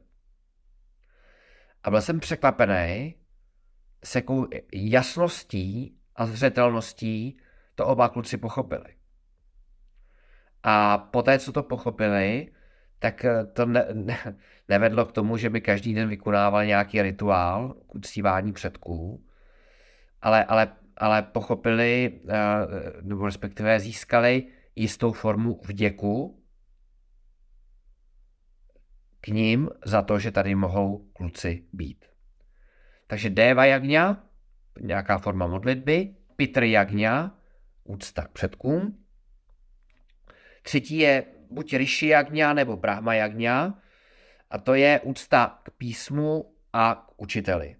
A 1.84 1.90
byl 1.90 2.02
jsem 2.02 2.20
překvapený, 2.20 3.16
s 4.04 4.16
jakou 4.16 4.48
jasností 4.74 5.98
a 6.16 6.26
zřetelností 6.26 7.38
to 7.76 7.86
oba 7.86 8.10
kluci 8.10 8.38
pochopili. 8.38 8.96
A 10.64 10.98
poté, 10.98 11.40
co 11.40 11.52
to 11.52 11.64
pochopili, 11.64 12.52
tak 13.00 13.26
eh, 13.26 13.46
to 13.46 13.66
ne, 13.66 13.86
ne, 13.94 14.38
nevedlo 14.70 15.06
k 15.06 15.12
tomu, 15.12 15.38
že 15.38 15.50
by 15.50 15.62
každý 15.62 15.94
den 15.94 16.10
vykonával 16.10 16.66
nějaký 16.66 17.02
rituál 17.02 17.74
k 17.74 17.96
uctívání 17.96 18.54
předků, 18.54 19.26
ale, 20.22 20.46
ale, 20.46 20.74
ale 20.98 21.22
pochopili, 21.22 22.22
eh, 22.30 22.36
nebo 23.02 23.26
respektive 23.26 23.80
získali 23.80 24.48
jistou 24.76 25.12
formu 25.12 25.60
vděku 25.66 26.44
k 29.22 29.28
ním 29.28 29.70
za 29.86 30.02
to, 30.02 30.20
že 30.20 30.32
tady 30.32 30.56
mohou 30.56 31.10
kluci 31.14 31.64
být. 31.74 32.06
Takže 33.08 33.30
Deva 33.30 33.66
Jagňa, 33.66 34.24
nějaká 34.80 35.18
forma 35.18 35.48
modlitby, 35.48 36.16
Pitr 36.36 36.64
Jagňa, 36.64 37.40
úcta 37.84 38.22
k 38.22 38.32
předkům. 38.32 39.06
Třetí 40.62 40.98
je 40.98 41.26
buď 41.50 41.74
Rishi 41.74 42.08
Jagňa 42.08 42.54
nebo 42.54 42.78
Brahma 42.78 43.14
Jagňa, 43.14 43.82
a 44.50 44.58
to 44.58 44.74
je 44.74 45.00
úcta 45.00 45.60
k 45.64 45.72
písmu 45.72 46.56
a 46.74 46.96
k 46.96 47.22
učiteli. 47.22 47.76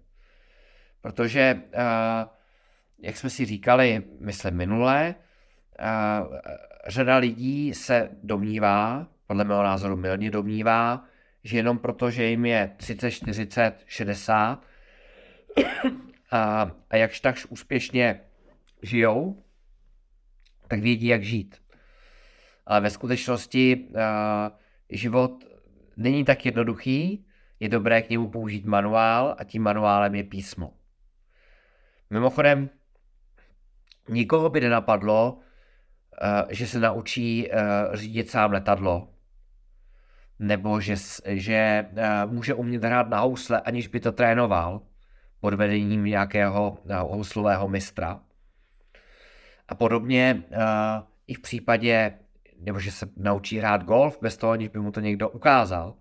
Protože, 1.00 1.54
uh, 1.54 2.37
jak 2.98 3.16
jsme 3.16 3.30
si 3.30 3.44
říkali, 3.44 4.02
myslím 4.20 4.54
minulé, 4.54 5.14
uh, 5.80 6.36
řada 6.86 7.16
lidí 7.16 7.74
se 7.74 8.10
domnívá, 8.22 9.06
podle 9.26 9.44
mého 9.44 9.62
názoru 9.62 9.96
milně 9.96 10.30
domnívá, 10.30 11.04
že 11.44 11.56
jenom 11.56 11.78
proto, 11.78 12.10
že 12.10 12.24
jim 12.24 12.46
je 12.46 12.74
30, 12.76 13.10
40, 13.10 13.82
60 13.86 14.62
a, 16.30 16.70
a 16.90 16.96
jakž 16.96 17.20
takž 17.20 17.46
úspěšně 17.46 18.20
žijou, 18.82 19.42
tak 20.68 20.80
vědí, 20.80 21.06
jak 21.06 21.24
žít. 21.24 21.56
Ale 22.66 22.80
ve 22.80 22.90
skutečnosti 22.90 23.76
uh, 23.76 23.96
život 24.90 25.44
není 25.96 26.24
tak 26.24 26.46
jednoduchý, 26.46 27.26
je 27.60 27.68
dobré 27.68 28.02
k 28.02 28.10
němu 28.10 28.28
použít 28.28 28.64
manuál 28.64 29.36
a 29.38 29.44
tím 29.44 29.62
manuálem 29.62 30.14
je 30.14 30.24
písmo. 30.24 30.72
Mimochodem, 32.10 32.70
nikoho 34.08 34.48
by 34.50 34.60
nenapadlo, 34.60 35.32
uh, 35.32 35.38
že 36.48 36.66
se 36.66 36.80
naučí 36.80 37.48
uh, 37.48 37.94
řídit 37.94 38.30
sám 38.30 38.52
letadlo, 38.52 39.08
nebo 40.38 40.80
že, 40.80 40.94
že 41.24 41.86
uh, 41.92 42.32
může 42.32 42.54
umět 42.54 42.84
hrát 42.84 43.08
na 43.08 43.20
housle, 43.20 43.60
aniž 43.60 43.86
by 43.86 44.00
to 44.00 44.12
trénoval 44.12 44.80
pod 45.40 45.54
vedením 45.54 46.04
nějakého 46.04 46.78
houslového 47.00 47.68
mistra. 47.68 48.20
A 49.68 49.74
podobně 49.74 50.42
i 51.26 51.34
v 51.34 51.40
případě, 51.40 52.18
nebo 52.60 52.80
že 52.80 52.92
se 52.92 53.08
naučí 53.16 53.58
hrát 53.58 53.84
golf 53.84 54.18
bez 54.22 54.36
toho, 54.36 54.52
aniž 54.52 54.68
by 54.68 54.78
mu 54.78 54.92
to 54.92 55.00
někdo 55.00 55.28
ukázal. 55.28 55.94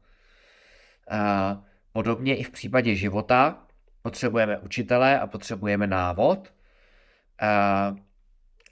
Podobně 1.92 2.36
i 2.36 2.44
v 2.44 2.52
případě 2.52 2.96
života 2.96 3.64
potřebujeme 4.02 4.58
učitele 4.58 5.20
a 5.20 5.28
potřebujeme 5.28 5.88
návod. 5.88 6.54
Uh, 7.42 7.98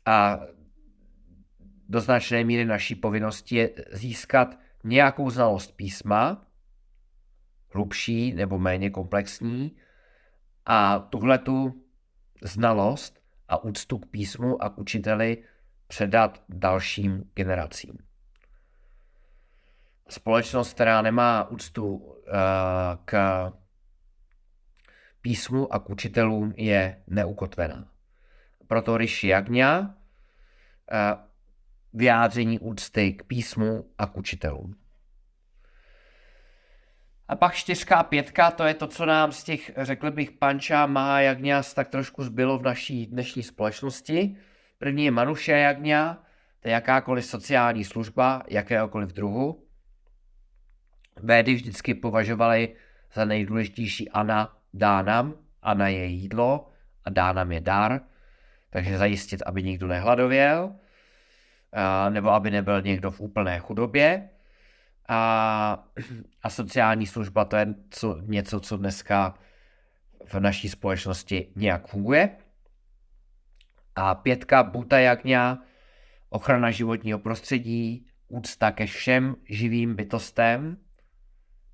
a 0.05 0.39
do 1.89 2.01
značné 2.01 2.43
míry 2.43 2.65
naší 2.65 2.95
povinnosti 2.95 3.55
je 3.55 3.69
získat 3.91 4.59
nějakou 4.83 5.29
znalost 5.29 5.71
písma, 5.75 6.45
hlubší 7.73 8.33
nebo 8.33 8.59
méně 8.59 8.89
komplexní, 8.89 9.77
a 10.65 10.99
tuhletu 10.99 11.85
znalost 12.41 13.19
a 13.47 13.63
úctu 13.63 13.97
k 13.97 14.05
písmu 14.05 14.63
a 14.63 14.69
k 14.69 14.77
učiteli 14.77 15.43
předat 15.87 16.43
dalším 16.49 17.31
generacím. 17.33 17.97
Společnost, 20.09 20.73
která 20.73 21.01
nemá 21.01 21.49
úctu 21.49 21.95
uh, 21.95 22.13
k 23.05 23.51
písmu 25.21 25.73
a 25.73 25.79
k 25.79 25.89
učitelům, 25.89 26.53
je 26.57 27.03
neukotvená. 27.07 27.94
Proto 28.67 28.97
Rishi 28.97 29.27
Jagňa 29.27 29.79
uh, 29.79 29.87
vyjádření 31.93 32.59
úcty 32.59 33.13
k 33.13 33.23
písmu 33.23 33.89
a 33.97 34.07
k 34.07 34.17
učitelům. 34.17 34.75
A 37.27 37.35
pak 37.35 37.53
čtyřka 37.53 37.95
a 37.95 38.03
pětka, 38.03 38.51
to 38.51 38.63
je 38.63 38.73
to, 38.73 38.87
co 38.87 39.05
nám 39.05 39.31
z 39.31 39.43
těch, 39.43 39.71
řekl 39.77 40.11
bych, 40.11 40.31
panča, 40.31 40.85
má 40.85 41.21
jagňas 41.21 41.73
tak 41.73 41.87
trošku 41.87 42.23
zbylo 42.23 42.57
v 42.57 42.63
naší 42.63 43.07
dnešní 43.07 43.43
společnosti. 43.43 44.37
První 44.77 45.05
je 45.05 45.11
Manuše 45.11 45.51
jagňa, 45.51 46.23
to 46.59 46.67
je 46.67 46.73
jakákoliv 46.73 47.25
sociální 47.25 47.83
služba, 47.83 48.43
jakéhokoliv 48.47 49.09
druhu. 49.09 49.67
Védy 51.15 51.53
vždycky 51.53 51.93
považovali 51.93 52.75
za 53.13 53.25
nejdůležitější 53.25 54.09
Ana 54.09 54.57
dánam. 54.73 55.33
Ana 55.61 55.87
je 55.87 56.05
jídlo 56.05 56.69
a 57.03 57.09
dánam 57.09 57.51
je 57.51 57.61
dar, 57.61 58.01
takže 58.75 58.97
zajistit, 58.97 59.43
aby 59.45 59.63
nikdo 59.63 59.87
nehladověl, 59.87 60.75
nebo 62.09 62.29
aby 62.29 62.51
nebyl 62.51 62.81
někdo 62.81 63.11
v 63.11 63.19
úplné 63.19 63.59
chudobě. 63.59 64.29
A, 65.09 65.87
a 66.43 66.49
sociální 66.49 67.07
služba 67.07 67.45
to 67.45 67.55
je 67.55 67.75
co, 67.89 68.17
něco, 68.21 68.59
co 68.59 68.77
dneska 68.77 69.33
v 70.25 70.39
naší 70.39 70.69
společnosti 70.69 71.47
nějak 71.55 71.87
funguje. 71.87 72.29
A 73.95 74.15
pětka 74.15 74.63
Buta 74.63 74.99
Jagňa, 74.99 75.63
ochrana 76.29 76.71
životního 76.71 77.19
prostředí, 77.19 78.07
úcta 78.27 78.71
ke 78.71 78.85
všem 78.85 79.35
živým 79.49 79.95
bytostem, 79.95 80.77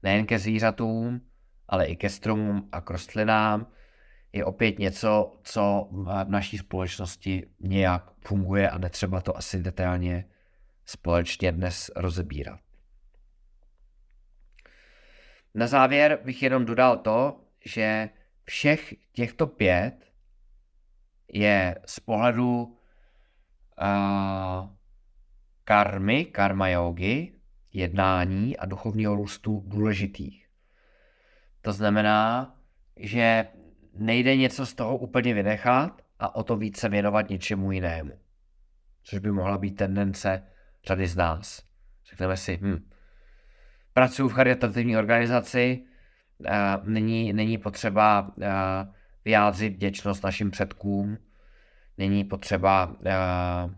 nejen 0.04 0.26
ke 0.26 0.40
zvířatům, 0.40 1.22
ale 1.68 1.86
i 1.86 1.96
ke 1.96 2.10
stromům 2.10 2.70
a 2.72 2.82
k 2.82 2.90
rostlinám, 2.90 3.68
je 4.34 4.46
opět 4.46 4.80
něco, 4.80 5.40
co 5.44 5.88
v 5.92 6.30
naší 6.30 6.58
společnosti 6.58 7.48
nějak 7.60 8.12
funguje 8.20 8.70
a 8.70 8.78
netřeba 8.78 9.22
to 9.22 9.38
asi 9.38 9.64
detailně 9.64 10.26
společně 10.86 11.52
dnes 11.52 11.92
rozebírat. 11.96 12.60
Na 15.56 15.68
závěr 15.68 16.20
bych 16.24 16.44
jenom 16.44 16.66
dodal 16.66 16.98
to, 16.98 17.44
že 17.66 18.10
všech 18.44 18.94
těchto 19.12 19.48
pět 19.48 20.12
je 21.34 21.80
z 21.86 22.00
pohledu 22.00 22.64
uh, 22.64 22.76
karmy, 25.64 26.26
karma 26.26 26.68
yogi, 26.68 27.34
jednání 27.74 28.58
a 28.58 28.66
duchovního 28.66 29.16
růstu 29.16 29.64
důležitých. 29.66 30.48
To 31.62 31.74
znamená, 31.74 32.56
že 32.96 33.48
nejde 34.02 34.36
něco 34.36 34.66
z 34.66 34.74
toho 34.74 34.98
úplně 34.98 35.34
vynechat 35.34 36.02
a 36.20 36.36
o 36.36 36.44
to 36.44 36.58
více 36.58 36.90
věnovat 36.90 37.30
něčemu 37.30 37.72
jinému. 37.72 38.20
Což 39.04 39.20
by 39.20 39.32
mohla 39.32 39.58
být 39.58 39.72
tendence 39.72 40.44
řady 40.88 41.08
z 41.08 41.16
nás. 41.16 41.64
Řekneme 42.10 42.38
si, 42.38 42.60
hm, 42.62 42.90
pracuji 43.94 44.30
v 44.30 44.34
charitativní 44.34 44.98
organizaci, 44.98 45.86
uh, 46.40 46.48
není, 46.84 47.34
není 47.34 47.58
potřeba 47.58 48.22
uh, 48.22 48.44
vyjádřit 49.26 49.74
vděčnost 49.74 50.24
našim 50.24 50.52
předkům, 50.52 51.18
není 51.98 52.24
potřeba 52.24 52.88
uh, 52.88 53.74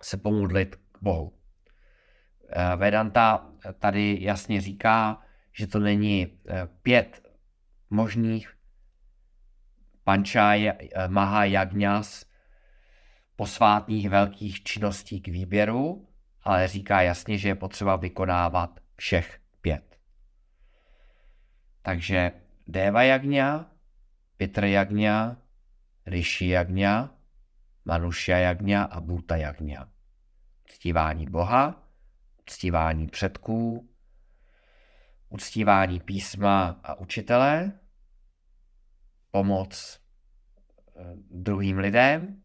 se 0.00 0.16
pomodlit 0.16 0.76
k 0.76 0.98
Bohu. 1.00 1.32
Vedanta 2.76 3.50
tady 3.78 4.18
jasně 4.20 4.60
říká, 4.60 5.22
že 5.52 5.66
to 5.66 5.78
není 5.78 6.38
pět 6.82 7.25
možných 7.90 8.52
panča 10.04 10.54
maha 11.08 11.44
jagňas 11.44 12.26
posvátných 13.36 14.10
velkých 14.10 14.62
činností 14.62 15.20
k 15.20 15.28
výběru, 15.28 16.08
ale 16.42 16.68
říká 16.68 17.02
jasně, 17.02 17.38
že 17.38 17.48
je 17.48 17.54
potřeba 17.54 17.96
vykonávat 17.96 18.80
všech 18.96 19.40
pět. 19.60 19.98
Takže 21.82 22.32
Deva 22.66 23.02
Jagňa, 23.02 23.70
Pitr 24.36 24.64
Jagňa, 24.64 25.36
Rishi 26.06 26.48
Jagňa, 26.48 27.14
Manušya 27.84 28.38
Jagňa 28.38 28.82
a 28.82 29.00
Bhuta 29.00 29.36
Jagňa. 29.36 29.88
Ctívání 30.66 31.26
Boha, 31.26 31.88
uctívání 32.42 33.06
předků, 33.06 33.88
uctívání 35.36 36.00
písma 36.00 36.80
a 36.82 36.94
učitele, 36.94 37.72
pomoc 39.30 40.00
eh, 40.96 41.02
druhým 41.30 41.78
lidem 41.78 42.42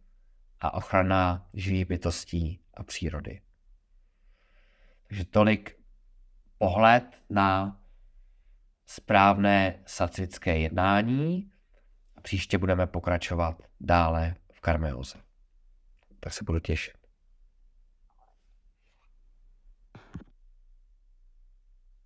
a 0.59 0.73
ochrana 0.73 1.47
živých 1.53 1.85
bytostí 1.85 2.61
a 2.73 2.83
přírody. 2.83 3.41
Takže 5.07 5.25
tolik 5.25 5.77
pohled 6.57 7.23
na 7.29 7.79
správné 8.85 9.83
sacické 9.85 10.57
jednání. 10.59 11.51
A 12.15 12.21
příště 12.21 12.57
budeme 12.57 12.87
pokračovat 12.87 13.63
dále 13.79 14.35
v 14.53 14.61
karmeoze. 14.61 15.17
Tak 16.19 16.33
se 16.33 16.43
budu 16.43 16.59
těšit. 16.59 17.00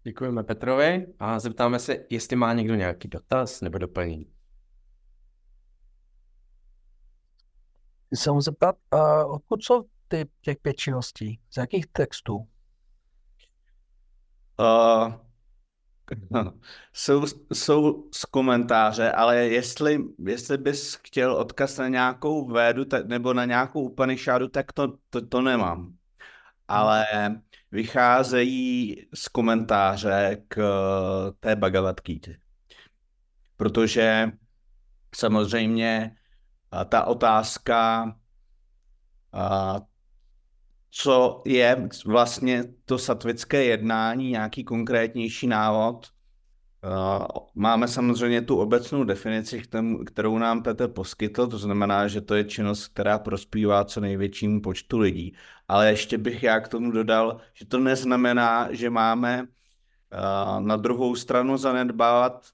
Děkujeme 0.07 0.43
Petrovi 0.43 1.07
a 1.19 1.39
zeptáme 1.39 1.79
se, 1.79 2.05
jestli 2.09 2.35
má 2.35 2.53
někdo 2.53 2.75
nějaký 2.75 3.07
dotaz 3.07 3.61
nebo 3.61 3.77
doplnění. 3.77 4.25
Chci 8.05 8.23
se 8.23 8.31
mu 8.31 8.41
zeptat, 8.41 8.75
uh, 8.93 9.33
odkud 9.33 9.63
jsou 9.63 9.85
ty 10.07 10.25
těch 10.41 10.57
pět 10.57 10.73
činností? 10.73 11.39
Z 11.49 11.57
jakých 11.57 11.87
textů? 11.87 12.47
Uh, 14.59 15.13
jsou, 16.93 17.25
jsou 17.53 18.09
z 18.13 18.25
komentáře, 18.25 19.11
ale 19.11 19.37
jestli, 19.37 19.99
jestli 20.25 20.57
bys 20.57 20.95
chtěl 20.95 21.35
odkaz 21.35 21.77
na 21.77 21.87
nějakou 21.87 22.47
védu 22.47 22.85
te, 22.85 23.03
nebo 23.03 23.33
na 23.33 23.45
nějakou 23.45 23.81
Upanishadu, 23.81 24.47
tak 24.47 24.73
to, 24.73 24.97
to, 25.09 25.27
to 25.27 25.41
nemám. 25.41 25.97
Ale 26.67 27.05
vycházejí 27.71 28.95
z 29.13 29.27
komentáře 29.27 30.37
k 30.47 30.57
té 31.39 31.55
Bhagavad 31.55 32.01
Gita. 32.01 32.31
Protože 33.57 34.31
samozřejmě 35.15 36.15
ta 36.89 37.03
otázka, 37.03 38.05
co 40.91 41.43
je 41.45 41.89
vlastně 42.05 42.63
to 42.85 42.97
satvické 42.97 43.63
jednání, 43.63 44.31
nějaký 44.31 44.63
konkrétnější 44.63 45.47
návod. 45.47 46.07
Máme 47.55 47.87
samozřejmě 47.87 48.41
tu 48.41 48.57
obecnou 48.57 49.03
definici, 49.03 49.63
kterou 50.05 50.37
nám 50.37 50.63
Petr 50.63 50.87
poskytl, 50.87 51.47
to 51.47 51.57
znamená, 51.57 52.07
že 52.07 52.21
to 52.21 52.35
je 52.35 52.43
činnost, 52.43 52.87
která 52.87 53.19
prospívá 53.19 53.85
co 53.85 53.99
největšímu 53.99 54.61
počtu 54.61 54.97
lidí. 54.97 55.35
Ale 55.67 55.89
ještě 55.89 56.17
bych 56.17 56.43
já 56.43 56.59
k 56.59 56.67
tomu 56.67 56.91
dodal, 56.91 57.37
že 57.53 57.65
to 57.65 57.79
neznamená, 57.79 58.67
že 58.71 58.89
máme 58.89 59.47
na 60.59 60.75
druhou 60.75 61.15
stranu 61.15 61.57
zanedbávat 61.57 62.49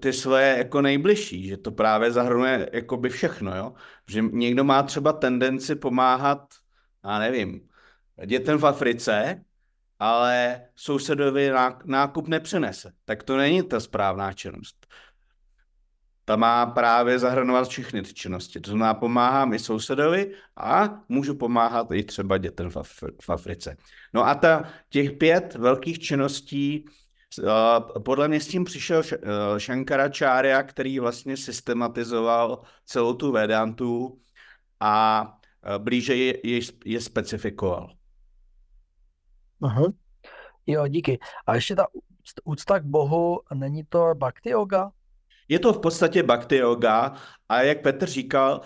ty 0.00 0.12
své 0.12 0.58
jako 0.58 0.82
nejbližší, 0.82 1.46
že 1.46 1.56
to 1.56 1.70
právě 1.70 2.12
zahrnuje 2.12 2.70
jako 2.72 2.96
by 2.96 3.08
všechno, 3.08 3.56
jo? 3.56 3.72
Že 4.08 4.22
někdo 4.22 4.64
má 4.64 4.82
třeba 4.82 5.12
tendenci 5.12 5.74
pomáhat 5.74 6.54
já 7.04 7.18
nevím, 7.18 7.68
dětem 8.26 8.58
v 8.58 8.66
Africe, 8.66 9.44
ale 10.02 10.60
sousedovi 10.76 11.50
nákup 11.84 12.28
nepřinese. 12.28 12.92
Tak 13.04 13.22
to 13.22 13.36
není 13.36 13.62
ta 13.62 13.80
správná 13.80 14.32
činnost. 14.32 14.86
Ta 16.24 16.36
má 16.36 16.66
právě 16.66 17.18
zahrnovat 17.18 17.68
všechny 17.68 18.02
ty 18.02 18.14
činnosti. 18.14 18.60
To 18.60 18.70
znamená, 18.70 18.94
pomáhám 18.94 19.54
i 19.54 19.58
sousedovi 19.58 20.34
a 20.56 21.02
můžu 21.08 21.34
pomáhat 21.34 21.86
i 21.92 22.04
třeba 22.04 22.38
dětem 22.38 22.70
v, 22.70 22.76
Af- 22.76 23.12
v 23.22 23.30
Africe. 23.30 23.76
No 24.14 24.26
a 24.26 24.34
ta, 24.34 24.64
těch 24.88 25.12
pět 25.12 25.54
velkých 25.54 25.98
činností, 25.98 26.84
uh, 27.38 28.02
podle 28.02 28.28
mě 28.28 28.40
s 28.40 28.48
tím 28.48 28.64
přišel 28.64 28.98
uh, 28.98 29.58
Shankaracharya, 29.58 30.62
který 30.62 30.98
vlastně 30.98 31.36
systematizoval 31.36 32.62
celou 32.86 33.14
tu 33.14 33.32
Vedantu 33.32 34.20
a 34.80 35.26
Eh, 35.62 35.78
blíže 35.78 36.16
je, 36.16 36.48
je, 36.48 36.60
je 36.84 37.00
specifikoval. 37.00 37.94
Aha. 39.62 39.92
Jo, 40.66 40.88
díky. 40.88 41.18
A 41.46 41.54
ještě 41.54 41.76
ta 41.76 41.86
úcta 42.44 42.80
k 42.80 42.84
Bohu, 42.84 43.40
není 43.54 43.84
to 43.84 44.14
bhakti 44.14 44.50
yoga? 44.50 44.90
Je 45.48 45.58
to 45.58 45.72
v 45.72 45.80
podstatě 45.80 46.22
bhakti 46.22 46.56
yoga 46.56 47.14
a 47.48 47.62
jak 47.62 47.82
Petr 47.82 48.06
říkal, 48.06 48.60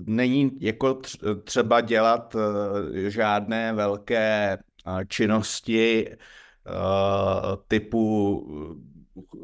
není 0.00 0.50
jako 0.60 1.00
třeba 1.44 1.80
dělat 1.80 2.36
eh, 2.36 3.10
žádné 3.10 3.72
velké 3.72 4.58
eh, 4.86 5.06
činnosti 5.06 6.16
typu 7.68 8.80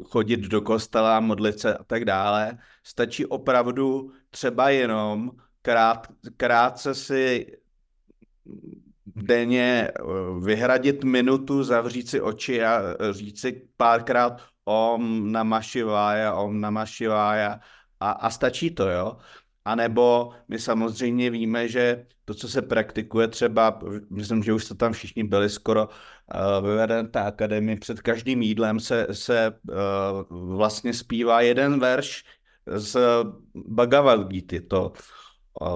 chodit 0.03 0.39
do 0.39 0.61
kostela, 0.61 1.19
modlit 1.19 1.59
se 1.59 1.77
a 1.77 1.83
tak 1.83 2.05
dále. 2.05 2.57
Stačí 2.83 3.25
opravdu 3.25 4.11
třeba 4.29 4.69
jenom 4.69 5.31
krát, 5.61 6.07
krátce 6.37 6.95
si 6.95 7.47
denně 9.05 9.91
eh, 9.95 10.03
vyhradit 10.45 11.03
minutu, 11.03 11.63
zavřít 11.63 12.09
si 12.09 12.21
oči 12.21 12.63
a 12.63 12.81
říct 13.11 13.41
si 13.41 13.67
párkrát 13.77 14.41
om 14.65 15.31
namašivája, 15.31 16.33
om 16.33 16.61
namašivája 16.61 17.59
a, 17.99 18.11
a 18.11 18.29
stačí 18.29 18.71
to, 18.71 18.89
jo. 18.89 19.17
A 19.65 19.75
nebo 19.75 20.31
my 20.47 20.59
samozřejmě 20.59 21.29
víme, 21.29 21.67
že 21.67 22.05
to, 22.25 22.33
co 22.33 22.49
se 22.49 22.61
praktikuje 22.61 23.27
třeba, 23.27 23.79
myslím, 24.09 24.43
že 24.43 24.53
už 24.53 24.67
to 24.67 24.75
tam 24.75 24.93
všichni 24.93 25.23
byli 25.23 25.49
skoro 25.49 25.87
uh, 25.87 26.67
ve 26.67 27.03
té 27.03 27.19
akademii, 27.19 27.77
před 27.77 28.01
každým 28.01 28.41
jídlem 28.41 28.79
se, 28.79 29.07
se 29.11 29.53
uh, 29.69 30.55
vlastně 30.55 30.93
zpívá 30.93 31.41
jeden 31.41 31.79
verš 31.79 32.23
z 32.65 32.97
Bhagavad 33.55 34.27
Gita, 34.27 34.57
to 34.67 34.93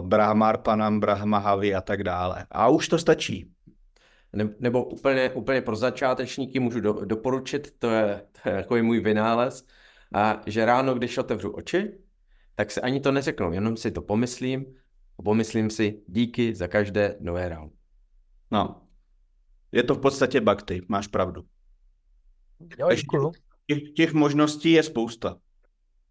Brahmarpanam, 0.01 0.99
Brahmahavi 0.99 1.75
a 1.75 1.81
tak 1.81 2.03
dále. 2.03 2.45
A 2.51 2.69
už 2.69 2.87
to 2.87 2.97
stačí. 2.99 3.51
Nebo 4.59 4.85
úplně, 4.85 5.29
úplně 5.29 5.61
pro 5.61 5.75
začátečníky 5.75 6.59
můžu 6.59 6.79
do, 6.79 6.93
doporučit, 6.93 7.71
to 7.79 7.89
je, 7.89 8.25
to 8.43 8.49
je 8.49 8.55
jako 8.55 8.75
můj 8.75 8.99
vynález, 8.99 9.65
a 10.13 10.41
že 10.45 10.65
ráno, 10.65 10.93
když 10.93 11.17
otevřu 11.17 11.51
oči, 11.51 11.97
tak 12.55 12.71
si 12.71 12.81
ani 12.81 12.99
to 12.99 13.11
neřeknu, 13.11 13.53
jenom 13.53 13.77
si 13.77 13.91
to 13.91 14.01
pomyslím 14.01 14.65
a 15.19 15.23
pomyslím 15.23 15.69
si 15.69 16.01
díky 16.07 16.55
za 16.55 16.67
každé 16.67 17.17
nové 17.19 17.49
ráno. 17.49 17.71
No, 18.51 18.81
je 19.71 19.83
to 19.83 19.95
v 19.95 20.01
podstatě 20.01 20.41
bakty, 20.41 20.81
máš 20.87 21.07
pravdu. 21.07 21.45
Jo, 22.77 22.89
těch, 23.67 23.93
těch 23.95 24.13
možností 24.13 24.71
je 24.71 24.83
spousta. 24.83 25.37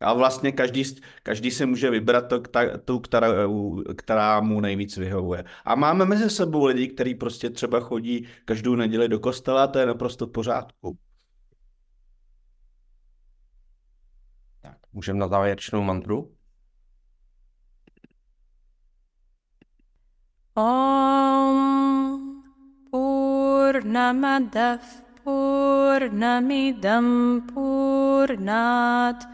A 0.01 0.15
vlastně 0.15 0.53
každý, 0.53 0.83
každý 1.23 1.51
si 1.51 1.67
může 1.67 1.91
vybrat 1.91 2.29
to, 2.29 2.43
tu, 2.85 2.99
která, 2.99 3.29
která 3.97 4.41
mu 4.41 4.61
nejvíc 4.61 4.97
vyhovuje. 4.97 5.45
A 5.65 5.75
máme 5.75 6.05
mezi 6.05 6.31
sebou 6.31 6.65
lidi, 6.65 6.89
kteří 6.89 7.15
prostě 7.15 7.51
třeba 7.51 7.81
chodí 7.81 8.27
každou 8.45 8.75
neděli 8.75 9.09
do 9.09 9.19
kostela 9.19 9.67
to 9.67 9.79
je 9.79 9.87
naprosto 9.87 10.27
v 10.27 10.31
pořádku. 10.31 10.99
Tak, 14.61 14.79
můžeme 14.93 15.19
na 15.19 15.29
závěrečnou 15.29 15.83
mantru? 15.83 16.35
Om 20.57 22.43
Purnamadav 22.91 25.05
Purnamidam 25.25 27.41
Purnat 27.55 29.34